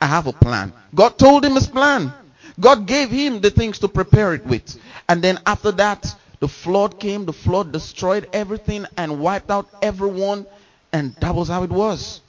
I 0.00 0.06
have 0.06 0.26
a 0.26 0.32
plan. 0.32 0.72
God 0.94 1.18
told 1.18 1.44
him 1.44 1.54
his 1.54 1.68
plan. 1.68 2.12
God 2.58 2.86
gave 2.86 3.10
him 3.10 3.40
the 3.40 3.50
things 3.50 3.78
to 3.80 3.88
prepare 3.88 4.34
it 4.34 4.44
with. 4.44 4.76
And 5.08 5.22
then 5.22 5.38
after 5.46 5.70
that, 5.72 6.14
the 6.40 6.48
flood 6.48 6.98
came. 6.98 7.24
The 7.24 7.32
flood 7.32 7.72
destroyed 7.72 8.28
everything 8.32 8.86
and 8.96 9.20
wiped 9.20 9.50
out 9.50 9.68
everyone. 9.80 10.46
And 10.92 11.14
that 11.16 11.34
was 11.34 11.48
how 11.48 11.62
it 11.62 11.70
was. 11.70 12.20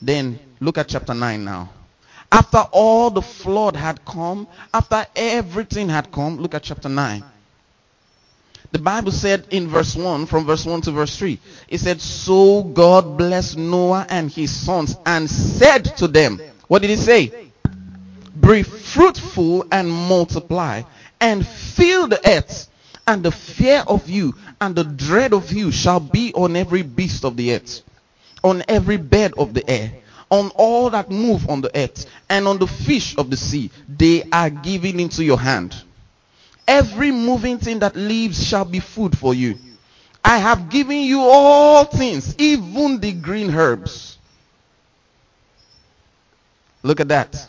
Then 0.00 0.38
look 0.60 0.78
at 0.78 0.88
chapter 0.88 1.14
9 1.14 1.44
now. 1.44 1.70
After 2.30 2.58
all 2.70 3.10
the 3.10 3.22
flood 3.22 3.76
had 3.76 4.04
come, 4.04 4.48
after 4.72 5.06
everything 5.16 5.88
had 5.88 6.10
come, 6.12 6.38
look 6.38 6.54
at 6.54 6.62
chapter 6.62 6.88
9. 6.88 7.24
The 8.72 8.78
Bible 8.78 9.12
said 9.12 9.46
in 9.50 9.68
verse 9.68 9.94
1, 9.94 10.24
from 10.24 10.46
verse 10.46 10.64
1 10.64 10.80
to 10.82 10.92
verse 10.92 11.16
3, 11.18 11.38
it 11.68 11.78
said, 11.78 12.00
So 12.00 12.62
God 12.62 13.18
blessed 13.18 13.58
Noah 13.58 14.06
and 14.08 14.32
his 14.32 14.50
sons 14.50 14.96
and 15.04 15.28
said 15.30 15.84
to 15.98 16.08
them, 16.08 16.40
What 16.68 16.80
did 16.80 16.88
he 16.88 16.96
say? 16.96 17.50
Be 18.40 18.62
fruitful 18.62 19.66
and 19.70 19.90
multiply 19.90 20.82
and 21.20 21.46
fill 21.46 22.08
the 22.08 22.20
earth. 22.26 22.68
And 23.06 23.22
the 23.22 23.32
fear 23.32 23.84
of 23.86 24.08
you 24.08 24.34
and 24.58 24.74
the 24.74 24.84
dread 24.84 25.34
of 25.34 25.52
you 25.52 25.70
shall 25.70 26.00
be 26.00 26.32
on 26.32 26.56
every 26.56 26.82
beast 26.82 27.24
of 27.24 27.36
the 27.36 27.54
earth, 27.54 27.82
on 28.42 28.62
every 28.68 28.96
bird 28.96 29.34
of 29.36 29.52
the 29.52 29.68
air, 29.68 29.92
on 30.30 30.50
all 30.54 30.88
that 30.90 31.10
move 31.10 31.50
on 31.50 31.60
the 31.60 31.76
earth, 31.76 32.06
and 32.30 32.48
on 32.48 32.58
the 32.58 32.66
fish 32.66 33.18
of 33.18 33.28
the 33.28 33.36
sea. 33.36 33.70
They 33.86 34.22
are 34.32 34.48
given 34.48 34.98
into 34.98 35.22
your 35.24 35.38
hand. 35.38 35.76
Every 36.66 37.10
moving 37.10 37.58
thing 37.58 37.80
that 37.80 37.96
lives 37.96 38.46
shall 38.46 38.64
be 38.64 38.80
food 38.80 39.16
for 39.16 39.34
you. 39.34 39.58
I 40.24 40.38
have 40.38 40.70
given 40.70 40.98
you 40.98 41.20
all 41.20 41.84
things, 41.84 42.34
even 42.38 43.00
the 43.00 43.12
green 43.12 43.52
herbs. 43.54 44.18
Look 46.82 47.00
at 47.00 47.08
that. 47.08 47.48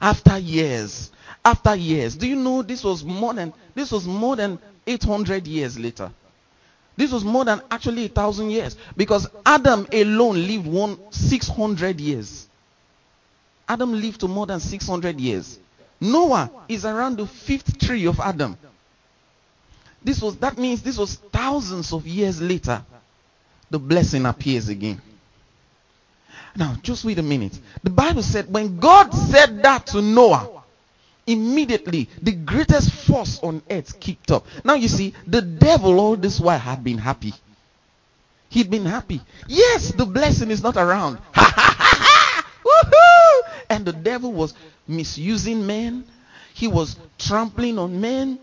After 0.00 0.38
years, 0.38 1.10
after 1.44 1.74
years, 1.74 2.16
do 2.16 2.26
you 2.26 2.36
know 2.36 2.62
this 2.62 2.82
was 2.82 3.04
more 3.04 3.34
than 3.34 3.52
this 3.74 3.92
was 3.92 4.06
more 4.06 4.36
than 4.36 4.58
800 4.86 5.46
years 5.46 5.78
later? 5.78 6.10
This 6.96 7.12
was 7.12 7.24
more 7.24 7.44
than 7.44 7.62
actually 7.70 8.06
a 8.06 8.08
thousand 8.08 8.50
years 8.50 8.76
because 8.96 9.26
Adam 9.46 9.86
alone 9.92 10.46
lived 10.46 10.66
one 10.66 10.98
600 11.10 12.00
years. 12.00 12.48
Adam 13.68 13.92
lived 13.92 14.20
to 14.20 14.28
more 14.28 14.46
than 14.46 14.60
600 14.60 15.20
years. 15.20 15.58
Noah 16.00 16.50
is 16.68 16.84
around 16.84 17.18
the 17.18 17.26
fifth 17.26 17.78
tree 17.78 18.06
of 18.06 18.20
Adam. 18.20 18.56
This 20.02 20.22
was 20.22 20.36
that 20.38 20.56
means 20.56 20.82
this 20.82 20.96
was 20.96 21.16
thousands 21.16 21.92
of 21.92 22.06
years 22.06 22.40
later. 22.40 22.82
The 23.70 23.78
blessing 23.78 24.26
appears 24.26 24.68
again. 24.68 25.00
Now, 26.56 26.76
just 26.82 27.04
wait 27.04 27.18
a 27.18 27.22
minute. 27.22 27.58
The 27.82 27.90
Bible 27.90 28.22
said 28.22 28.52
when 28.52 28.78
God 28.78 29.12
said 29.12 29.62
that 29.62 29.86
to 29.88 30.02
Noah, 30.02 30.62
immediately 31.26 32.08
the 32.20 32.32
greatest 32.32 32.92
force 32.92 33.38
on 33.42 33.62
earth 33.70 34.00
kicked 34.00 34.30
up. 34.30 34.46
Now 34.64 34.74
you 34.74 34.88
see, 34.88 35.14
the 35.26 35.42
devil 35.42 36.00
all 36.00 36.16
this 36.16 36.40
while 36.40 36.58
had 36.58 36.82
been 36.82 36.98
happy. 36.98 37.34
He'd 38.48 38.70
been 38.70 38.86
happy. 38.86 39.20
Yes, 39.46 39.92
the 39.92 40.06
blessing 40.06 40.50
is 40.50 40.62
not 40.62 40.76
around. 40.76 41.18
and 43.70 43.86
the 43.86 43.92
devil 43.92 44.32
was 44.32 44.52
misusing 44.86 45.66
men. 45.66 46.04
He 46.52 46.66
was 46.66 46.96
trampling 47.18 47.78
on 47.78 48.00
men. 48.00 48.38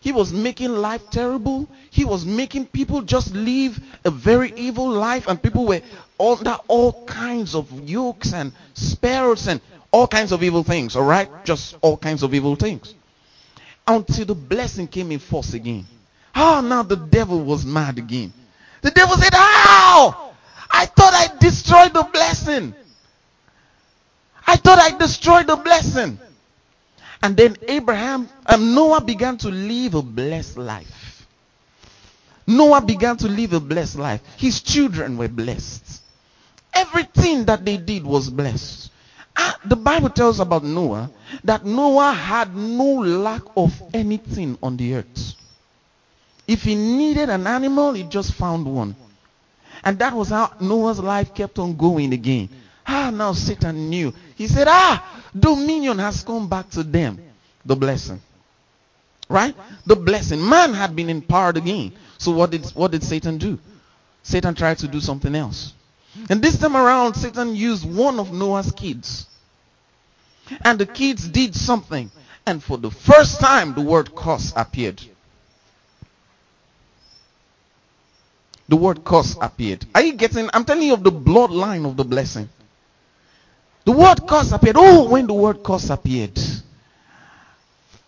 He 0.00 0.10
was 0.10 0.32
making 0.32 0.70
life 0.72 1.02
terrible. 1.10 1.68
He 1.90 2.06
was 2.06 2.24
making 2.24 2.66
people 2.66 3.02
just 3.02 3.34
live 3.34 3.78
a 4.04 4.10
very 4.10 4.52
evil 4.56 4.88
life, 4.88 5.28
and 5.28 5.40
people 5.40 5.66
were 5.66 5.82
under 6.18 6.56
all 6.66 7.04
kinds 7.04 7.54
of 7.54 7.70
yokes 7.88 8.32
and 8.32 8.52
spells 8.72 9.46
and 9.46 9.60
all 9.92 10.08
kinds 10.08 10.32
of 10.32 10.42
evil 10.42 10.64
things. 10.64 10.96
All 10.96 11.04
right, 11.04 11.28
just 11.44 11.76
all 11.82 11.98
kinds 11.98 12.22
of 12.22 12.32
evil 12.32 12.56
things. 12.56 12.94
Until 13.86 14.24
the 14.24 14.34
blessing 14.34 14.88
came 14.88 15.12
in 15.12 15.18
force 15.18 15.52
again. 15.52 15.86
Ah, 16.34 16.62
now 16.62 16.82
the 16.82 16.96
devil 16.96 17.40
was 17.44 17.66
mad 17.66 17.98
again. 17.98 18.32
The 18.80 18.90
devil 18.90 19.16
said, 19.16 19.34
"How? 19.34 20.32
I 20.70 20.86
thought 20.86 21.12
I 21.12 21.28
destroyed 21.38 21.92
the 21.92 22.04
blessing. 22.04 22.74
I 24.50 24.56
thought 24.56 24.78
I 24.78 24.90
destroyed 24.98 25.46
the 25.46 25.56
blessing." 25.56 26.18
And 27.22 27.36
then 27.36 27.56
Abraham 27.68 28.28
and 28.46 28.62
um, 28.62 28.74
Noah 28.74 29.00
began 29.00 29.36
to 29.38 29.48
live 29.48 29.94
a 29.94 30.02
blessed 30.02 30.56
life. 30.56 31.26
Noah 32.46 32.80
began 32.80 33.16
to 33.18 33.28
live 33.28 33.52
a 33.52 33.60
blessed 33.60 33.96
life. 33.96 34.22
His 34.36 34.60
children 34.62 35.16
were 35.16 35.28
blessed. 35.28 36.02
Everything 36.72 37.44
that 37.44 37.64
they 37.64 37.76
did 37.76 38.04
was 38.04 38.30
blessed. 38.30 38.90
Ah, 39.36 39.56
the 39.64 39.76
Bible 39.76 40.10
tells 40.10 40.40
about 40.40 40.64
Noah 40.64 41.10
that 41.44 41.64
Noah 41.64 42.12
had 42.12 42.56
no 42.56 42.94
lack 43.00 43.42
of 43.56 43.70
anything 43.94 44.58
on 44.62 44.76
the 44.76 44.94
earth. 44.94 45.34
If 46.48 46.62
he 46.64 46.74
needed 46.74 47.28
an 47.28 47.46
animal, 47.46 47.92
he 47.92 48.02
just 48.02 48.32
found 48.34 48.66
one. 48.66 48.96
And 49.84 49.98
that 50.00 50.14
was 50.14 50.30
how 50.30 50.52
Noah's 50.58 50.98
life 50.98 51.32
kept 51.34 51.58
on 51.58 51.76
going 51.76 52.12
again. 52.12 52.48
Ah, 52.92 53.10
now 53.10 53.32
Satan 53.32 53.88
knew. 53.88 54.12
He 54.34 54.48
said, 54.48 54.66
Ah, 54.68 55.22
dominion 55.38 55.98
has 56.00 56.24
come 56.24 56.48
back 56.48 56.70
to 56.70 56.82
them. 56.82 57.22
The 57.64 57.76
blessing. 57.76 58.20
Right? 59.28 59.54
The 59.86 59.94
blessing. 59.94 60.46
Man 60.46 60.74
had 60.74 60.96
been 60.96 61.08
empowered 61.08 61.56
again. 61.56 61.92
So 62.18 62.32
what 62.32 62.50
did 62.50 62.66
what 62.70 62.90
did 62.90 63.04
Satan 63.04 63.38
do? 63.38 63.60
Satan 64.24 64.56
tried 64.56 64.78
to 64.78 64.88
do 64.88 65.00
something 65.00 65.36
else. 65.36 65.72
And 66.28 66.42
this 66.42 66.58
time 66.58 66.76
around, 66.76 67.14
Satan 67.14 67.54
used 67.54 67.88
one 67.88 68.18
of 68.18 68.32
Noah's 68.32 68.72
kids. 68.72 69.26
And 70.62 70.76
the 70.76 70.86
kids 70.86 71.28
did 71.28 71.54
something. 71.54 72.10
And 72.44 72.60
for 72.60 72.76
the 72.76 72.90
first 72.90 73.38
time, 73.38 73.74
the 73.74 73.82
word 73.82 74.16
curse 74.16 74.52
appeared. 74.56 75.00
The 78.68 78.74
word 78.74 79.04
curse 79.04 79.36
appeared. 79.40 79.86
Are 79.94 80.02
you 80.02 80.14
getting? 80.14 80.50
I'm 80.52 80.64
telling 80.64 80.88
you 80.88 80.94
of 80.94 81.04
the 81.04 81.12
bloodline 81.12 81.88
of 81.88 81.96
the 81.96 82.04
blessing. 82.04 82.48
The 83.84 83.92
word 83.92 84.26
curse 84.26 84.52
appeared. 84.52 84.76
Oh, 84.78 85.08
when 85.08 85.26
the 85.26 85.34
word 85.34 85.62
curse 85.62 85.90
appeared. 85.90 86.38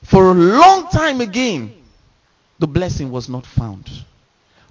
For 0.03 0.31
a 0.31 0.35
long 0.35 0.89
time 0.89 1.21
again, 1.21 1.75
the 2.59 2.67
blessing 2.67 3.11
was 3.11 3.29
not 3.29 3.47
found. 3.47 3.91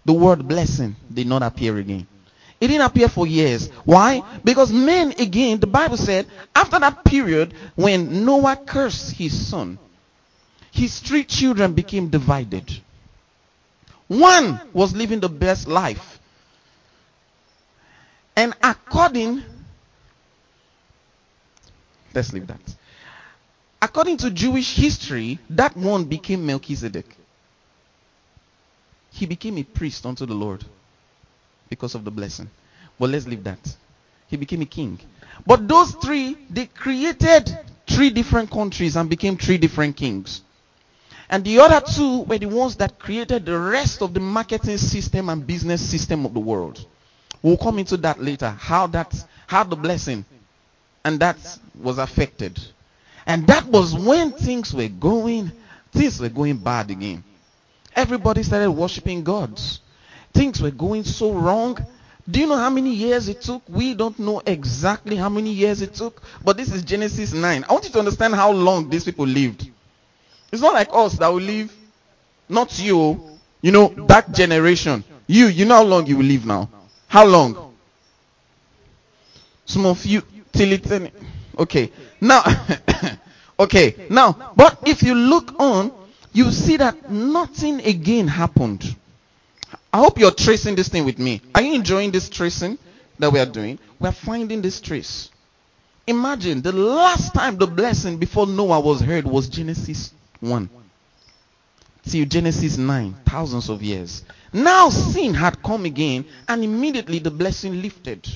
The 0.06 0.14
word 0.14 0.48
blessing 0.48 0.96
did 1.14 1.28
not 1.28 1.44
appear 1.44 1.78
again. 1.78 2.08
It 2.60 2.68
didn't 2.68 2.86
appear 2.86 3.10
for 3.10 3.26
years. 3.26 3.70
Why? 3.86 4.24
Because 4.44 4.72
men, 4.72 5.16
again, 5.18 5.60
the 5.60 5.68
Bible 5.68 5.98
said, 5.98 6.28
after 6.56 6.80
that 6.80 7.04
period 7.04 7.56
when 7.76 8.24
Noah 8.24 8.56
cursed 8.56 9.14
his 9.14 9.48
son, 9.48 9.80
his 10.72 11.00
three 11.00 11.24
children 11.24 11.74
became 11.74 12.10
divided. 12.10 12.72
One 14.08 14.62
was 14.74 14.96
living 14.96 15.20
the 15.22 15.30
best 15.30 15.68
life. 15.68 16.20
And 18.36 18.54
according 18.62 19.44
Let's 22.14 22.34
leave 22.34 22.48
that. 22.48 22.62
According 23.82 24.18
to 24.18 24.30
Jewish 24.30 24.76
history, 24.76 25.40
that 25.50 25.76
one 25.76 26.06
became 26.06 26.46
Melchizedek. 26.46 27.18
He 29.12 29.26
became 29.26 29.58
a 29.58 29.64
priest 29.64 30.06
unto 30.06 30.26
the 30.26 30.34
Lord 30.34 30.64
because 31.70 31.96
of 31.96 32.04
the 32.04 32.12
blessing. 32.12 32.50
But 33.00 33.10
let's 33.10 33.26
leave 33.26 33.44
that. 33.44 33.76
He 34.28 34.38
became 34.38 34.62
a 34.62 34.66
king. 34.66 35.00
But 35.46 35.68
those 35.68 35.94
three, 35.96 36.38
they 36.50 36.68
created 36.68 37.58
three 37.88 38.10
different 38.10 38.52
countries 38.52 38.96
and 38.96 39.10
became 39.10 39.38
three 39.38 39.58
different 39.58 39.98
kings. 39.98 40.42
And 41.30 41.44
the 41.44 41.60
other 41.60 41.82
two 41.82 42.24
were 42.24 42.38
the 42.38 42.46
ones 42.46 42.76
that 42.76 43.00
created 43.00 43.46
the 43.46 43.58
rest 43.58 44.02
of 44.02 44.14
the 44.14 44.20
marketing 44.20 44.78
system 44.78 45.30
and 45.30 45.48
business 45.48 45.82
system 45.82 46.26
of 46.26 46.34
the 46.34 46.40
world. 46.40 46.86
We'll 47.42 47.58
come 47.58 47.80
into 47.80 47.98
that 47.98 48.22
later. 48.22 48.50
How 48.50 48.88
that, 48.88 49.14
how 49.48 49.64
the 49.64 49.76
blessing 49.76 50.26
and 51.04 51.20
that 51.20 51.38
was 51.80 51.98
affected. 51.98 52.60
And 53.26 53.48
that 53.48 53.66
was 53.66 53.94
when 53.94 54.32
things 54.32 54.74
were 54.74 54.88
going, 54.88 55.52
things 55.92 56.20
were 56.20 56.30
going 56.30 56.58
bad 56.58 56.92
again. 56.92 57.24
Everybody 57.96 58.44
started 58.44 58.72
worshiping 58.72 59.24
gods. 59.24 59.82
Things 60.34 60.62
were 60.62 60.72
going 60.72 61.04
so 61.04 61.34
wrong. 61.34 61.78
Do 62.30 62.40
you 62.40 62.48
know 62.48 62.58
how 62.58 62.70
many 62.70 62.94
years 62.94 63.28
it 63.28 63.42
took? 63.42 63.64
We 63.68 63.94
don't 63.94 64.18
know 64.20 64.42
exactly 64.46 65.16
how 65.16 65.30
many 65.30 65.52
years 65.52 65.82
it 65.82 65.94
took, 65.94 66.22
but 66.44 66.56
this 66.56 66.72
is 66.72 66.84
Genesis 66.84 67.34
9. 67.34 67.66
I 67.68 67.74
want 67.74 67.86
you 67.86 67.92
to 67.92 68.00
understand 68.00 68.36
how 68.36 68.52
long 68.52 68.90
these 68.90 69.04
people 69.04 69.26
lived. 69.26 69.70
It's 70.52 70.62
not 70.62 70.74
like 70.74 70.90
us 70.92 71.14
that 71.18 71.28
will 71.28 71.42
live, 71.42 71.74
not 72.48 72.78
you, 72.80 73.00
oh. 73.00 73.40
you 73.62 73.72
know, 73.72 73.88
that 74.08 74.32
generation. 74.34 75.04
You, 75.28 75.48
you 75.48 75.66
know 75.66 75.76
how 75.76 75.84
long 75.84 76.06
you 76.08 76.18
will 76.18 76.26
live 76.26 76.46
now? 76.46 76.70
How 77.08 77.26
long? 77.26 77.74
Some 79.66 79.86
of 79.86 80.06
you, 80.06 80.22
till 80.52 80.72
it's, 80.72 80.90
in. 80.92 81.12
okay. 81.58 81.92
Now, 82.20 82.44
okay. 83.60 83.96
Now, 84.10 84.54
but 84.56 84.80
if 84.86 85.04
you 85.04 85.16
look 85.16 85.60
on, 85.60 85.92
you 86.34 86.52
see 86.52 86.78
that 86.78 87.10
nothing 87.12 87.82
again 87.82 88.28
happened. 88.28 88.96
I 89.94 89.98
hope 89.98 90.18
you're 90.18 90.32
tracing 90.32 90.76
this 90.76 90.88
thing 90.88 91.06
with 91.06 91.20
me. 91.20 91.42
Are 91.54 91.62
you 91.62 91.74
enjoying 91.74 92.12
this 92.12 92.30
tracing 92.30 92.78
that 93.20 93.32
we 93.32 93.40
are 93.40 93.46
doing? 93.46 93.80
We're 94.00 94.14
finding 94.14 94.62
this 94.62 94.80
trace. 94.80 95.30
Imagine 96.08 96.62
the 96.62 96.72
last 96.72 97.34
time 97.34 97.58
the 97.58 97.68
blessing 97.68 98.18
before 98.18 98.48
Noah 98.48 98.80
was 98.80 99.02
heard 99.02 99.26
was 99.26 99.48
Genesis 99.50 100.14
1 100.40 100.70
till 102.08 102.26
Genesis 102.26 102.78
9, 102.78 103.16
thousands 103.26 103.70
of 103.70 103.82
years. 103.84 104.24
Now 104.54 104.90
sin 104.90 105.34
had 105.34 105.62
come 105.62 105.86
again, 105.86 106.26
and 106.48 106.64
immediately 106.64 107.20
the 107.20 107.32
blessing 107.32 107.82
lifted. 107.82 108.28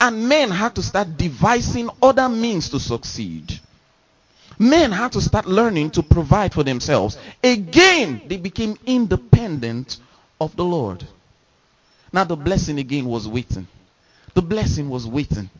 And 0.00 0.28
men 0.28 0.50
had 0.50 0.74
to 0.76 0.82
start 0.82 1.16
devising 1.16 1.90
other 2.02 2.28
means 2.28 2.70
to 2.70 2.80
succeed. 2.80 3.60
Men 4.58 4.92
had 4.92 5.12
to 5.12 5.20
start 5.20 5.46
learning 5.46 5.90
to 5.92 6.02
provide 6.02 6.54
for 6.54 6.64
themselves. 6.64 7.18
Again, 7.42 8.22
they 8.26 8.36
became 8.38 8.76
independent 8.86 9.98
of 10.40 10.56
the 10.56 10.64
Lord. 10.64 11.06
Now 12.12 12.24
the 12.24 12.36
blessing 12.36 12.78
again 12.78 13.04
was 13.04 13.28
waiting. 13.28 13.66
The 14.34 14.42
blessing 14.42 14.88
was 14.88 15.06
waiting. 15.06 15.50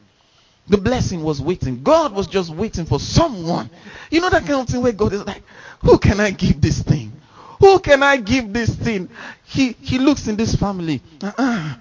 The 0.69 0.79
blessing 0.79 1.23
was 1.23 1.41
waiting. 1.41 1.83
God 1.83 2.13
was 2.13 2.27
just 2.27 2.51
waiting 2.51 2.87
for 2.87 3.01
someone. 3.01 3.71
You 4.11 4.21
know 4.21 4.31
that 4.31 4.47
kind 4.47 4.61
of 4.61 4.69
thing 4.69 4.83
where 4.83 4.93
God 4.93 5.13
is 5.13 5.25
like, 5.25 5.43
who 5.81 5.99
can 5.99 6.21
I 6.21 6.31
give 6.31 6.61
this 6.61 6.83
thing? 6.83 7.13
Who 7.59 7.79
can 7.79 8.03
I 8.03 8.17
give 8.17 8.53
this 8.53 8.75
thing? 8.75 9.11
He 9.45 9.73
he 9.81 9.99
looks 9.99 10.29
in 10.29 10.37
this 10.37 10.55
family. 10.55 11.03
Uh-uh. 11.23 11.75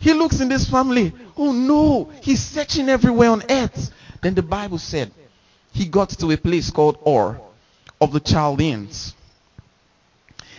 He 0.00 0.14
looks 0.14 0.40
in 0.40 0.48
this 0.48 0.68
family. 0.68 1.12
Oh 1.36 1.52
no, 1.52 2.10
he's 2.22 2.42
searching 2.42 2.88
everywhere 2.88 3.30
on 3.30 3.42
earth. 3.48 3.92
Then 4.22 4.34
the 4.34 4.42
Bible 4.42 4.78
said 4.78 5.12
he 5.72 5.86
got 5.86 6.08
to 6.10 6.30
a 6.32 6.36
place 6.36 6.70
called 6.70 6.98
Ur 7.06 7.38
of 8.00 8.12
the 8.12 8.20
Chaldeans. 8.20 9.14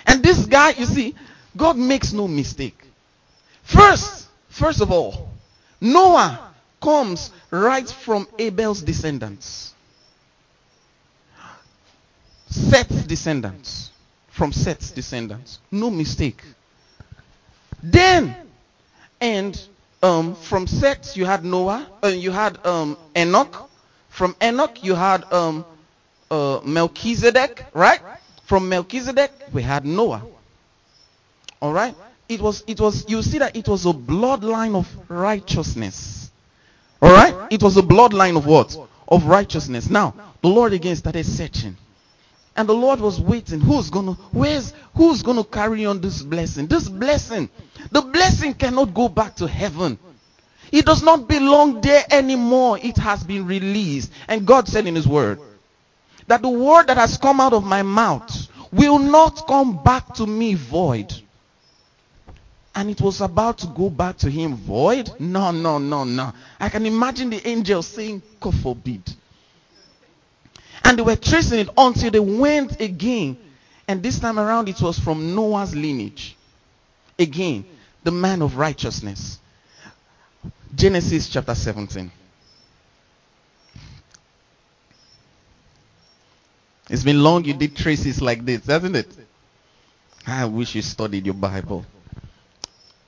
And 0.06 0.24
this 0.24 0.46
guy, 0.46 0.72
you 0.72 0.86
see, 0.86 1.16
God 1.58 1.76
makes 1.76 2.14
no 2.14 2.28
mistake. 2.28 2.78
First, 3.64 4.28
first 4.50 4.80
of 4.80 4.92
all, 4.92 5.30
Noah 5.80 6.54
comes 6.82 7.32
right 7.50 7.90
from 7.90 8.28
Abel's 8.38 8.82
descendants. 8.82 9.74
Seth's 12.48 13.04
descendants. 13.04 13.90
From 14.30 14.52
Seth's 14.52 14.92
descendants. 14.92 15.60
No 15.72 15.90
mistake. 15.90 16.42
Then, 17.82 18.36
and 19.22 19.60
um, 20.04 20.36
from 20.36 20.68
Seth 20.68 21.16
you 21.16 21.26
had 21.26 21.46
Noah, 21.46 21.88
uh, 22.04 22.08
you 22.08 22.32
had 22.32 22.64
um, 22.66 22.98
Enoch. 23.16 23.70
From 24.10 24.36
Enoch 24.44 24.84
you 24.84 24.96
had 24.96 25.32
um, 25.32 25.64
uh, 26.30 26.60
Melchizedek, 26.66 27.66
right? 27.74 28.02
From 28.46 28.68
Melchizedek 28.68 29.32
we 29.54 29.62
had 29.62 29.86
Noah. 29.86 30.24
All 31.62 31.72
right. 31.72 31.96
It 32.28 32.42
was, 32.42 32.64
it 32.66 32.80
was. 32.80 33.06
You 33.08 33.22
see 33.22 33.38
that 33.40 33.56
it 33.56 33.68
was 33.68 33.86
a 33.86 33.94
bloodline 33.94 34.76
of 34.76 34.88
righteousness. 35.10 36.32
All 37.02 37.12
right. 37.12 37.36
It 37.52 37.62
was 37.62 37.78
a 37.78 37.82
bloodline 37.82 38.38
of 38.38 38.46
what? 38.46 38.78
Of 39.08 39.26
righteousness. 39.26 39.90
Now 39.90 40.16
the 40.42 40.48
Lord 40.48 40.74
again 40.74 40.96
started 40.96 41.26
searching. 41.26 41.78
And 42.56 42.68
the 42.68 42.74
Lord 42.74 43.00
was 43.00 43.20
waiting. 43.20 43.62
Who's 43.62 43.90
gonna 43.90 44.14
where's 44.32 44.74
who's 44.96 45.24
gonna 45.24 45.44
carry 45.44 45.86
on 45.86 46.02
this 46.02 46.22
blessing? 46.22 46.68
This 46.68 46.90
blessing. 46.90 47.50
The 47.92 48.02
blessing 48.02 48.54
cannot 48.54 48.94
go 48.94 49.08
back 49.08 49.36
to 49.38 49.48
heaven. 49.48 49.98
It 50.72 50.86
does 50.86 51.04
not 51.04 51.28
belong 51.28 51.82
there 51.82 52.04
anymore. 52.12 52.78
It 52.82 52.98
has 52.98 53.24
been 53.24 53.46
released. 53.46 54.12
And 54.28 54.46
God 54.46 54.68
said 54.68 54.88
in 54.88 54.96
his 54.96 55.08
word 55.08 55.40
that 56.28 56.42
the 56.42 56.50
word 56.50 56.88
that 56.88 56.98
has 56.98 57.18
come 57.18 57.40
out 57.42 57.54
of 57.54 57.64
my 57.64 57.84
mouth 57.84 58.48
will 58.72 59.00
not 59.00 59.48
come 59.48 59.84
back 59.84 60.14
to 60.16 60.26
me 60.26 60.54
void. 60.54 61.14
And 62.74 62.90
it 62.90 63.02
was 63.02 63.20
about 63.20 63.58
to 63.60 63.68
go 63.68 63.90
back 63.90 64.18
to 64.20 64.30
him 64.30 64.56
void? 64.56 65.12
No, 65.20 65.52
no, 65.52 65.78
no, 65.78 66.06
no. 66.06 66.32
I 66.60 66.70
can 66.70 66.86
imagine 66.86 67.30
the 67.30 67.46
angel 67.46 67.82
saying, 67.82 68.22
God 68.40 68.56
forbid. 68.62 69.02
And 70.84 70.98
they 70.98 71.04
were 71.04 71.16
tracing 71.16 71.60
it 71.60 71.70
until 71.78 72.12
they 72.12 72.20
went 72.20 72.80
again. 72.82 73.38
And 73.88 74.02
this 74.02 74.20
time 74.20 74.40
around, 74.40 74.70
it 74.70 74.82
was 74.82 74.98
from 75.00 75.36
Noah's 75.36 75.76
lineage. 75.76 76.36
Again, 77.18 77.66
the 78.04 78.12
man 78.12 78.42
of 78.42 78.58
righteousness. 78.58 79.40
Genesis 80.74 81.30
chapter 81.30 81.54
17. 81.54 82.12
It's 86.90 87.04
been 87.04 87.24
long 87.24 87.46
you 87.46 87.54
did 87.54 87.76
traces 87.76 88.22
like 88.22 88.44
this, 88.44 88.66
hasn't 88.66 88.96
it? 88.96 89.08
I 90.28 90.46
wish 90.46 90.76
you 90.76 90.82
studied 90.82 91.26
your 91.26 91.36
Bible 91.36 91.86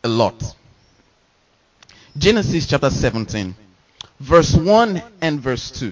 a 0.03 0.07
lot. 0.07 0.41
Genesis 2.17 2.67
chapter 2.67 2.89
17, 2.89 3.55
verse 4.19 4.55
1 4.55 5.01
and 5.21 5.39
verse 5.39 5.71
2. 5.71 5.91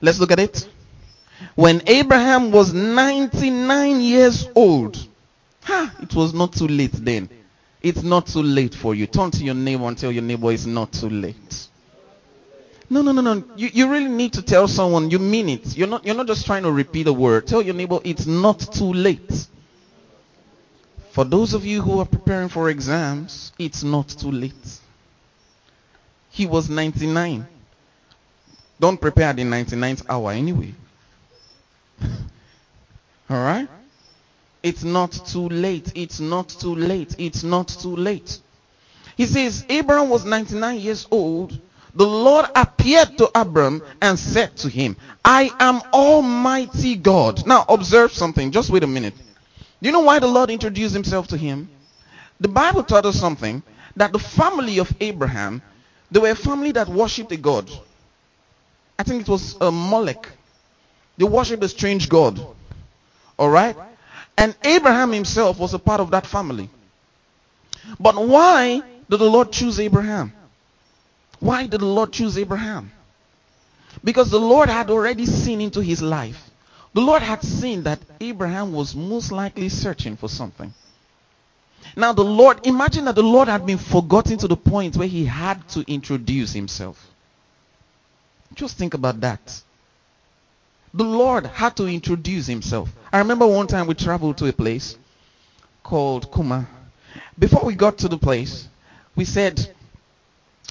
Let's 0.00 0.18
look 0.18 0.30
at 0.30 0.38
it. 0.38 0.68
When 1.54 1.82
Abraham 1.86 2.50
was 2.50 2.72
99 2.72 4.00
years 4.00 4.48
old, 4.54 4.96
ha, 5.62 5.94
it 6.00 6.14
was 6.14 6.34
not 6.34 6.52
too 6.52 6.68
late 6.68 6.92
then. 6.92 7.28
It's 7.82 8.02
not 8.02 8.26
too 8.26 8.42
late 8.42 8.74
for 8.74 8.94
you. 8.94 9.06
Turn 9.06 9.30
to 9.30 9.44
your 9.44 9.54
neighbor 9.54 9.84
and 9.84 9.96
tell 9.96 10.12
your 10.12 10.22
neighbor 10.22 10.52
it's 10.52 10.66
not 10.66 10.92
too 10.92 11.08
late. 11.08 11.68
No, 12.90 13.02
no, 13.02 13.12
no, 13.12 13.22
no. 13.22 13.44
You, 13.56 13.70
you 13.72 13.90
really 13.90 14.08
need 14.08 14.32
to 14.34 14.42
tell 14.42 14.66
someone 14.66 15.10
you 15.10 15.18
mean 15.18 15.48
it. 15.48 15.76
You're 15.76 15.86
not, 15.86 16.04
you're 16.04 16.14
not 16.14 16.26
just 16.26 16.44
trying 16.44 16.64
to 16.64 16.72
repeat 16.72 17.06
a 17.06 17.12
word. 17.12 17.46
Tell 17.46 17.62
your 17.62 17.74
neighbor 17.74 18.00
it's 18.04 18.26
not 18.26 18.58
too 18.58 18.92
late. 18.92 19.46
For 21.12 21.24
those 21.24 21.54
of 21.54 21.64
you 21.64 21.82
who 21.82 22.00
are 22.00 22.06
preparing 22.06 22.48
for 22.48 22.68
exams, 22.68 23.52
it's 23.58 23.82
not 23.82 24.08
too 24.08 24.30
late. 24.30 24.80
He 26.30 26.46
was 26.46 26.68
99. 26.68 27.46
Don't 28.78 29.00
prepare 29.00 29.32
the 29.32 29.42
99th 29.42 30.04
hour 30.08 30.32
anyway. 30.32 30.74
All 33.30 33.36
right? 33.36 33.68
It's 34.62 34.84
not 34.84 35.12
too 35.12 35.48
late. 35.48 35.92
It's 35.94 36.20
not 36.20 36.48
too 36.48 36.74
late. 36.74 37.14
It's 37.18 37.42
not 37.42 37.68
too 37.68 37.96
late. 37.96 38.38
He 39.16 39.26
says, 39.26 39.64
Abraham 39.68 40.08
was 40.08 40.24
99 40.24 40.80
years 40.80 41.06
old. 41.10 41.58
The 41.94 42.06
Lord 42.06 42.46
appeared 42.54 43.18
to 43.18 43.30
Abram 43.34 43.82
and 44.00 44.18
said 44.18 44.56
to 44.58 44.68
him, 44.68 44.96
I 45.24 45.50
am 45.58 45.82
Almighty 45.92 46.96
God. 46.96 47.46
Now 47.46 47.64
observe 47.68 48.12
something. 48.12 48.52
Just 48.52 48.70
wait 48.70 48.84
a 48.84 48.86
minute. 48.86 49.14
Do 49.82 49.88
you 49.88 49.92
know 49.92 50.00
why 50.00 50.18
the 50.18 50.26
Lord 50.28 50.50
introduced 50.50 50.94
himself 50.94 51.28
to 51.28 51.36
him? 51.36 51.68
The 52.38 52.48
Bible 52.48 52.82
taught 52.82 53.06
us 53.06 53.18
something 53.18 53.62
that 53.96 54.12
the 54.12 54.18
family 54.18 54.78
of 54.78 54.92
Abraham, 55.00 55.62
they 56.10 56.20
were 56.20 56.30
a 56.30 56.34
family 56.34 56.72
that 56.72 56.88
worshipped 56.88 57.32
a 57.32 57.36
god. 57.36 57.70
I 58.98 59.02
think 59.02 59.22
it 59.22 59.28
was 59.28 59.56
a 59.60 59.70
Molech. 59.70 60.28
They 61.20 61.26
worshipped 61.26 61.62
a 61.62 61.68
strange 61.68 62.08
god. 62.08 62.40
All 63.38 63.50
right? 63.50 63.76
And 64.38 64.56
Abraham 64.64 65.12
himself 65.12 65.58
was 65.58 65.74
a 65.74 65.78
part 65.78 66.00
of 66.00 66.12
that 66.12 66.26
family. 66.26 66.70
But 68.00 68.14
why 68.14 68.80
did 69.10 69.18
the 69.18 69.28
Lord 69.28 69.52
choose 69.52 69.78
Abraham? 69.78 70.32
Why 71.38 71.66
did 71.66 71.82
the 71.82 71.86
Lord 71.86 72.14
choose 72.14 72.38
Abraham? 72.38 72.90
Because 74.02 74.30
the 74.30 74.40
Lord 74.40 74.70
had 74.70 74.88
already 74.88 75.26
seen 75.26 75.60
into 75.60 75.80
his 75.80 76.00
life. 76.00 76.42
The 76.94 77.02
Lord 77.02 77.20
had 77.20 77.42
seen 77.42 77.82
that 77.82 78.00
Abraham 78.18 78.72
was 78.72 78.94
most 78.94 79.30
likely 79.30 79.68
searching 79.68 80.16
for 80.16 80.30
something. 80.30 80.72
Now, 81.96 82.14
the 82.14 82.24
Lord, 82.24 82.66
imagine 82.66 83.04
that 83.04 83.14
the 83.14 83.22
Lord 83.22 83.48
had 83.48 83.66
been 83.66 83.76
forgotten 83.76 84.38
to 84.38 84.48
the 84.48 84.56
point 84.56 84.96
where 84.96 85.06
he 85.06 85.26
had 85.26 85.68
to 85.70 85.84
introduce 85.86 86.54
himself. 86.54 86.96
Just 88.54 88.78
think 88.78 88.94
about 88.94 89.20
that. 89.20 89.62
The 90.92 91.04
Lord 91.04 91.46
had 91.46 91.76
to 91.76 91.86
introduce 91.86 92.46
himself. 92.46 92.88
I 93.12 93.18
remember 93.18 93.46
one 93.46 93.66
time 93.66 93.86
we 93.86 93.94
traveled 93.94 94.38
to 94.38 94.46
a 94.46 94.52
place 94.52 94.96
called 95.82 96.32
Kuma. 96.32 96.68
Before 97.38 97.64
we 97.64 97.74
got 97.74 97.98
to 97.98 98.08
the 98.08 98.18
place, 98.18 98.68
we 99.14 99.24
said, 99.24 99.74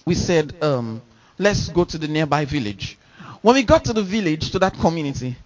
we 0.05 0.15
said, 0.15 0.55
um, 0.61 1.01
let's 1.37 1.69
go 1.69 1.85
to 1.85 1.97
the 1.97 2.07
nearby 2.07 2.45
village. 2.45 2.97
When 3.41 3.55
we 3.55 3.63
got 3.63 3.85
to 3.85 3.93
the 3.93 4.03
village, 4.03 4.51
to 4.51 4.59
that 4.59 4.73
community, 4.73 5.37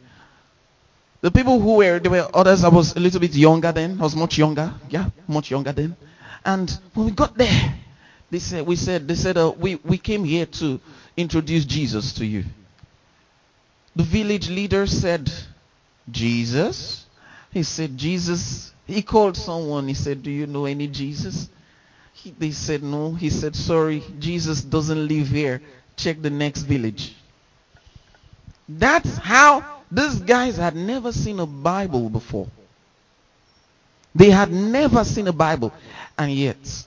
the 1.21 1.32
people 1.32 1.59
who 1.59 1.76
were, 1.78 1.99
there 1.99 2.11
were 2.11 2.28
others, 2.34 2.63
I 2.63 2.69
was 2.69 2.95
a 2.95 2.99
little 2.99 3.19
bit 3.19 3.36
younger 3.36 3.71
then. 3.71 3.99
I 3.99 4.03
was 4.03 4.15
much 4.15 4.38
younger. 4.38 4.74
Yeah, 4.89 5.09
much 5.28 5.51
younger 5.51 5.71
then. 5.71 5.95
And 6.43 6.69
when 6.93 7.05
we 7.05 7.11
got 7.11 7.38
there, 7.38 7.76
they 8.30 8.39
said, 8.39 8.65
we 8.65 8.76
said, 8.76 9.07
they 9.07 9.15
said, 9.15 9.38
uh, 9.38 9.53
we, 9.57 9.76
we 9.76 9.97
came 9.97 10.24
here 10.24 10.47
to 10.47 10.80
introduce 11.15 11.65
Jesus 11.65 12.13
to 12.13 12.26
you. 12.26 12.43
The 13.95 14.03
village 14.03 14.49
leader 14.49 14.87
said, 14.87 15.31
Jesus. 16.09 17.05
He 17.51 17.63
said, 17.63 17.97
Jesus. 17.97 18.73
He 18.87 19.01
called 19.01 19.37
someone. 19.37 19.87
He 19.87 19.93
said, 19.93 20.23
Do 20.23 20.31
you 20.31 20.47
know 20.47 20.65
any 20.65 20.87
Jesus? 20.87 21.49
He, 22.13 22.31
they 22.31 22.51
said, 22.51 22.83
No. 22.83 23.13
He 23.13 23.29
said, 23.29 23.55
Sorry, 23.55 24.03
Jesus 24.19 24.61
doesn't 24.61 25.07
live 25.07 25.27
here. 25.27 25.61
Check 25.95 26.21
the 26.21 26.29
next 26.29 26.63
village. 26.63 27.15
That's 28.67 29.17
how 29.17 29.81
these 29.91 30.15
guys 30.21 30.57
had 30.57 30.75
never 30.75 31.11
seen 31.11 31.39
a 31.39 31.45
Bible 31.45 32.09
before. 32.09 32.47
They 34.15 34.29
had 34.29 34.51
never 34.51 35.03
seen 35.03 35.27
a 35.27 35.33
Bible. 35.33 35.71
And 36.17 36.31
yet, 36.31 36.85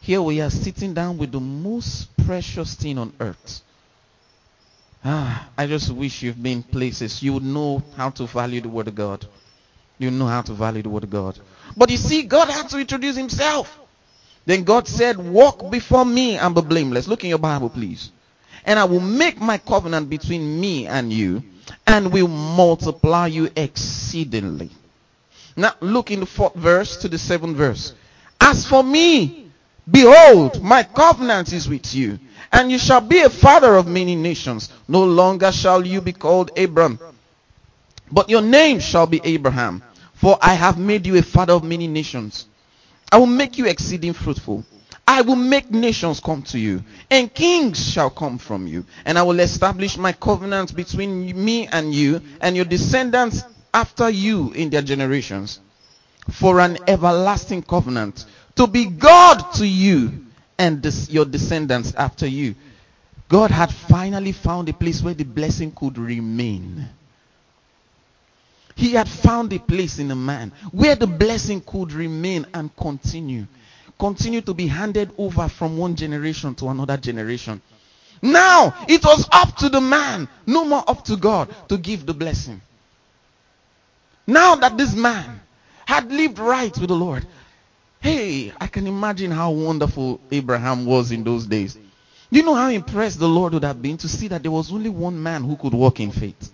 here 0.00 0.22
we 0.22 0.40
are 0.40 0.50
sitting 0.50 0.94
down 0.94 1.18
with 1.18 1.32
the 1.32 1.40
most 1.40 2.08
precious 2.24 2.74
thing 2.74 2.98
on 2.98 3.12
earth. 3.20 3.62
Ah, 5.04 5.48
I 5.56 5.66
just 5.66 5.90
wish 5.90 6.22
you've 6.22 6.42
been 6.42 6.62
places. 6.62 7.22
You 7.22 7.34
would 7.34 7.42
know 7.42 7.82
how 7.96 8.10
to 8.10 8.26
value 8.26 8.60
the 8.60 8.68
Word 8.68 8.88
of 8.88 8.94
God. 8.94 9.26
You 9.98 10.10
know 10.10 10.26
how 10.26 10.42
to 10.42 10.52
value 10.52 10.82
the 10.82 10.90
Word 10.90 11.04
of 11.04 11.10
God. 11.10 11.38
But 11.76 11.90
you 11.90 11.96
see, 11.96 12.22
God 12.22 12.48
had 12.50 12.68
to 12.70 12.78
introduce 12.78 13.16
Himself. 13.16 13.78
Then 14.44 14.64
God 14.64 14.88
said, 14.88 15.18
Walk 15.18 15.70
before 15.70 16.04
me 16.04 16.36
and 16.36 16.54
be 16.54 16.60
blameless. 16.60 17.08
Look 17.08 17.24
in 17.24 17.30
your 17.30 17.38
Bible, 17.38 17.70
please. 17.70 18.10
And 18.64 18.78
I 18.78 18.84
will 18.84 19.00
make 19.00 19.40
my 19.40 19.58
covenant 19.58 20.10
between 20.10 20.60
me 20.60 20.86
and 20.86 21.12
you, 21.12 21.42
and 21.86 22.12
will 22.12 22.28
multiply 22.28 23.26
you 23.26 23.50
exceedingly. 23.56 24.70
Now, 25.56 25.74
look 25.80 26.10
in 26.10 26.20
the 26.20 26.26
fourth 26.26 26.54
verse 26.54 26.98
to 26.98 27.08
the 27.08 27.18
seventh 27.18 27.56
verse. 27.56 27.94
As 28.40 28.66
for 28.66 28.82
me, 28.82 29.50
behold, 29.90 30.62
my 30.62 30.82
covenant 30.82 31.52
is 31.52 31.68
with 31.68 31.94
you, 31.94 32.18
and 32.52 32.70
you 32.70 32.78
shall 32.78 33.00
be 33.00 33.20
a 33.20 33.30
father 33.30 33.76
of 33.76 33.86
many 33.86 34.16
nations. 34.16 34.70
No 34.88 35.04
longer 35.04 35.52
shall 35.52 35.86
you 35.86 36.00
be 36.00 36.12
called 36.12 36.58
Abram, 36.58 36.98
but 38.10 38.28
your 38.28 38.42
name 38.42 38.80
shall 38.80 39.06
be 39.06 39.20
Abraham, 39.24 39.82
for 40.14 40.38
I 40.42 40.54
have 40.54 40.78
made 40.78 41.06
you 41.06 41.16
a 41.16 41.22
father 41.22 41.52
of 41.52 41.64
many 41.64 41.86
nations. 41.86 42.46
I 43.12 43.18
will 43.18 43.26
make 43.26 43.58
you 43.58 43.66
exceeding 43.66 44.12
fruitful. 44.12 44.64
I 45.06 45.22
will 45.22 45.36
make 45.36 45.70
nations 45.70 46.20
come 46.20 46.42
to 46.44 46.58
you, 46.58 46.84
and 47.10 47.32
kings 47.32 47.92
shall 47.92 48.10
come 48.10 48.38
from 48.38 48.66
you. 48.68 48.84
And 49.04 49.18
I 49.18 49.22
will 49.22 49.40
establish 49.40 49.96
my 49.96 50.12
covenant 50.12 50.76
between 50.76 51.44
me 51.44 51.66
and 51.66 51.92
you, 51.92 52.20
and 52.40 52.54
your 52.54 52.64
descendants 52.64 53.42
after 53.74 54.08
you 54.08 54.52
in 54.52 54.70
their 54.70 54.82
generations, 54.82 55.60
for 56.30 56.60
an 56.60 56.78
everlasting 56.86 57.62
covenant, 57.62 58.24
to 58.54 58.66
be 58.66 58.84
God 58.86 59.38
to 59.54 59.66
you 59.66 60.26
and 60.60 60.82
this, 60.82 61.08
your 61.08 61.24
descendants 61.24 61.94
after 61.94 62.26
you. 62.26 62.54
God 63.30 63.50
had 63.50 63.72
finally 63.72 64.32
found 64.32 64.68
a 64.68 64.74
place 64.74 65.00
where 65.00 65.14
the 65.14 65.24
blessing 65.24 65.72
could 65.72 65.96
remain. 65.96 66.86
He 68.76 68.92
had 68.92 69.08
found 69.08 69.54
a 69.54 69.58
place 69.58 69.98
in 69.98 70.10
a 70.10 70.16
man 70.16 70.52
where 70.70 70.96
the 70.96 71.06
blessing 71.06 71.62
could 71.62 71.92
remain 71.92 72.46
and 72.52 72.74
continue. 72.76 73.46
Continue 73.98 74.42
to 74.42 74.52
be 74.52 74.66
handed 74.66 75.10
over 75.16 75.48
from 75.48 75.78
one 75.78 75.96
generation 75.96 76.54
to 76.56 76.68
another 76.68 76.98
generation. 76.98 77.62
Now 78.20 78.84
it 78.86 79.02
was 79.02 79.26
up 79.32 79.56
to 79.58 79.70
the 79.70 79.80
man, 79.80 80.28
no 80.46 80.66
more 80.66 80.84
up 80.86 81.04
to 81.06 81.16
God, 81.16 81.54
to 81.70 81.78
give 81.78 82.04
the 82.04 82.14
blessing. 82.14 82.60
Now 84.26 84.56
that 84.56 84.76
this 84.76 84.94
man 84.94 85.40
had 85.86 86.12
lived 86.12 86.38
right 86.38 86.76
with 86.76 86.88
the 86.88 86.94
Lord, 86.96 87.26
hey, 88.00 88.52
I 88.60 88.66
can 88.66 88.86
imagine 88.86 89.30
how 89.30 89.50
wonderful 89.50 90.20
Abraham 90.30 90.86
was 90.86 91.12
in 91.12 91.22
those 91.24 91.46
days. 91.46 91.74
Do 91.74 92.38
you 92.38 92.44
know 92.44 92.54
how 92.54 92.68
impressed 92.68 93.18
the 93.18 93.28
Lord 93.28 93.52
would 93.54 93.64
have 93.64 93.82
been 93.82 93.98
to 93.98 94.08
see 94.08 94.28
that 94.28 94.42
there 94.42 94.50
was 94.50 94.72
only 94.72 94.88
one 94.88 95.22
man 95.22 95.42
who 95.42 95.56
could 95.56 95.74
walk 95.74 96.00
in 96.00 96.10
faith? 96.10 96.52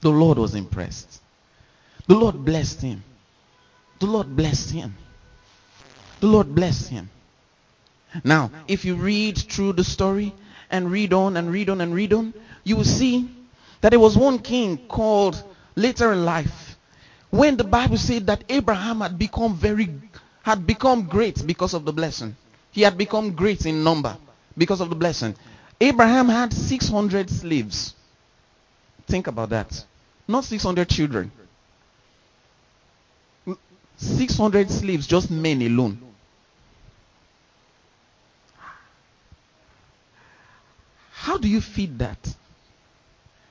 The 0.00 0.10
Lord 0.10 0.38
was 0.38 0.54
impressed. 0.54 1.20
The 2.06 2.14
Lord 2.14 2.44
blessed 2.44 2.82
him. 2.82 3.04
The 3.98 4.06
Lord 4.06 4.34
blessed 4.34 4.70
him. 4.70 4.96
The 6.20 6.26
Lord 6.26 6.54
blessed 6.54 6.88
him. 6.88 7.10
Now, 8.24 8.50
if 8.66 8.84
you 8.84 8.96
read 8.96 9.38
through 9.38 9.74
the 9.74 9.84
story 9.84 10.34
and 10.70 10.90
read 10.90 11.12
on 11.12 11.36
and 11.36 11.52
read 11.52 11.70
on 11.70 11.80
and 11.80 11.94
read 11.94 12.12
on, 12.12 12.34
you 12.64 12.76
will 12.76 12.84
see 12.84 13.30
that 13.80 13.90
there 13.90 14.00
was 14.00 14.16
one 14.16 14.38
king 14.38 14.76
called 14.88 15.42
later 15.76 16.12
in 16.12 16.24
life 16.24 16.69
when 17.30 17.56
the 17.56 17.64
Bible 17.64 17.96
said 17.96 18.26
that 18.26 18.44
Abraham 18.48 19.00
had 19.00 19.18
become 19.18 19.56
very 19.56 19.88
had 20.42 20.66
become 20.66 21.06
great 21.06 21.46
because 21.46 21.74
of 21.74 21.84
the 21.84 21.92
blessing. 21.92 22.34
He 22.72 22.82
had 22.82 22.96
become 22.96 23.34
great 23.34 23.66
in 23.66 23.84
number 23.84 24.16
because 24.56 24.80
of 24.80 24.88
the 24.88 24.96
blessing. 24.96 25.34
Abraham 25.80 26.28
had 26.28 26.52
600 26.52 27.30
slaves. 27.30 27.94
Think 29.06 29.26
about 29.26 29.50
that. 29.50 29.84
Not 30.26 30.44
600 30.44 30.88
children. 30.88 31.30
600 33.96 34.70
slaves, 34.70 35.06
just 35.06 35.30
men 35.30 35.60
alone. 35.62 36.00
How 41.12 41.36
do 41.36 41.48
you 41.48 41.60
feed 41.60 41.98
that? 41.98 42.18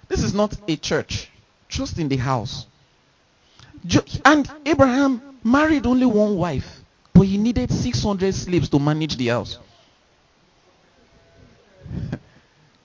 This 0.07 0.23
is 0.23 0.33
not 0.33 0.57
a 0.67 0.75
church. 0.75 1.29
Just 1.67 1.99
in 1.99 2.09
the 2.09 2.17
house. 2.17 2.65
And 4.25 4.51
Abraham 4.65 5.21
married 5.43 5.85
only 5.85 6.05
one 6.05 6.35
wife, 6.35 6.81
but 7.13 7.21
he 7.21 7.37
needed 7.37 7.71
600 7.71 8.33
slaves 8.33 8.69
to 8.69 8.79
manage 8.79 9.17
the 9.17 9.27
house. 9.27 9.57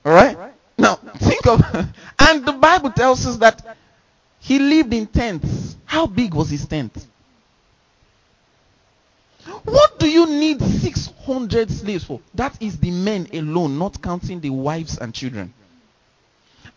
All 0.04 0.12
right? 0.12 0.36
Now, 0.76 0.96
think 0.96 1.46
of 1.46 1.60
and 2.18 2.44
the 2.44 2.52
Bible 2.52 2.90
tells 2.90 3.26
us 3.26 3.36
that 3.38 3.76
he 4.40 4.58
lived 4.58 4.92
in 4.92 5.06
tents. 5.06 5.76
How 5.84 6.06
big 6.06 6.34
was 6.34 6.50
his 6.50 6.66
tent? 6.66 7.06
What 9.64 9.98
do 9.98 10.08
you 10.08 10.26
need 10.26 10.60
600 10.60 11.70
slaves 11.70 12.04
for? 12.04 12.20
That 12.34 12.60
is 12.60 12.78
the 12.78 12.90
men 12.90 13.28
alone, 13.32 13.78
not 13.78 14.02
counting 14.02 14.40
the 14.40 14.50
wives 14.50 14.98
and 14.98 15.14
children. 15.14 15.52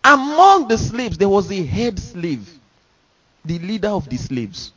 Among 0.03 0.67
the 0.67 0.77
slaves, 0.77 1.17
there 1.17 1.29
was 1.29 1.51
a 1.51 1.63
head 1.63 1.99
slave, 1.99 2.56
the 3.45 3.59
leader 3.59 3.89
of 3.89 4.09
the 4.09 4.17
slaves. 4.17 4.71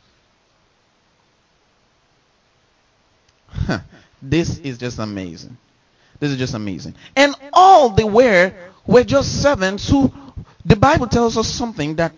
this 4.21 4.59
is 4.59 4.77
just 4.77 4.99
amazing. 4.99 5.57
This 6.19 6.31
is 6.31 6.37
just 6.37 6.53
amazing. 6.53 6.95
And 7.15 7.35
all 7.51 7.89
they 7.89 8.03
were 8.03 8.53
were 8.85 9.03
just 9.03 9.41
servants 9.41 9.89
who, 9.89 10.11
the 10.65 10.75
Bible 10.75 11.07
tells 11.07 11.37
us 11.37 11.47
something 11.47 11.95
that 11.95 12.13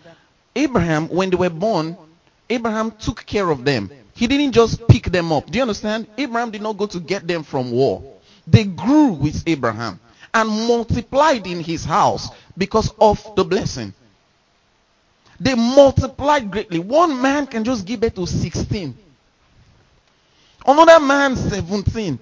Abraham, 0.54 1.08
when 1.08 1.30
they 1.30 1.36
were 1.36 1.50
born, 1.50 1.96
Abraham 2.48 2.92
took 2.92 3.24
care 3.26 3.48
of 3.50 3.64
them. 3.64 3.90
He 4.14 4.26
didn't 4.26 4.52
just 4.52 4.86
pick 4.86 5.04
them 5.04 5.32
up. 5.32 5.50
Do 5.50 5.56
you 5.56 5.62
understand? 5.62 6.06
Abraham 6.16 6.50
did 6.50 6.62
not 6.62 6.76
go 6.76 6.86
to 6.86 7.00
get 7.00 7.26
them 7.26 7.42
from 7.42 7.70
war. 7.72 8.02
They 8.46 8.64
grew 8.64 9.12
with 9.12 9.42
Abraham 9.46 9.98
and 10.32 10.48
multiplied 10.48 11.46
in 11.46 11.60
his 11.60 11.84
house 11.84 12.28
because 12.56 12.92
of 13.00 13.34
the 13.36 13.44
blessing. 13.44 13.94
They 15.40 15.54
multiplied 15.54 16.50
greatly. 16.50 16.78
One 16.78 17.20
man 17.20 17.46
can 17.46 17.64
just 17.64 17.84
give 17.86 18.00
birth 18.00 18.14
to 18.14 18.26
16. 18.26 18.96
Another 20.66 21.04
man 21.04 21.36
17. 21.36 22.18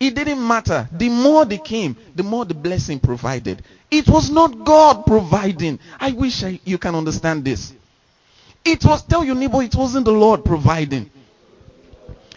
It 0.00 0.14
didn't 0.14 0.46
matter. 0.46 0.88
The 0.92 1.08
more 1.08 1.44
they 1.44 1.58
came, 1.58 1.96
the 2.14 2.22
more 2.22 2.44
the 2.44 2.54
blessing 2.54 3.00
provided. 3.00 3.62
It 3.90 4.08
was 4.08 4.30
not 4.30 4.64
God 4.64 5.06
providing. 5.06 5.78
I 5.98 6.12
wish 6.12 6.42
I, 6.44 6.60
you 6.64 6.78
can 6.78 6.94
understand 6.94 7.44
this. 7.44 7.72
It 8.64 8.84
was, 8.84 9.02
tell 9.02 9.24
your 9.24 9.34
neighbor, 9.34 9.62
it 9.62 9.74
wasn't 9.74 10.04
the 10.04 10.12
Lord 10.12 10.44
providing. 10.44 11.10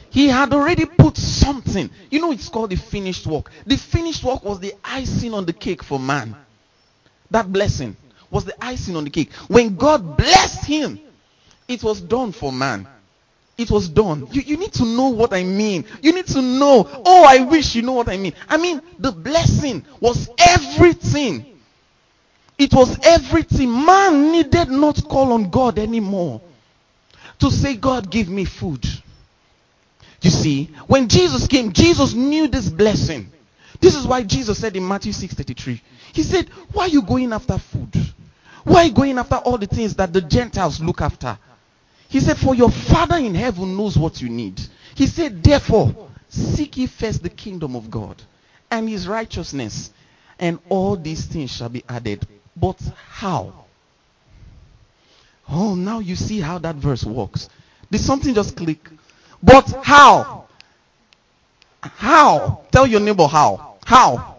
He 0.10 0.28
had 0.28 0.54
already 0.54 0.86
put 0.86 1.18
something. 1.18 1.90
You 2.10 2.22
know, 2.22 2.32
it's 2.32 2.50
called 2.50 2.70
the 2.70 2.76
finished 2.76 3.28
work. 3.28 3.52
The 3.66 3.78
finished 3.78 4.24
work 4.24 4.44
was 4.44 4.60
the 4.60 4.74
icing 4.84 5.34
on 5.34 5.46
the 5.46 5.54
cake 5.54 5.84
for 5.84 6.00
man. 6.00 6.36
That 7.30 7.52
blessing 7.52 7.98
was 8.30 8.46
the 8.46 8.64
icing 8.64 8.96
on 8.96 9.04
the 9.04 9.10
cake. 9.10 9.32
When 9.48 9.76
God 9.76 10.18
blessed 10.18 10.66
him, 10.66 11.00
it 11.68 11.84
was 11.84 12.02
done 12.02 12.32
for 12.32 12.52
man. 12.52 12.88
It 13.58 13.72
was 13.72 13.90
done. 13.90 14.28
You, 14.32 14.42
you 14.42 14.58
need 14.58 14.74
to 14.74 14.86
know 14.86 15.10
what 15.10 15.34
I 15.34 15.44
mean. 15.44 15.86
You 16.02 16.14
need 16.14 16.28
to 16.28 16.42
know. 16.42 16.88
Oh, 17.06 17.26
I 17.28 17.44
wish 17.44 17.76
you 17.76 17.82
know 17.82 17.94
what 17.94 18.08
I 18.08 18.18
mean. 18.18 18.34
I 18.48 18.58
mean, 18.58 18.82
the 19.00 19.12
blessing 19.12 19.84
was 20.00 20.30
everything. 20.38 21.46
It 22.58 22.74
was 22.74 22.98
everything. 23.04 23.72
Man 23.72 24.32
needed 24.32 24.70
not 24.70 25.04
call 25.08 25.34
on 25.34 25.50
God 25.50 25.80
anymore 25.80 26.42
to 27.40 27.52
say, 27.52 27.76
God, 27.76 28.12
give 28.12 28.30
me 28.30 28.46
food. 28.46 28.86
You 30.22 30.30
see, 30.30 30.66
when 30.88 31.08
Jesus 31.08 31.48
came, 31.48 31.72
Jesus 31.72 32.14
knew 32.14 32.48
this 32.48 32.70
blessing. 32.70 33.32
This 33.80 33.96
is 33.96 34.08
why 34.08 34.24
Jesus 34.24 34.60
said 34.60 34.76
in 34.76 34.88
Matthew 34.88 35.14
6:33, 35.14 35.80
He 36.14 36.24
said, 36.24 36.50
Why 36.74 36.86
are 36.86 36.90
you 36.90 37.04
going 37.04 37.32
after 37.32 37.58
food? 37.58 37.96
Why 38.68 38.90
going 38.90 39.18
after 39.18 39.38
all 39.38 39.58
the 39.58 39.66
things 39.66 39.96
that 39.96 40.12
the 40.12 40.20
Gentiles 40.20 40.82
look 40.82 41.00
after? 41.00 41.38
He 42.10 42.20
said, 42.20 42.38
For 42.38 42.54
your 42.54 42.70
Father 42.70 43.16
in 43.16 43.34
heaven 43.34 43.78
knows 43.78 43.98
what 43.98 44.22
you 44.22 44.28
need. 44.28 44.60
He 44.94 45.08
said, 45.08 45.42
Therefore, 45.42 46.10
seek 46.28 46.76
ye 46.76 46.88
first 46.88 47.24
the 47.24 47.30
kingdom 47.30 47.78
of 47.78 47.90
God 47.90 48.22
and 48.70 48.90
his 48.90 49.08
righteousness, 49.08 49.92
and 50.38 50.60
all 50.68 50.98
these 50.98 51.26
things 51.26 51.50
shall 51.56 51.70
be 51.70 51.84
added. 51.88 52.28
But 52.58 52.78
how? 53.10 53.54
Oh, 55.50 55.74
now 55.76 56.00
you 56.00 56.18
see 56.18 56.42
how 56.42 56.58
that 56.58 56.76
verse 56.76 57.06
works. 57.06 57.48
Did 57.90 58.02
something 58.02 58.36
just 58.36 58.58
click? 58.58 58.90
But 59.42 59.70
how? 59.82 60.46
How? 61.82 62.66
Tell 62.70 62.86
your 62.86 63.00
neighbor 63.00 63.28
how. 63.28 63.78
How? 63.86 64.37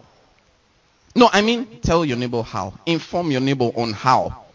No, 1.15 1.29
I 1.31 1.41
mean, 1.41 1.79
tell 1.81 2.05
your 2.05 2.17
neighbor 2.17 2.41
how. 2.41 2.73
Inform 2.85 3.31
your 3.31 3.41
neighbor 3.41 3.71
on 3.75 3.93
how 3.93 4.45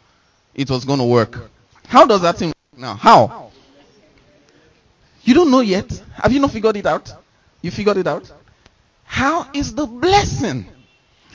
it 0.55 0.71
was 0.71 0.85
going 0.85 0.99
to 0.99 1.05
work. 1.05 1.51
How 1.87 2.07
does 2.07 2.23
that 2.23 2.37
thing 2.37 2.49
work 2.49 2.81
now? 2.81 2.95
How? 2.95 3.51
You 5.25 5.35
don't 5.35 5.51
know 5.51 5.61
yet? 5.61 5.91
Have 6.15 6.33
you 6.33 6.41
not 6.41 6.51
figured 6.51 6.77
it 6.77 6.87
out? 6.87 7.13
You 7.63 7.71
figured 7.71 7.97
it 7.97 8.07
out? 8.07 8.31
How 9.05 9.49
is 9.55 9.75
the 9.75 9.87
blessing? 9.87 10.67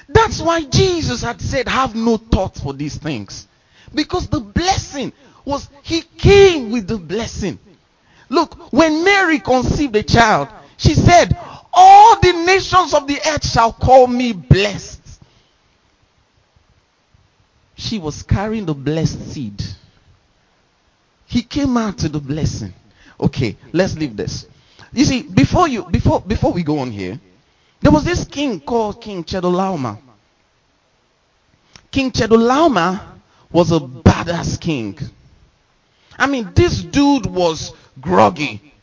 That's 0.07 0.41
why 0.41 0.63
Jesus 0.63 1.22
had 1.22 1.41
said, 1.41 1.67
Have 1.67 1.95
no 1.95 2.17
thought 2.17 2.55
for 2.55 2.74
these 2.74 2.97
things. 2.97 3.47
Because 3.93 4.28
the 4.28 4.39
blessing 4.39 5.11
was, 5.45 5.70
He 5.82 6.01
came 6.01 6.72
with 6.72 6.88
the 6.88 6.97
blessing. 6.97 7.59
Look, 8.30 8.72
when 8.72 9.03
Mary 9.03 9.39
conceived 9.39 9.95
a 9.95 10.03
child, 10.03 10.49
she 10.78 10.93
said, 10.93 11.36
All 11.74 12.20
the 12.20 12.34
nations 12.45 12.93
of 12.93 13.07
the 13.07 13.20
earth 13.28 13.45
shall 13.45 13.74
call 13.74 14.07
me 14.07 14.34
blessed. 14.34 14.99
She 17.80 17.97
was 17.97 18.23
carrying 18.23 18.65
the 18.65 18.73
blessed 18.73 19.32
seed. 19.32 19.63
He 21.25 21.41
came 21.41 21.77
out 21.77 21.99
to 21.99 22.09
the 22.09 22.19
blessing. 22.19 22.73
Okay, 23.17 23.55
let's 23.71 23.95
leave 23.95 24.17
this. 24.17 24.45
You 24.91 25.05
see, 25.05 25.23
before 25.23 25.69
you 25.69 25.86
before 25.86 26.19
before 26.19 26.51
we 26.51 26.61
go 26.61 26.80
on 26.80 26.91
here, 26.91 27.17
there 27.80 27.91
was 27.91 28.03
this 28.03 28.25
king 28.25 28.59
called 28.59 29.01
King 29.01 29.23
Chedorlaomer. 29.23 29.97
King 31.89 32.11
Chedorlaomer 32.11 33.01
was 33.49 33.71
a 33.71 33.80
badass 33.80 34.59
king. 34.59 34.99
I 36.17 36.27
mean, 36.27 36.51
this 36.53 36.84
dude 36.84 37.27
was 37.27 37.71
groggy. 38.01 38.73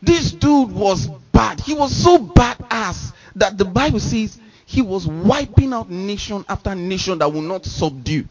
This 0.00 0.32
dude 0.32 0.72
was 0.72 1.06
bad. 1.06 1.60
He 1.60 1.74
was 1.74 1.94
so 1.94 2.16
badass 2.18 3.12
that 3.36 3.58
the 3.58 3.66
Bible 3.66 4.00
says 4.00 4.40
he 4.64 4.80
was 4.80 5.06
wiping 5.06 5.72
out 5.72 5.90
nation 5.90 6.44
after 6.48 6.74
nation 6.74 7.18
that 7.18 7.32
will 7.32 7.42
not 7.42 7.64
subdue, 7.64 8.26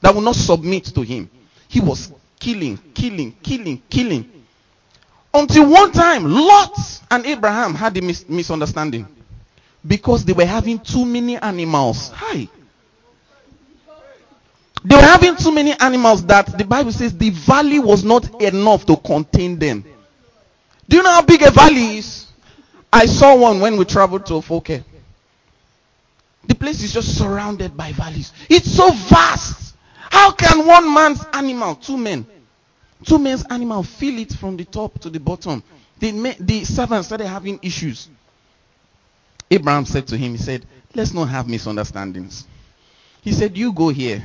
that 0.00 0.14
will 0.14 0.22
not 0.22 0.36
submit 0.36 0.84
to 0.86 1.02
him. 1.02 1.30
He 1.68 1.80
was 1.80 2.12
killing, 2.38 2.78
killing, 2.94 3.36
killing, 3.42 3.82
killing. 3.88 4.30
Until 5.32 5.70
one 5.70 5.92
time, 5.92 6.24
Lot 6.24 6.76
and 7.10 7.24
Abraham 7.26 7.74
had 7.74 7.96
a 7.96 8.02
mis- 8.02 8.28
misunderstanding 8.28 9.06
because 9.86 10.24
they 10.24 10.32
were 10.32 10.44
having 10.44 10.78
too 10.78 11.04
many 11.04 11.36
animals. 11.36 12.10
Hi. 12.14 12.48
They 14.82 14.96
were 14.96 15.02
having 15.02 15.36
too 15.36 15.52
many 15.52 15.78
animals 15.78 16.24
that 16.26 16.56
the 16.56 16.64
Bible 16.64 16.90
says 16.92 17.16
the 17.16 17.30
valley 17.30 17.78
was 17.78 18.02
not 18.02 18.42
enough 18.42 18.86
to 18.86 18.96
contain 18.96 19.58
them. 19.58 19.84
Do 20.88 20.96
you 20.96 21.02
know 21.02 21.10
how 21.10 21.22
big 21.22 21.42
a 21.42 21.50
valley 21.50 21.98
is? 21.98 22.26
I 22.92 23.06
saw 23.06 23.36
one 23.36 23.60
when 23.60 23.76
we 23.76 23.84
traveled 23.84 24.26
to 24.26 24.34
Ofoke. 24.34 24.82
The 26.46 26.54
place 26.54 26.82
is 26.82 26.92
just 26.92 27.16
surrounded 27.16 27.76
by 27.76 27.92
valleys. 27.92 28.32
It's 28.48 28.74
so 28.74 28.90
vast. 28.90 29.69
How 30.10 30.32
can 30.32 30.66
one 30.66 30.92
man's 30.92 31.24
animal, 31.32 31.76
two 31.76 31.96
men, 31.96 32.26
two 33.04 33.18
men's 33.18 33.44
animal 33.48 33.82
feel 33.82 34.18
it 34.18 34.32
from 34.32 34.56
the 34.56 34.64
top 34.64 34.98
to 35.00 35.08
the 35.08 35.20
bottom? 35.20 35.62
The, 35.98 36.36
the 36.40 36.64
servants 36.64 37.06
started 37.06 37.28
having 37.28 37.58
issues. 37.62 38.08
Abraham 39.50 39.86
said 39.86 40.06
to 40.08 40.16
him, 40.16 40.32
he 40.32 40.38
said, 40.38 40.66
let's 40.94 41.12
not 41.12 41.26
have 41.26 41.48
misunderstandings. 41.48 42.46
He 43.22 43.32
said, 43.32 43.56
you 43.56 43.72
go 43.72 43.88
here. 43.88 44.22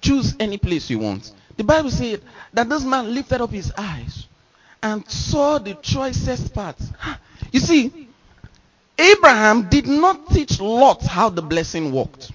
Choose 0.00 0.34
any 0.38 0.58
place 0.58 0.90
you 0.90 0.98
want. 0.98 1.32
The 1.56 1.64
Bible 1.64 1.90
said 1.90 2.22
that 2.52 2.68
this 2.68 2.84
man 2.84 3.14
lifted 3.14 3.40
up 3.40 3.50
his 3.50 3.72
eyes 3.76 4.26
and 4.82 5.08
saw 5.10 5.58
the 5.58 5.74
choicest 5.74 6.54
part. 6.54 6.76
You 7.52 7.60
see, 7.60 8.08
Abraham 8.98 9.68
did 9.68 9.86
not 9.86 10.30
teach 10.30 10.60
Lot 10.60 11.02
how 11.02 11.28
the 11.28 11.42
blessing 11.42 11.92
worked. 11.92 12.32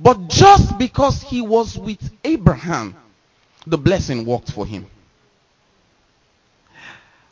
But 0.00 0.28
just 0.28 0.78
because 0.78 1.22
he 1.22 1.40
was 1.40 1.78
with 1.78 2.10
Abraham, 2.24 2.96
the 3.66 3.78
blessing 3.78 4.24
worked 4.24 4.52
for 4.52 4.66
him. 4.66 4.86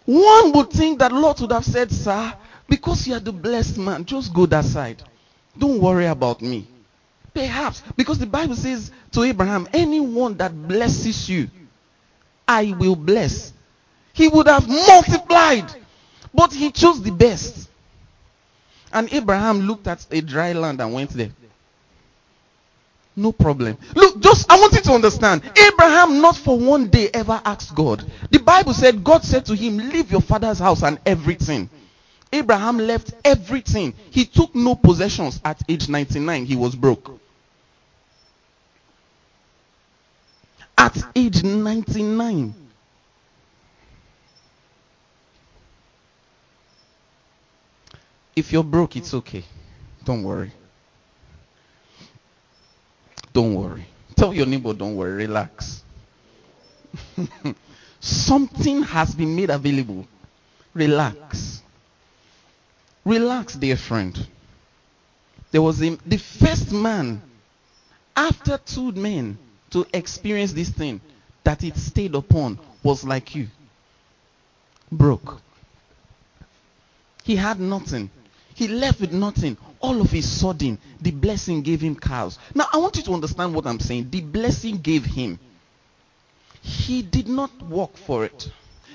One 0.05 0.53
would 0.53 0.71
think 0.71 0.99
that 0.99 1.13
Lot 1.13 1.41
would 1.41 1.53
have 1.53 1.65
said, 1.65 1.91
Sir, 1.91 2.35
because 2.69 3.07
you 3.07 3.15
are 3.15 3.21
the 3.21 3.33
blessed 3.33 3.79
man, 3.79 4.05
just 4.05 4.33
go 4.33 4.47
that 4.47 4.65
side. 4.65 5.03
Don't 5.57 5.81
worry 5.81 6.07
about 6.07 6.43
me. 6.43 6.67
Perhaps 7.35 7.83
because 7.97 8.19
the 8.19 8.27
Bible 8.27 8.55
says 8.55 8.91
to 9.13 9.23
Abraham, 9.23 9.69
anyone 9.73 10.37
that 10.37 10.69
blesses 10.69 11.29
you, 11.29 11.49
I 12.47 12.75
will 12.79 12.97
bless. 12.97 13.53
He 14.13 14.29
would 14.29 14.49
have 14.49 14.69
multiplied, 14.69 15.73
but 16.35 16.53
he 16.53 16.71
chose 16.71 17.03
the 17.03 17.11
best. 17.11 17.69
And 18.93 19.11
Abraham 19.13 19.61
looked 19.61 19.87
at 19.87 20.07
a 20.11 20.21
dry 20.21 20.53
land 20.53 20.81
and 20.81 20.93
went 20.93 21.11
there. 21.11 21.31
No 23.15 23.33
problem. 23.33 23.77
Look, 23.95 24.21
just 24.21 24.51
I 24.51 24.59
want 24.59 24.73
you 24.73 24.81
to 24.81 24.93
understand. 24.93 25.43
Abraham 25.57 26.21
not 26.23 26.37
for 26.37 26.59
one 26.59 26.89
day 26.89 27.11
ever 27.13 27.41
asked 27.45 27.75
God. 27.75 28.05
The 28.31 28.39
Bible 28.39 28.73
said 28.73 29.05
God 29.05 29.23
said 29.23 29.45
to 29.47 29.55
him, 29.55 29.77
"Leave 29.77 30.11
your 30.11 30.23
father's 30.23 30.59
house 30.59 30.83
and 30.83 30.99
everything." 31.05 31.69
Abraham 32.33 32.79
left 32.79 33.13
everything. 33.25 33.93
He 34.11 34.25
took 34.25 34.55
no 34.55 34.75
possessions 34.75 35.39
at 35.45 35.61
age 35.69 35.89
99. 35.89 36.47
He 36.47 36.57
was 36.57 36.75
broke. 36.75 37.21
At 40.79 40.97
age 41.15 41.43
99. 41.43 42.55
If 48.35 48.51
you're 48.51 48.65
broke, 48.65 48.97
it's 48.97 49.13
okay. 49.13 49.45
Don't 50.05 50.25
worry. 50.25 50.53
Don't 53.33 53.55
worry. 53.55 53.87
Tell 54.17 54.35
your 54.35 54.47
neighbor, 54.47 54.75
don't 54.75 54.97
worry. 54.97 55.27
Relax. 55.27 55.83
Something 58.01 58.83
has 58.83 59.15
been 59.15 59.35
made 59.35 59.51
available. 59.51 60.07
Relax. 60.75 61.63
Relax, 63.05 63.55
dear 63.55 63.77
friend. 63.77 64.27
There 65.51 65.63
was 65.63 65.83
a, 65.83 65.97
the 66.07 66.19
first 66.19 66.73
man 66.73 67.21
after 68.17 68.59
two 68.59 68.93
men 68.93 69.39
to 69.71 69.87
experience 69.93 70.53
this 70.53 70.71
thing 70.71 71.01
that 71.45 71.63
it 71.65 71.77
stayed 71.77 72.15
upon 72.15 72.59
was 72.83 73.05
like 73.05 73.35
you. 73.35 73.49
Broke. 74.91 75.41
He 77.25 77.37
had 77.37 77.61
nothing. 77.61 78.11
He 78.55 78.69
left 78.69 79.01
with 79.01 79.13
nothing. 79.13 79.57
All 79.81 80.01
of 80.01 80.15
a 80.15 80.21
sudden, 80.21 80.79
the 81.01 81.11
blessing 81.11 81.63
gave 81.63 81.81
him 81.81 81.97
cows. 81.97 82.39
Now, 82.55 82.67
I 82.73 82.79
want 82.79 82.97
you 82.97 83.03
to 83.05 83.13
understand 83.15 83.55
what 83.55 83.67
I'm 83.67 83.81
saying. 83.81 84.11
The 84.11 84.21
blessing 84.21 84.79
gave 84.79 85.05
him. 85.05 85.39
He 86.61 87.03
did 87.03 87.29
not 87.29 87.51
work 87.63 87.97
for 87.97 88.25
it. 88.25 88.51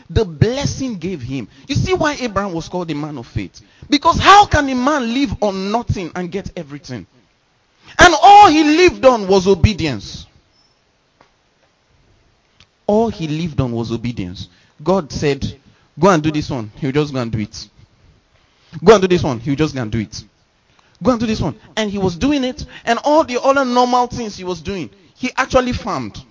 The 0.10 0.24
blessing 0.24 0.98
gave 0.98 1.22
him. 1.22 1.50
You 1.68 1.76
see 1.76 1.94
why 1.94 2.14
Abraham 2.14 2.54
was 2.54 2.70
called 2.70 2.90
a 2.92 2.96
man 2.96 3.18
of 3.18 3.28
faith? 3.28 3.62
Because 3.90 4.20
how 4.20 4.46
can 4.46 4.70
a 4.70 4.76
man 4.76 5.14
live 5.14 5.32
on 5.44 5.72
nothing 5.72 6.12
and 6.16 6.32
get 6.32 6.52
everything? 6.56 7.06
And 8.00 8.14
all 8.22 8.50
he 8.50 8.64
lived 8.64 9.06
on 9.06 9.28
was 9.28 9.48
obedience. 9.48 10.26
All 12.86 13.10
he 13.10 13.28
lived 13.28 13.60
on 13.60 13.74
was 13.74 13.92
obedience. 13.92 14.48
God 14.82 15.12
said, 15.12 15.60
Go 16.00 16.10
and 16.10 16.24
do 16.24 16.32
this 16.32 16.50
one. 16.50 16.72
He'll 16.76 16.92
just 16.92 17.14
go 17.14 17.20
and 17.20 17.32
do 17.32 17.40
it. 17.40 17.70
Go 18.84 18.94
and 18.94 19.02
do 19.02 19.08
this 19.08 19.24
one. 19.24 19.40
He'll 19.40 19.56
just 19.56 19.74
go 19.76 19.82
and 19.82 19.92
do 19.92 20.00
it. 20.00 20.24
Go 21.02 21.12
and 21.12 21.20
do 21.20 21.26
this 21.26 21.42
one. 21.42 21.56
And 21.76 21.90
he 21.90 21.98
was 21.98 22.16
doing 22.16 22.44
it. 22.44 22.66
And 22.86 23.00
all 23.04 23.24
the 23.24 23.42
other 23.42 23.66
normal 23.66 24.08
things 24.08 24.36
he 24.36 24.44
was 24.44 24.62
doing, 24.62 24.90
he 25.16 25.32
actually 25.38 25.74
farmed. 25.74 26.24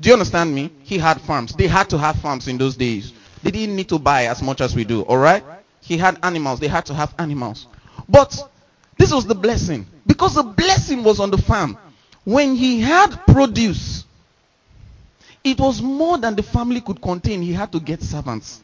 Do 0.00 0.08
you 0.08 0.14
understand 0.14 0.54
me? 0.54 0.70
He 0.82 0.98
had 0.98 1.20
farms. 1.20 1.54
They 1.54 1.68
had 1.68 1.88
to 1.90 1.98
have 1.98 2.16
farms 2.16 2.48
in 2.48 2.58
those 2.58 2.76
days. 2.76 3.12
They 3.42 3.50
didn't 3.50 3.76
need 3.76 3.88
to 3.90 3.98
buy 3.98 4.26
as 4.26 4.42
much 4.42 4.60
as 4.60 4.74
we 4.74 4.84
do. 4.84 5.02
All 5.02 5.18
right? 5.18 5.44
He 5.80 5.96
had 5.96 6.18
animals. 6.24 6.60
They 6.60 6.68
had 6.68 6.86
to 6.86 6.94
have 6.94 7.14
animals. 7.18 7.66
But 8.08 8.36
this 8.98 9.12
was 9.12 9.26
the 9.26 9.34
blessing. 9.34 9.86
Because 10.06 10.34
the 10.34 10.42
blessing 10.42 11.04
was 11.04 11.20
on 11.20 11.30
the 11.30 11.38
farm. 11.38 11.78
When 12.24 12.54
he 12.54 12.80
had 12.80 13.26
produce, 13.26 14.04
it 15.44 15.58
was 15.58 15.82
more 15.82 16.18
than 16.18 16.36
the 16.36 16.42
family 16.42 16.80
could 16.80 17.00
contain. 17.00 17.42
He 17.42 17.52
had 17.52 17.72
to 17.72 17.80
get 17.80 18.02
servants. 18.02 18.62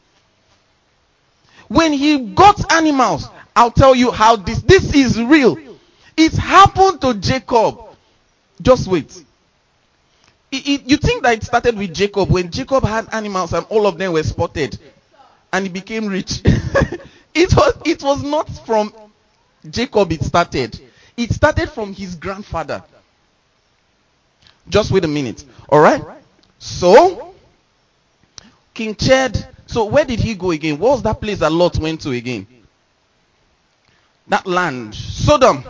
When 1.69 1.93
he 1.93 2.19
got 2.19 2.71
animals, 2.73 3.29
I'll 3.55 3.71
tell 3.71 3.95
you 3.95 4.11
how 4.11 4.35
this 4.35 4.61
this 4.63 4.93
is 4.93 5.21
real. 5.21 5.57
It 6.17 6.33
happened 6.33 6.99
to 7.01 7.13
Jacob. 7.13 7.79
Just 8.61 8.87
wait. 8.87 9.23
It, 10.51 10.67
it, 10.67 10.89
you 10.89 10.97
think 10.97 11.23
that 11.23 11.37
it 11.37 11.43
started 11.43 11.77
with 11.77 11.93
Jacob 11.93 12.29
when 12.29 12.51
Jacob 12.51 12.83
had 12.83 13.07
animals 13.13 13.53
and 13.53 13.65
all 13.69 13.87
of 13.87 13.97
them 13.97 14.13
were 14.13 14.23
spotted 14.23 14.77
and 15.53 15.65
he 15.65 15.71
became 15.71 16.07
rich. 16.07 16.41
it 16.43 17.55
was 17.55 17.73
it 17.85 18.03
was 18.03 18.23
not 18.23 18.49
from 18.65 18.93
Jacob 19.69 20.11
it 20.11 20.23
started. 20.23 20.79
It 21.15 21.31
started 21.31 21.69
from 21.69 21.93
his 21.93 22.15
grandfather. 22.15 22.83
Just 24.67 24.91
wait 24.91 25.03
a 25.03 25.07
minute. 25.07 25.43
All 25.67 25.79
right? 25.79 26.03
So, 26.59 27.33
King 28.73 28.95
Chad, 28.95 29.47
so 29.69 29.85
where 29.85 30.03
did 30.03 30.19
he 30.19 30.33
go 30.33 30.49
again? 30.49 30.79
What 30.79 30.93
was 30.93 31.03
that 31.03 31.21
place 31.21 31.37
that 31.39 31.51
Lot 31.51 31.77
went 31.77 32.01
to 32.01 32.09
again? 32.09 32.47
That 34.27 34.47
land, 34.47 34.95
Sodom. 34.95 35.63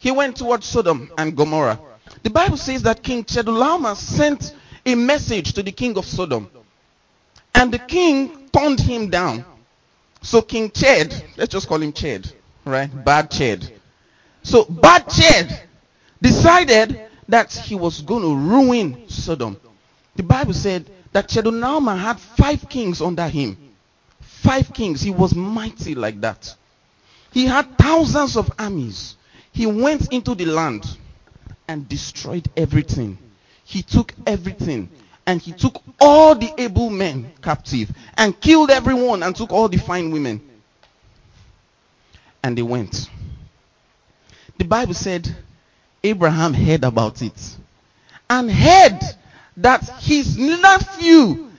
He 0.00 0.10
went 0.10 0.36
towards 0.36 0.66
Sodom 0.66 1.12
and 1.16 1.36
Gomorrah. 1.36 1.78
The 2.24 2.30
Bible 2.30 2.56
says 2.56 2.82
that 2.82 3.04
King 3.04 3.22
Chedorlaomer 3.22 3.94
sent 3.94 4.52
a 4.84 4.96
message 4.96 5.52
to 5.52 5.62
the 5.62 5.70
king 5.70 5.96
of 5.96 6.06
Sodom. 6.06 6.50
And 7.54 7.72
the 7.72 7.78
king 7.78 8.48
turned 8.48 8.80
him 8.80 9.10
down. 9.10 9.44
So 10.22 10.42
King 10.42 10.68
Ched, 10.68 11.22
let's 11.36 11.52
just 11.52 11.68
call 11.68 11.80
him 11.80 11.92
Ched, 11.92 12.32
right? 12.64 12.90
Bad 13.04 13.30
Ched. 13.30 13.70
So 14.42 14.64
bad 14.64 15.06
Ched 15.06 15.56
decided 16.20 17.00
that 17.28 17.52
he 17.52 17.76
was 17.76 18.02
going 18.02 18.22
to 18.22 18.34
ruin 18.34 19.08
Sodom. 19.08 19.56
The 20.16 20.24
Bible 20.24 20.52
said 20.52 20.90
that 21.12 21.28
Chedorlaomer 21.28 21.98
had 21.98 22.20
five 22.20 22.68
kings 22.68 23.00
under 23.00 23.28
him. 23.28 23.56
Five 24.20 24.72
kings. 24.72 25.00
He 25.00 25.10
was 25.10 25.34
mighty 25.34 25.94
like 25.94 26.20
that. 26.20 26.54
He 27.32 27.46
had 27.46 27.76
thousands 27.76 28.36
of 28.36 28.50
armies. 28.58 29.16
He 29.52 29.66
went 29.66 30.12
into 30.12 30.34
the 30.34 30.46
land 30.46 30.86
and 31.68 31.88
destroyed 31.88 32.48
everything. 32.56 33.18
He 33.64 33.82
took 33.82 34.14
everything 34.26 34.88
and 35.26 35.40
he 35.40 35.52
took 35.52 35.82
all 36.00 36.34
the 36.34 36.52
able 36.58 36.90
men 36.90 37.32
captive 37.42 37.90
and 38.16 38.38
killed 38.40 38.70
everyone 38.70 39.22
and 39.22 39.34
took 39.34 39.52
all 39.52 39.68
the 39.68 39.76
fine 39.76 40.10
women. 40.10 40.40
And 42.42 42.56
they 42.56 42.62
went. 42.62 43.08
The 44.58 44.64
Bible 44.64 44.94
said 44.94 45.36
Abraham 46.02 46.54
heard 46.54 46.84
about 46.84 47.22
it 47.22 47.56
and 48.28 48.50
heard 48.50 48.98
that 49.62 49.88
his 50.00 50.36
nephew, 50.36 51.50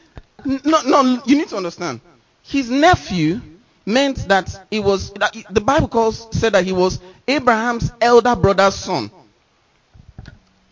no, 0.45 0.81
no, 0.85 1.21
you 1.25 1.37
need 1.37 1.49
to 1.49 1.57
understand, 1.57 2.01
his 2.43 2.69
nephew 2.69 3.41
meant 3.85 4.27
that 4.27 4.67
it 4.71 4.79
was, 4.83 5.11
that 5.13 5.35
the 5.49 5.61
Bible 5.61 5.87
calls, 5.87 6.27
said 6.37 6.53
that 6.53 6.63
he 6.65 6.71
was 6.71 6.99
Abraham's 7.27 7.91
elder 8.01 8.35
brother's 8.35 8.75
son. 8.75 9.11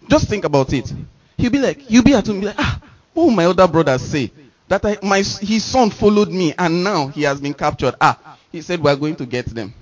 Just 0.07 0.27
think 0.27 0.43
about 0.43 0.73
it. 0.73 0.91
He'll 1.37 1.51
be 1.51 1.59
like, 1.59 1.89
you'll 1.89 2.03
be 2.03 2.13
at 2.13 2.25
home, 2.25 2.39
be 2.39 2.47
like, 2.47 2.55
ah, 2.57 2.81
what 3.13 3.25
will 3.25 3.31
my 3.31 3.43
elder 3.43 3.67
brothers 3.67 4.01
say? 4.01 4.31
That 4.67 4.83
I, 4.85 4.97
my, 5.03 5.17
his 5.17 5.63
son 5.63 5.89
followed 5.89 6.29
me 6.29 6.53
and 6.57 6.83
now 6.83 7.07
he 7.07 7.23
has 7.23 7.39
been 7.39 7.53
captured. 7.53 7.95
Ah, 8.01 8.37
he 8.51 8.61
said, 8.61 8.81
we're 8.81 8.95
going 8.95 9.15
to 9.17 9.25
get 9.25 9.45
them. 9.45 9.73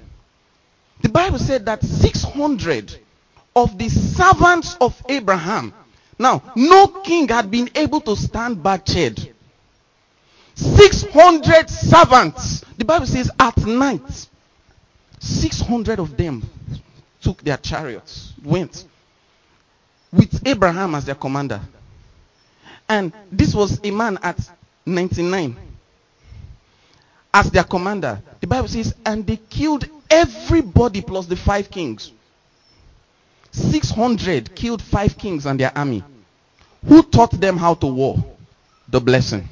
The 1.02 1.10
Bible 1.10 1.39
said 1.39 1.66
that 1.66 1.84
600 1.84 2.98
of 3.56 3.78
the 3.78 3.89
servants 3.89 4.76
of 4.80 5.02
Abraham. 5.10 5.74
Now, 6.20 6.41
no 6.55 6.88
king 6.88 7.28
had 7.28 7.51
been 7.51 7.70
able 7.76 8.01
to 8.01 8.15
stand 8.15 8.63
Bached. 8.63 9.30
600 10.55 11.70
servants. 11.70 12.61
The 12.78 12.86
Bible 12.86 13.05
says 13.05 13.30
at 13.39 13.57
night, 13.57 14.28
600 15.20 15.99
of 15.99 16.18
them 16.18 16.47
took 17.22 17.41
their 17.43 17.57
chariots, 17.57 18.34
went 18.43 18.86
with 20.11 20.47
Abraham 20.47 20.95
as 20.95 21.05
their 21.05 21.15
commander. 21.15 21.61
And 22.89 23.11
this 23.32 23.53
was 23.53 23.80
a 23.84 23.91
man 23.91 24.18
at 24.24 24.39
99 24.86 25.55
as 27.34 27.51
their 27.51 27.63
commander. 27.63 28.22
The 28.39 28.47
Bible 28.47 28.68
says, 28.68 28.95
and 29.05 29.28
they 29.28 29.38
killed 29.38 29.86
everybody 30.09 31.01
plus 31.01 31.28
the 31.28 31.36
five 31.36 31.70
kings. 31.70 32.11
600 33.58 34.55
killed 34.55 34.82
five 34.82 35.18
kings 35.18 35.45
and 35.45 35.60
their 35.60 35.76
army. 35.78 36.03
Who 36.88 37.03
taught 37.03 37.32
them 37.32 37.58
how 37.58 37.74
to 37.76 37.88
war? 37.88 38.24
The 38.88 39.01
blessing. 39.01 39.47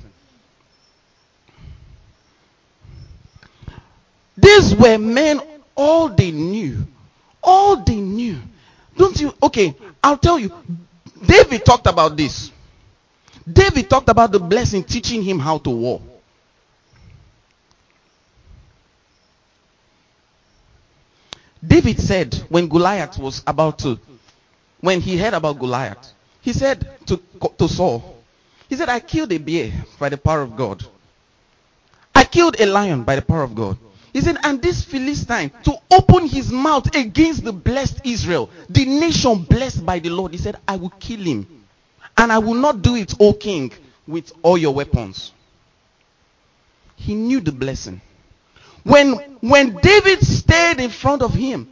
These 4.37 4.75
were 4.75 4.97
men, 4.97 5.41
all 5.75 6.09
they 6.09 6.31
knew. 6.31 6.85
All 7.41 7.83
they 7.83 7.95
knew. 7.95 8.37
Don't 8.97 9.19
you? 9.19 9.33
Okay, 9.41 9.75
I'll 10.03 10.17
tell 10.17 10.39
you. 10.39 10.51
David 11.25 11.65
talked 11.65 11.87
about 11.87 12.15
this. 12.15 12.51
David 13.51 13.89
talked 13.89 14.09
about 14.09 14.31
the 14.31 14.39
blessing 14.39 14.83
teaching 14.83 15.21
him 15.23 15.39
how 15.39 15.57
to 15.59 15.69
war. 15.69 16.01
David 21.65 21.99
said 21.99 22.33
when 22.49 22.67
Goliath 22.67 23.17
was 23.17 23.43
about 23.47 23.79
to, 23.79 23.99
when 24.81 25.01
he 25.01 25.17
heard 25.17 25.33
about 25.33 25.59
Goliath, 25.59 26.13
he 26.41 26.53
said 26.53 26.87
to, 27.07 27.19
to 27.57 27.67
Saul, 27.67 28.23
he 28.69 28.75
said, 28.75 28.89
I 28.89 28.99
killed 28.99 29.31
a 29.31 29.37
bear 29.37 29.71
by 29.99 30.09
the 30.09 30.17
power 30.17 30.41
of 30.41 30.55
God. 30.55 30.85
I 32.13 32.23
killed 32.23 32.59
a 32.59 32.65
lion 32.65 33.03
by 33.03 33.15
the 33.15 33.21
power 33.21 33.43
of 33.43 33.55
God. 33.55 33.77
He 34.13 34.21
said, 34.21 34.37
and 34.43 34.61
this 34.61 34.83
Philistine 34.83 35.51
to 35.63 35.73
open 35.91 36.27
his 36.27 36.51
mouth 36.51 36.95
against 36.95 37.43
the 37.43 37.51
blessed 37.51 37.99
Israel, 38.05 38.49
the 38.69 38.85
nation 38.85 39.43
blessed 39.43 39.85
by 39.85 39.99
the 39.99 40.09
Lord. 40.09 40.31
He 40.31 40.37
said, 40.37 40.55
I 40.67 40.77
will 40.77 40.93
kill 40.99 41.19
him. 41.19 41.45
And 42.17 42.31
I 42.31 42.39
will 42.39 42.53
not 42.53 42.81
do 42.81 42.95
it, 42.95 43.13
O 43.19 43.33
king, 43.33 43.73
with 44.07 44.31
all 44.41 44.57
your 44.57 44.73
weapons. 44.73 45.33
He 46.95 47.13
knew 47.13 47.41
the 47.41 47.51
blessing. 47.51 47.99
When, 48.85 49.13
when 49.41 49.75
David 49.81 50.21
stayed 50.21 50.79
in 50.79 50.91
front 50.91 51.23
of 51.23 51.33
him, 51.33 51.67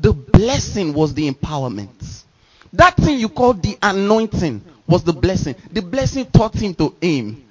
the 0.00 0.12
blessing 0.12 0.92
was 0.92 1.14
the 1.14 1.30
empowerment. 1.30 2.24
That 2.72 2.96
thing 2.96 3.20
you 3.20 3.28
call 3.28 3.54
the 3.54 3.78
anointing 3.80 4.64
was 4.88 5.04
the 5.04 5.12
blessing. 5.12 5.54
The 5.70 5.82
blessing 5.82 6.26
taught 6.26 6.54
him 6.54 6.74
to 6.74 6.96
aim. 7.00 7.44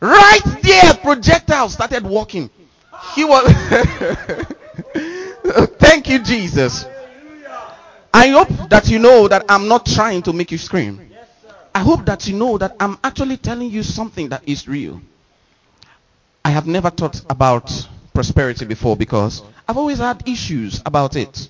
Right 0.00 0.40
there, 0.62 0.94
projectile 0.94 1.68
started 1.68 2.04
walking. 2.04 2.48
He 3.14 3.24
was. 3.24 3.52
Thank 5.78 6.08
you, 6.08 6.20
Jesus. 6.20 6.86
I 8.14 8.28
hope 8.28 8.48
that 8.70 8.88
you 8.88 8.98
know 8.98 9.28
that 9.28 9.44
I'm 9.50 9.68
not 9.68 9.84
trying 9.84 10.22
to 10.22 10.32
make 10.32 10.50
you 10.50 10.58
scream. 10.58 11.10
I 11.74 11.80
hope 11.80 12.06
that 12.06 12.26
you 12.26 12.34
know 12.34 12.56
that 12.56 12.76
I'm 12.80 12.96
actually 13.04 13.36
telling 13.36 13.70
you 13.70 13.82
something 13.82 14.30
that 14.30 14.48
is 14.48 14.66
real. 14.66 15.02
I 16.48 16.52
have 16.52 16.66
never 16.66 16.88
thought 16.88 17.20
about 17.28 17.70
prosperity 18.14 18.64
before 18.64 18.96
because 18.96 19.42
I've 19.68 19.76
always 19.76 19.98
had 19.98 20.26
issues 20.26 20.80
about 20.86 21.14
it. 21.14 21.46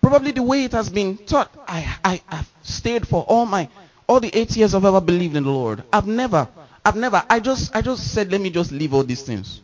Probably 0.00 0.32
the 0.32 0.42
way 0.42 0.64
it 0.64 0.72
has 0.72 0.90
been 0.90 1.16
taught, 1.16 1.48
I, 1.68 1.96
I, 2.04 2.20
I've 2.28 2.50
stayed 2.64 3.06
for 3.06 3.22
all 3.28 3.46
my, 3.46 3.68
all 4.08 4.18
the 4.18 4.36
eight 4.36 4.56
years 4.56 4.74
I've 4.74 4.84
ever 4.84 5.00
believed 5.00 5.36
in 5.36 5.44
the 5.44 5.48
Lord. 5.48 5.84
I've 5.92 6.08
never, 6.08 6.48
I've 6.84 6.96
never, 6.96 7.22
I 7.30 7.38
just, 7.38 7.76
I 7.76 7.82
just 7.82 8.12
said, 8.12 8.32
let 8.32 8.40
me 8.40 8.50
just 8.50 8.72
leave 8.72 8.92
all 8.92 9.04
these 9.04 9.22
things. 9.22 9.60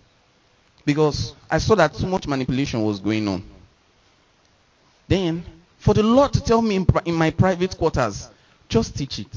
Because 0.85 1.35
I 1.51 1.59
saw 1.59 1.74
that 1.74 1.95
too 1.95 2.07
much 2.07 2.29
manipulation 2.29 2.85
was 2.85 3.01
going 3.01 3.26
on. 3.26 3.43
Then, 5.09 5.45
for 5.79 5.93
the 5.93 6.05
Lord 6.05 6.33
to 6.35 6.41
tell 6.41 6.62
me 6.62 6.76
in, 6.76 6.87
in 7.05 7.14
my 7.16 7.33
private 7.33 7.76
quarters, 7.76 8.29
just 8.68 8.97
teach 8.97 9.18
it. 9.18 9.37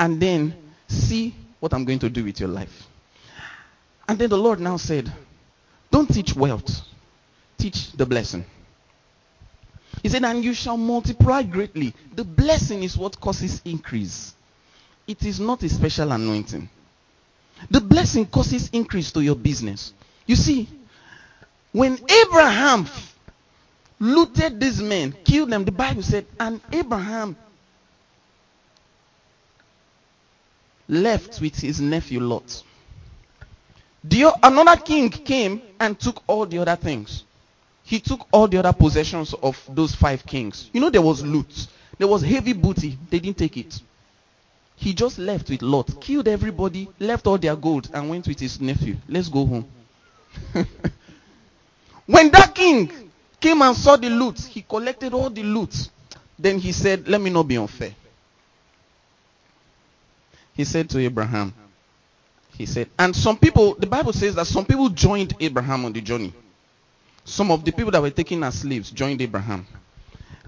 And 0.00 0.20
then 0.20 0.56
see 0.88 1.32
what 1.60 1.72
I'm 1.72 1.84
going 1.84 2.00
to 2.00 2.10
do 2.10 2.24
with 2.24 2.40
your 2.40 2.48
life. 2.48 2.88
And 4.08 4.18
then 4.18 4.30
the 4.30 4.38
Lord 4.38 4.60
now 4.60 4.76
said, 4.76 5.12
Don't 5.90 6.12
teach 6.12 6.34
wealth, 6.34 6.82
teach 7.58 7.92
the 7.92 8.06
blessing. 8.06 8.44
He 10.02 10.08
said, 10.08 10.24
And 10.24 10.44
you 10.44 10.54
shall 10.54 10.76
multiply 10.76 11.42
greatly. 11.42 11.94
The 12.14 12.24
blessing 12.24 12.82
is 12.82 12.96
what 12.96 13.20
causes 13.20 13.62
increase, 13.64 14.34
it 15.06 15.24
is 15.24 15.40
not 15.40 15.62
a 15.62 15.68
special 15.68 16.12
anointing. 16.12 16.68
The 17.70 17.80
blessing 17.80 18.26
causes 18.26 18.70
increase 18.72 19.12
to 19.12 19.20
your 19.20 19.36
business. 19.36 19.92
You 20.26 20.36
see, 20.36 20.68
when 21.70 21.98
Abraham 22.08 22.86
looted 24.00 24.58
these 24.58 24.82
men, 24.82 25.12
killed 25.24 25.50
them, 25.50 25.64
the 25.64 25.72
Bible 25.72 26.02
said, 26.02 26.26
and 26.40 26.60
Abraham 26.72 27.36
left 30.88 31.40
with 31.40 31.56
his 31.56 31.80
nephew 31.80 32.20
Lot. 32.20 32.64
The, 34.04 34.32
another 34.42 34.80
king 34.80 35.10
came 35.10 35.62
and 35.78 35.98
took 35.98 36.22
all 36.26 36.46
the 36.46 36.58
other 36.58 36.76
things. 36.76 37.24
He 37.84 38.00
took 38.00 38.26
all 38.32 38.48
the 38.48 38.58
other 38.58 38.72
possessions 38.72 39.34
of 39.34 39.62
those 39.68 39.94
five 39.94 40.24
kings. 40.26 40.70
You 40.72 40.80
know, 40.80 40.90
there 40.90 41.02
was 41.02 41.24
loot, 41.24 41.66
there 41.98 42.08
was 42.08 42.22
heavy 42.22 42.52
booty. 42.52 42.98
They 43.10 43.20
didn't 43.20 43.38
take 43.38 43.56
it. 43.56 43.80
He 44.76 44.94
just 44.94 45.18
left 45.18 45.48
with 45.50 45.62
Lot, 45.62 46.00
killed 46.00 46.26
everybody, 46.26 46.88
left 46.98 47.26
all 47.26 47.38
their 47.38 47.54
gold, 47.54 47.88
and 47.94 48.10
went 48.10 48.26
with 48.26 48.40
his 48.40 48.60
nephew. 48.60 48.96
Let's 49.08 49.28
go 49.28 49.46
home. 49.46 49.68
when 52.06 52.30
that 52.30 52.52
king 52.54 53.10
came 53.40 53.62
and 53.62 53.76
saw 53.76 53.96
the 53.96 54.10
loot, 54.10 54.40
he 54.40 54.62
collected 54.62 55.14
all 55.14 55.30
the 55.30 55.42
loot. 55.44 55.88
Then 56.38 56.58
he 56.58 56.72
said, 56.72 57.06
Let 57.06 57.20
me 57.20 57.30
not 57.30 57.44
be 57.44 57.56
unfair. 57.56 57.94
He 60.54 60.64
said 60.64 60.90
to 60.90 60.98
Abraham, 60.98 61.54
he 62.56 62.66
said, 62.66 62.88
and 62.98 63.14
some 63.14 63.38
people, 63.38 63.74
the 63.74 63.86
Bible 63.86 64.12
says 64.12 64.34
that 64.34 64.46
some 64.46 64.64
people 64.64 64.88
joined 64.88 65.34
Abraham 65.40 65.84
on 65.84 65.92
the 65.92 66.00
journey. 66.00 66.32
Some 67.24 67.50
of 67.50 67.64
the 67.64 67.72
people 67.72 67.92
that 67.92 68.02
were 68.02 68.10
taken 68.10 68.42
as 68.42 68.60
slaves 68.60 68.90
joined 68.90 69.22
Abraham. 69.22 69.66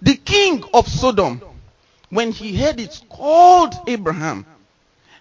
The 0.03 0.17
king 0.17 0.65
of 0.75 0.89
Sodom 0.89 1.41
when 2.15 2.31
he 2.31 2.57
heard 2.57 2.79
it, 2.79 3.01
called 3.09 3.75
Abraham 3.89 4.47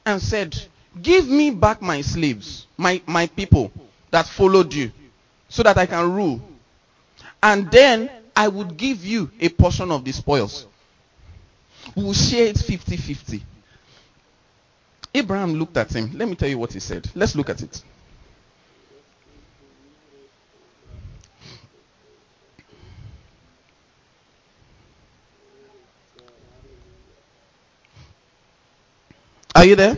and 0.05 0.21
said, 0.21 0.55
Give 1.01 1.27
me 1.27 1.49
back 1.49 1.81
my 1.81 2.01
slaves, 2.01 2.67
my, 2.77 3.01
my 3.07 3.25
people 3.25 3.71
that 4.11 4.27
followed 4.27 4.71
you, 4.71 4.91
so 5.49 5.63
that 5.63 5.75
I 5.77 5.87
can 5.87 6.11
rule. 6.11 6.39
And 7.41 7.71
then 7.71 8.11
I 8.35 8.47
would 8.47 8.77
give 8.77 9.03
you 9.03 9.31
a 9.39 9.49
portion 9.49 9.91
of 9.91 10.05
the 10.05 10.11
spoils. 10.11 10.67
We'll 11.95 12.13
share 12.13 12.45
it 12.45 12.59
50 12.59 12.95
50. 12.95 13.43
Abraham 15.13 15.55
looked 15.55 15.77
at 15.77 15.91
him. 15.93 16.11
Let 16.15 16.27
me 16.27 16.35
tell 16.35 16.49
you 16.49 16.57
what 16.57 16.73
he 16.73 16.79
said. 16.79 17.09
Let's 17.15 17.35
look 17.35 17.49
at 17.49 17.61
it. 17.61 17.83
Are 29.55 29.65
you 29.65 29.75
there? 29.75 29.97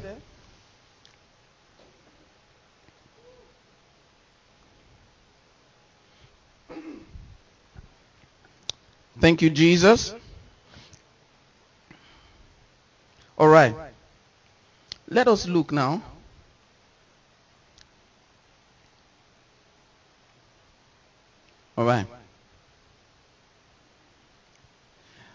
Thank 9.20 9.41
you, 9.41 9.49
Jesus. 9.49 10.13
All 13.38 13.47
right. 13.47 13.74
Let 15.08 15.28
us 15.28 15.47
look 15.47 15.72
now. 15.72 16.01
All 21.78 21.86
right. 21.86 22.08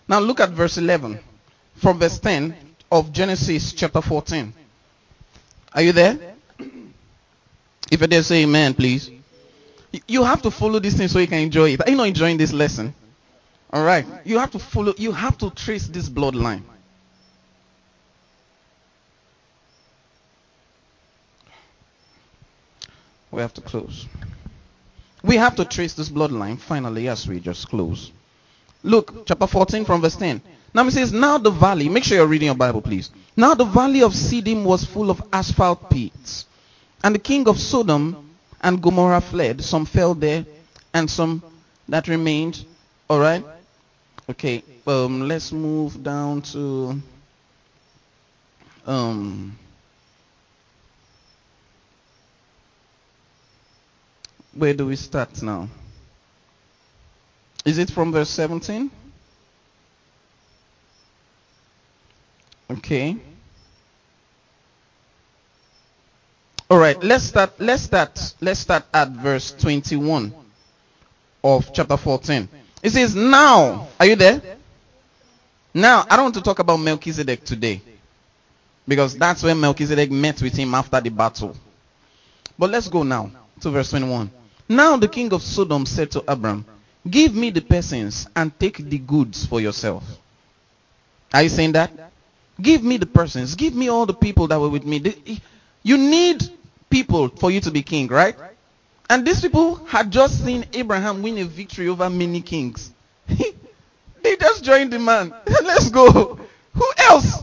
Now 0.09 0.19
look 0.19 0.41
at 0.41 0.51
verse 0.51 0.79
11 0.79 1.21
from 1.77 1.99
verse 1.99 2.19
10 2.19 2.57
of 2.91 3.13
Genesis 3.13 3.73
chapter 3.73 4.01
14. 4.01 4.53
Are 5.73 5.83
you 5.83 5.93
there? 5.93 6.19
If 7.91 7.99
you're 7.99 8.07
there, 8.07 8.23
say 8.23 8.45
amen, 8.45 8.75
please. 8.75 9.11
You 10.07 10.23
have 10.23 10.43
to 10.43 10.51
follow 10.53 10.79
this 10.79 10.97
thing 10.97 11.09
so 11.09 11.19
you 11.19 11.27
can 11.27 11.41
enjoy 11.41 11.71
it. 11.71 11.81
Are 11.81 11.91
you 11.91 11.97
not 11.97 12.07
enjoying 12.07 12.37
this 12.37 12.53
lesson? 12.53 12.95
All 13.73 13.83
right. 13.83 14.07
You 14.25 14.39
have 14.39 14.53
to 14.53 14.61
follow, 14.61 14.95
you 14.97 15.11
have 15.11 15.37
to 15.39 15.51
trace 15.51 15.89
this 15.89 16.09
bloodline. 16.09 16.63
We 23.31 23.41
have 23.41 23.55
to 23.55 23.61
close. 23.61 24.07
We 25.23 25.37
have 25.37 25.57
to 25.57 25.65
trace 25.65 25.95
this 25.95 26.09
bloodline 26.09 26.59
finally 26.59 27.09
as 27.09 27.29
we 27.29 27.41
just 27.41 27.69
close. 27.69 28.11
Look, 28.83 29.27
chapter 29.27 29.47
14 29.47 29.85
from 29.85 30.01
verse 30.01 30.17
10. 30.17 30.41
Now 30.73 30.87
it 30.87 30.93
says, 30.93 31.13
Now 31.13 31.39
the 31.39 31.51
valley, 31.51 31.89
make 31.89 32.05
sure 32.05 32.17
you're 32.17 32.27
reading 32.27 32.47
your 32.47 32.55
Bible, 32.55 32.81
please. 32.81 33.11
Now 33.37 33.55
the 33.55 33.65
valley 33.65 34.03
of 34.03 34.13
Siddim 34.13 34.65
was 34.65 34.85
full 34.85 35.11
of 35.11 35.23
asphalt 35.33 35.91
pits. 35.91 36.47
And 37.03 37.15
the 37.15 37.19
king 37.19 37.49
of 37.49 37.59
Sodom 37.59 38.31
and 38.61 38.83
Gomorrah 38.83 39.21
fled. 39.21 39.63
Some 39.63 39.85
fell 39.87 40.15
there, 40.15 40.45
and 40.93 41.11
some 41.11 41.43
that 41.89 42.09
remained. 42.09 42.65
All 43.09 43.19
right? 43.19 43.45
Okay, 44.29 44.63
um, 44.87 45.27
let's 45.27 45.51
move 45.51 46.03
down 46.05 46.43
to 46.43 47.01
um, 48.87 49.59
where 54.55 54.75
do 54.75 54.87
we 54.87 54.97
start 54.97 55.43
now? 55.43 55.69
Is 57.65 57.79
it 57.79 57.91
from 57.91 58.13
verse 58.13 58.31
17? 58.31 58.91
Okay. 62.71 63.17
All 66.69 66.79
right, 66.79 67.03
let's 67.03 67.25
start 67.25 67.53
let's 67.59 67.83
start 67.83 68.35
let's 68.41 68.61
start 68.61 68.85
at 68.95 69.09
verse 69.09 69.51
21 69.53 70.33
of 71.43 71.73
chapter 71.73 71.97
14. 71.97 72.49
It 72.83 72.91
says, 72.91 73.15
Now, 73.15 73.89
are 73.99 74.07
you 74.07 74.17
there? 74.17 74.41
Now, 75.75 76.05
I 76.09 76.17
don't 76.17 76.27
want 76.27 76.35
to 76.37 76.43
talk 76.43 76.59
about 76.59 76.79
Melchizedek 76.79 77.45
today. 77.45 77.81
Because 78.87 79.17
that's 79.17 79.43
when 79.43 79.61
Melchizedek 79.61 80.11
met 80.11 80.43
with 80.43 80.55
him 80.55 80.75
after 80.75 81.01
the 81.01 81.11
battle. 81.11 81.55
But 82.59 82.71
let's 82.71 82.89
go 82.89 83.03
now 83.03 83.31
to 83.61 83.71
verse 83.71 83.91
21. 83.91 84.31
Now 84.71 84.97
the 84.97 85.09
king 85.09 85.33
of 85.33 85.43
Sodom 85.43 85.85
said 85.85 86.13
to 86.13 86.23
Abram, 86.31 86.65
Give 87.11 87.35
me 87.35 87.51
the 87.51 87.61
persons 87.61 88.29
and 88.37 88.57
take 88.61 88.77
the 88.77 88.99
goods 88.99 89.45
for 89.45 89.61
yourself. 89.61 90.05
Are 91.35 91.43
you 91.43 91.49
saying 91.49 91.73
that? 91.73 91.91
Give 92.63 92.81
me 92.85 92.97
the 92.97 93.07
persons. 93.07 93.57
Give 93.57 93.75
me 93.75 93.89
all 93.89 94.07
the 94.07 94.15
people 94.15 94.47
that 94.47 94.61
were 94.61 94.69
with 94.69 94.85
me. 94.85 95.03
You 95.83 95.99
need 95.99 96.49
people 96.89 97.31
for 97.31 97.51
you 97.51 97.61
to 97.63 97.73
be 97.73 97.83
king, 97.83 98.07
right? 98.07 98.37
And 99.09 99.27
these 99.27 99.41
people 99.41 99.75
had 99.87 100.13
just 100.13 100.45
seen 100.45 100.65
Abraham 100.73 101.21
win 101.21 101.39
a 101.39 101.45
victory 101.47 101.89
over 101.89 102.09
many 102.09 102.41
kings. 102.41 102.93
they 103.27 104.37
just 104.37 104.63
joined 104.63 104.93
the 104.93 105.01
man. 105.01 105.35
Let's 105.49 105.91
go. 105.91 106.39
Who 106.75 106.93
else? 106.97 107.43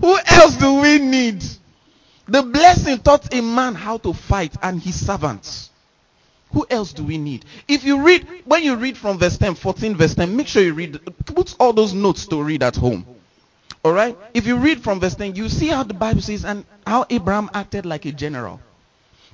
Who 0.00 0.18
else 0.26 0.56
do 0.56 0.80
we 0.80 0.98
need? 0.98 1.44
The 2.26 2.42
blessing 2.42 2.98
taught 2.98 3.32
a 3.32 3.40
man 3.40 3.76
how 3.76 3.98
to 3.98 4.12
fight 4.12 4.56
and 4.60 4.82
his 4.82 5.06
servants. 5.06 5.70
Who 6.52 6.66
else 6.70 6.92
do 6.92 7.04
we 7.04 7.18
need? 7.18 7.44
If 7.66 7.84
you 7.84 8.02
read, 8.02 8.26
when 8.44 8.62
you 8.62 8.76
read 8.76 8.96
from 8.96 9.18
verse 9.18 9.36
10, 9.36 9.54
14 9.54 9.96
verse 9.96 10.14
10, 10.14 10.34
make 10.34 10.46
sure 10.48 10.62
you 10.62 10.74
read, 10.74 10.98
put 11.26 11.54
all 11.60 11.72
those 11.72 11.92
notes 11.92 12.26
to 12.28 12.42
read 12.42 12.62
at 12.62 12.76
home. 12.76 13.04
Alright? 13.84 14.16
If 14.34 14.46
you 14.46 14.56
read 14.56 14.82
from 14.82 15.00
verse 15.00 15.14
10, 15.14 15.34
you 15.34 15.48
see 15.48 15.68
how 15.68 15.82
the 15.82 15.94
Bible 15.94 16.22
says 16.22 16.44
and 16.44 16.64
how 16.86 17.06
Abraham 17.10 17.50
acted 17.54 17.86
like 17.86 18.06
a 18.06 18.12
general. 18.12 18.60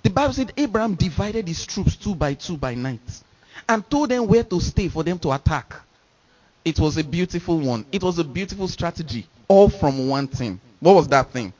The 0.02 0.10
Bible 0.10 0.34
said 0.34 0.52
Abraham 0.56 0.94
divided 0.96 1.48
his 1.48 1.64
troops 1.64 1.96
two 1.96 2.14
by 2.14 2.34
two 2.34 2.56
by 2.56 2.74
night 2.74 3.22
and 3.68 3.88
told 3.88 4.10
them 4.10 4.26
where 4.26 4.44
to 4.44 4.60
stay 4.60 4.88
for 4.88 5.02
them 5.02 5.18
to 5.20 5.32
attack. 5.32 5.74
It 6.64 6.78
was 6.78 6.96
a 6.98 7.04
beautiful 7.04 7.58
one. 7.58 7.86
It 7.92 8.02
was 8.02 8.18
a 8.18 8.24
beautiful 8.24 8.68
strategy. 8.68 9.26
All 9.48 9.68
from 9.68 10.08
one 10.08 10.28
thing. 10.28 10.60
What 10.80 10.94
was 10.94 11.08
that 11.08 11.30
thing? 11.30 11.52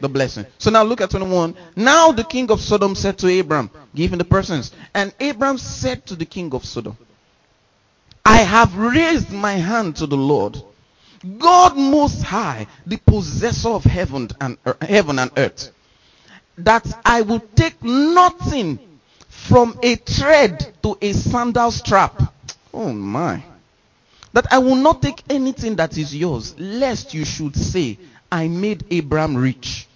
The 0.00 0.08
blessing. 0.08 0.46
So 0.58 0.70
now 0.70 0.82
look 0.82 1.00
at 1.00 1.10
21. 1.10 1.54
Now 1.76 2.12
the 2.12 2.24
king 2.24 2.50
of 2.50 2.60
Sodom 2.60 2.94
said 2.94 3.18
to 3.18 3.40
Abram, 3.40 3.70
Give 3.94 4.12
him 4.12 4.18
the 4.18 4.24
persons. 4.24 4.72
And 4.94 5.12
Abram 5.20 5.58
said 5.58 6.06
to 6.06 6.16
the 6.16 6.24
king 6.24 6.54
of 6.54 6.64
Sodom, 6.64 6.96
I 8.24 8.38
have 8.38 8.76
raised 8.76 9.30
my 9.30 9.52
hand 9.52 9.96
to 9.96 10.06
the 10.06 10.16
Lord, 10.16 10.62
God 11.38 11.76
most 11.76 12.22
high, 12.22 12.66
the 12.86 12.96
possessor 12.96 13.70
of 13.70 13.84
heaven 13.84 14.30
and, 14.40 14.56
er, 14.66 14.76
heaven 14.80 15.18
and 15.18 15.30
earth 15.36 15.70
that 16.64 16.86
I 17.04 17.22
will 17.22 17.40
take 17.54 17.82
nothing 17.82 18.78
from 19.28 19.78
a 19.82 19.96
thread 19.96 20.74
to 20.82 20.98
a 21.00 21.12
sandal 21.12 21.70
strap. 21.70 22.34
Oh 22.72 22.92
my. 22.92 23.42
That 24.32 24.46
I 24.52 24.58
will 24.58 24.76
not 24.76 25.02
take 25.02 25.22
anything 25.28 25.76
that 25.76 25.98
is 25.98 26.14
yours, 26.14 26.58
lest 26.58 27.14
you 27.14 27.24
should 27.24 27.56
say, 27.56 27.98
I 28.30 28.46
made 28.48 28.84
Abraham 28.90 29.36
rich. 29.36 29.88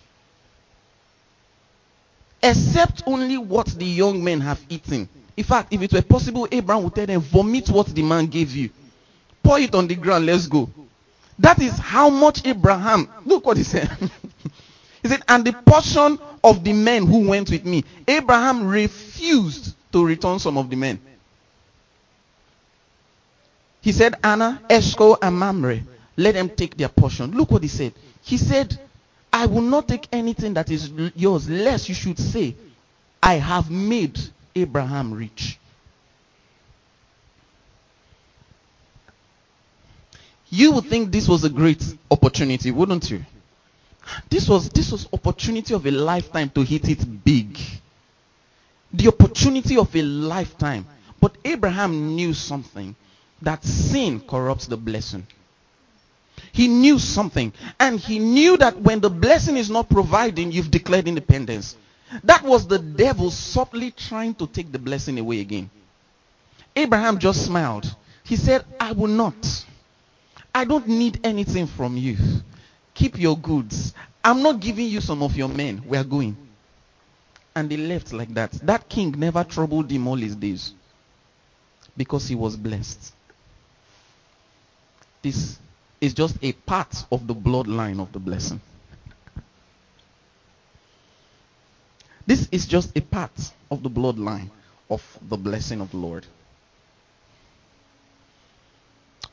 Except 2.44 3.02
only 3.06 3.38
what 3.38 3.68
the 3.68 3.86
young 3.86 4.22
men 4.22 4.38
have 4.42 4.60
eaten. 4.68 5.08
In 5.34 5.44
fact, 5.44 5.72
if 5.72 5.80
it 5.80 5.92
were 5.94 6.02
possible, 6.02 6.46
Abraham 6.52 6.84
would 6.84 6.94
tell 6.94 7.06
them, 7.06 7.22
vomit 7.22 7.70
what 7.70 7.86
the 7.86 8.02
man 8.02 8.26
gave 8.26 8.54
you. 8.54 8.68
Pour 9.42 9.58
it 9.58 9.74
on 9.74 9.86
the 9.86 9.94
ground, 9.94 10.26
let's 10.26 10.46
go. 10.46 10.68
That 11.38 11.58
is 11.60 11.78
how 11.78 12.10
much 12.10 12.46
Abraham, 12.46 13.08
look 13.24 13.46
what 13.46 13.56
he 13.56 13.62
said. 13.62 13.90
He 15.02 15.10
said, 15.10 15.22
and 15.28 15.44
the 15.44 15.52
portion 15.52 16.18
of 16.42 16.64
the 16.64 16.72
men 16.72 17.06
who 17.06 17.28
went 17.28 17.50
with 17.50 17.66
me, 17.66 17.84
Abraham 18.08 18.66
refused 18.66 19.74
to 19.92 20.02
return 20.02 20.38
some 20.38 20.56
of 20.56 20.70
the 20.70 20.76
men. 20.76 20.98
He 23.82 23.92
said, 23.92 24.14
Aner, 24.24 24.60
Eshcol, 24.70 25.18
and 25.20 25.38
Mamre, 25.38 25.80
let 26.16 26.32
them 26.32 26.48
take 26.48 26.78
their 26.78 26.88
portion. 26.88 27.32
Look 27.32 27.50
what 27.50 27.62
he 27.62 27.68
said. 27.68 27.92
He 28.22 28.38
said, 28.38 28.78
I 29.34 29.46
will 29.46 29.62
not 29.62 29.88
take 29.88 30.06
anything 30.12 30.54
that 30.54 30.70
is 30.70 30.88
yours, 31.16 31.50
lest 31.50 31.88
you 31.88 31.94
should 31.96 32.20
say, 32.20 32.54
I 33.20 33.34
have 33.34 33.68
made 33.68 34.16
Abraham 34.54 35.12
rich. 35.12 35.58
You 40.50 40.70
would 40.70 40.84
think 40.84 41.10
this 41.10 41.26
was 41.26 41.42
a 41.42 41.50
great 41.50 41.82
opportunity, 42.12 42.70
wouldn't 42.70 43.10
you? 43.10 43.24
This 44.30 44.48
was 44.48 44.68
this 44.68 44.92
was 44.92 45.08
opportunity 45.12 45.74
of 45.74 45.84
a 45.84 45.90
lifetime 45.90 46.50
to 46.50 46.62
hit 46.62 46.88
it 46.88 47.24
big. 47.24 47.58
The 48.92 49.08
opportunity 49.08 49.76
of 49.76 49.96
a 49.96 50.02
lifetime. 50.02 50.86
But 51.20 51.36
Abraham 51.44 52.14
knew 52.14 52.34
something 52.34 52.94
that 53.42 53.64
sin 53.64 54.20
corrupts 54.20 54.68
the 54.68 54.76
blessing. 54.76 55.26
He 56.52 56.68
knew 56.68 56.98
something. 56.98 57.52
And 57.80 57.98
he 57.98 58.18
knew 58.18 58.56
that 58.58 58.80
when 58.80 59.00
the 59.00 59.10
blessing 59.10 59.56
is 59.56 59.70
not 59.70 59.88
providing, 59.88 60.52
you've 60.52 60.70
declared 60.70 61.08
independence. 61.08 61.76
That 62.22 62.42
was 62.42 62.66
the 62.66 62.78
devil 62.78 63.30
subtly 63.30 63.90
trying 63.90 64.34
to 64.36 64.46
take 64.46 64.70
the 64.70 64.78
blessing 64.78 65.18
away 65.18 65.40
again. 65.40 65.70
Abraham 66.76 67.18
just 67.18 67.44
smiled. 67.44 67.94
He 68.22 68.36
said, 68.36 68.64
I 68.78 68.92
will 68.92 69.08
not. 69.08 69.64
I 70.54 70.64
don't 70.64 70.86
need 70.86 71.20
anything 71.24 71.66
from 71.66 71.96
you. 71.96 72.16
Keep 72.94 73.18
your 73.18 73.36
goods. 73.36 73.92
I'm 74.22 74.42
not 74.42 74.60
giving 74.60 74.86
you 74.86 75.00
some 75.00 75.22
of 75.22 75.36
your 75.36 75.48
men. 75.48 75.82
We 75.86 75.98
are 75.98 76.04
going. 76.04 76.36
And 77.56 77.68
they 77.68 77.76
left 77.76 78.12
like 78.12 78.32
that. 78.34 78.52
That 78.62 78.88
king 78.88 79.14
never 79.18 79.44
troubled 79.44 79.90
him 79.90 80.06
all 80.06 80.16
his 80.16 80.34
days 80.34 80.72
because 81.96 82.28
he 82.28 82.34
was 82.34 82.56
blessed. 82.56 83.12
This 85.22 85.58
is 86.04 86.14
just 86.14 86.36
a 86.42 86.52
part 86.52 87.04
of 87.10 87.26
the 87.26 87.34
bloodline 87.34 88.00
of 88.00 88.12
the 88.12 88.18
blessing. 88.18 88.60
This 92.26 92.48
is 92.52 92.66
just 92.66 92.96
a 92.96 93.00
part 93.00 93.52
of 93.70 93.82
the 93.82 93.90
bloodline 93.90 94.50
of 94.90 95.02
the 95.28 95.36
blessing 95.36 95.80
of 95.80 95.90
the 95.90 95.96
Lord. 95.96 96.26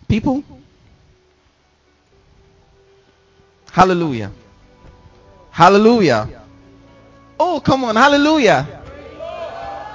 People, 0.08 0.44
hallelujah. 3.72 4.32
Hallelujah. 5.52 6.42
Oh, 7.40 7.60
come 7.60 7.84
on, 7.84 7.96
hallelujah. 7.96 8.82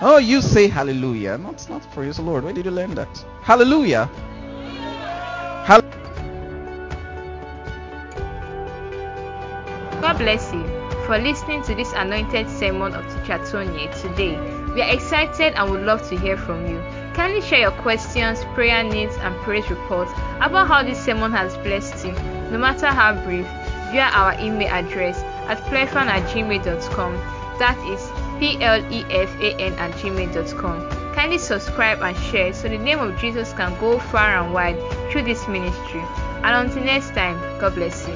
Oh, 0.01 0.19
you 0.19 0.43
say 0.43 0.69
hallelujah. 0.69 1.39
Not, 1.39 1.69
not 1.71 1.91
praise 1.93 2.17
the 2.17 2.23
Lord. 2.23 2.45
Where 2.45 2.53
did 2.53 2.67
you 2.67 2.71
learn 2.71 2.95
that? 2.97 3.25
Hallelujah. 3.43 4.11
Hall- 5.53 5.83
God 10.01 10.19
bless 10.19 10.53
you 10.53 10.63
for 11.07 11.19
listening 11.19 11.63
to 11.63 11.75
this 11.75 11.93
anointed 11.93 12.51
sermon 12.51 12.95
of 12.95 13.05
Teacher 13.07 13.41
Tony 13.51 13.89
today. 14.03 14.37
We 14.75 14.83
are 14.83 14.93
excited 14.93 15.55
and 15.55 15.71
would 15.71 15.83
love 15.83 16.07
to 16.09 16.19
hear 16.19 16.37
from 16.37 16.67
you. 16.67 16.83
Kindly 17.15 17.41
share 17.41 17.61
your 17.61 17.71
questions, 17.71 18.45
prayer 18.55 18.83
needs, 18.85 19.17
and 19.17 19.35
praise 19.37 19.69
reports 19.71 20.11
about 20.41 20.69
how 20.69 20.83
this 20.83 21.03
sermon 21.03 21.33
has 21.33 21.57
blessed 21.59 22.05
you, 22.05 22.13
no 22.51 22.59
matter 22.59 22.89
how 22.89 23.15
brief, 23.25 23.47
via 23.91 24.11
our 24.13 24.39
email 24.41 24.69
address 24.69 25.23
at 25.49 25.59
plefan 25.71 26.09
at 26.09 26.23
gmail.com. 26.31 27.15
That 27.59 27.79
is 27.89 28.11
P 28.39 28.63
L 28.63 28.81
E 28.93 29.05
F 29.11 29.41
A 29.41 29.55
N 29.59 29.73
at 29.75 29.93
gmail.com. 29.93 30.91
Kindly 31.15 31.39
subscribe 31.39 32.03
and 32.03 32.17
share 32.17 32.53
so 32.53 32.69
the 32.69 32.77
name 32.77 32.99
of 32.99 33.19
Jesus 33.19 33.55
can 33.55 33.79
go 33.81 33.99
far 33.99 34.37
and 34.37 34.53
wide 34.53 34.77
through 35.11 35.23
this 35.23 35.49
ministry. 35.49 36.03
And 36.43 36.69
until 36.69 36.85
next 36.85 37.15
time, 37.15 37.39
God 37.59 37.75
bless 37.75 38.07
you. 38.07 38.15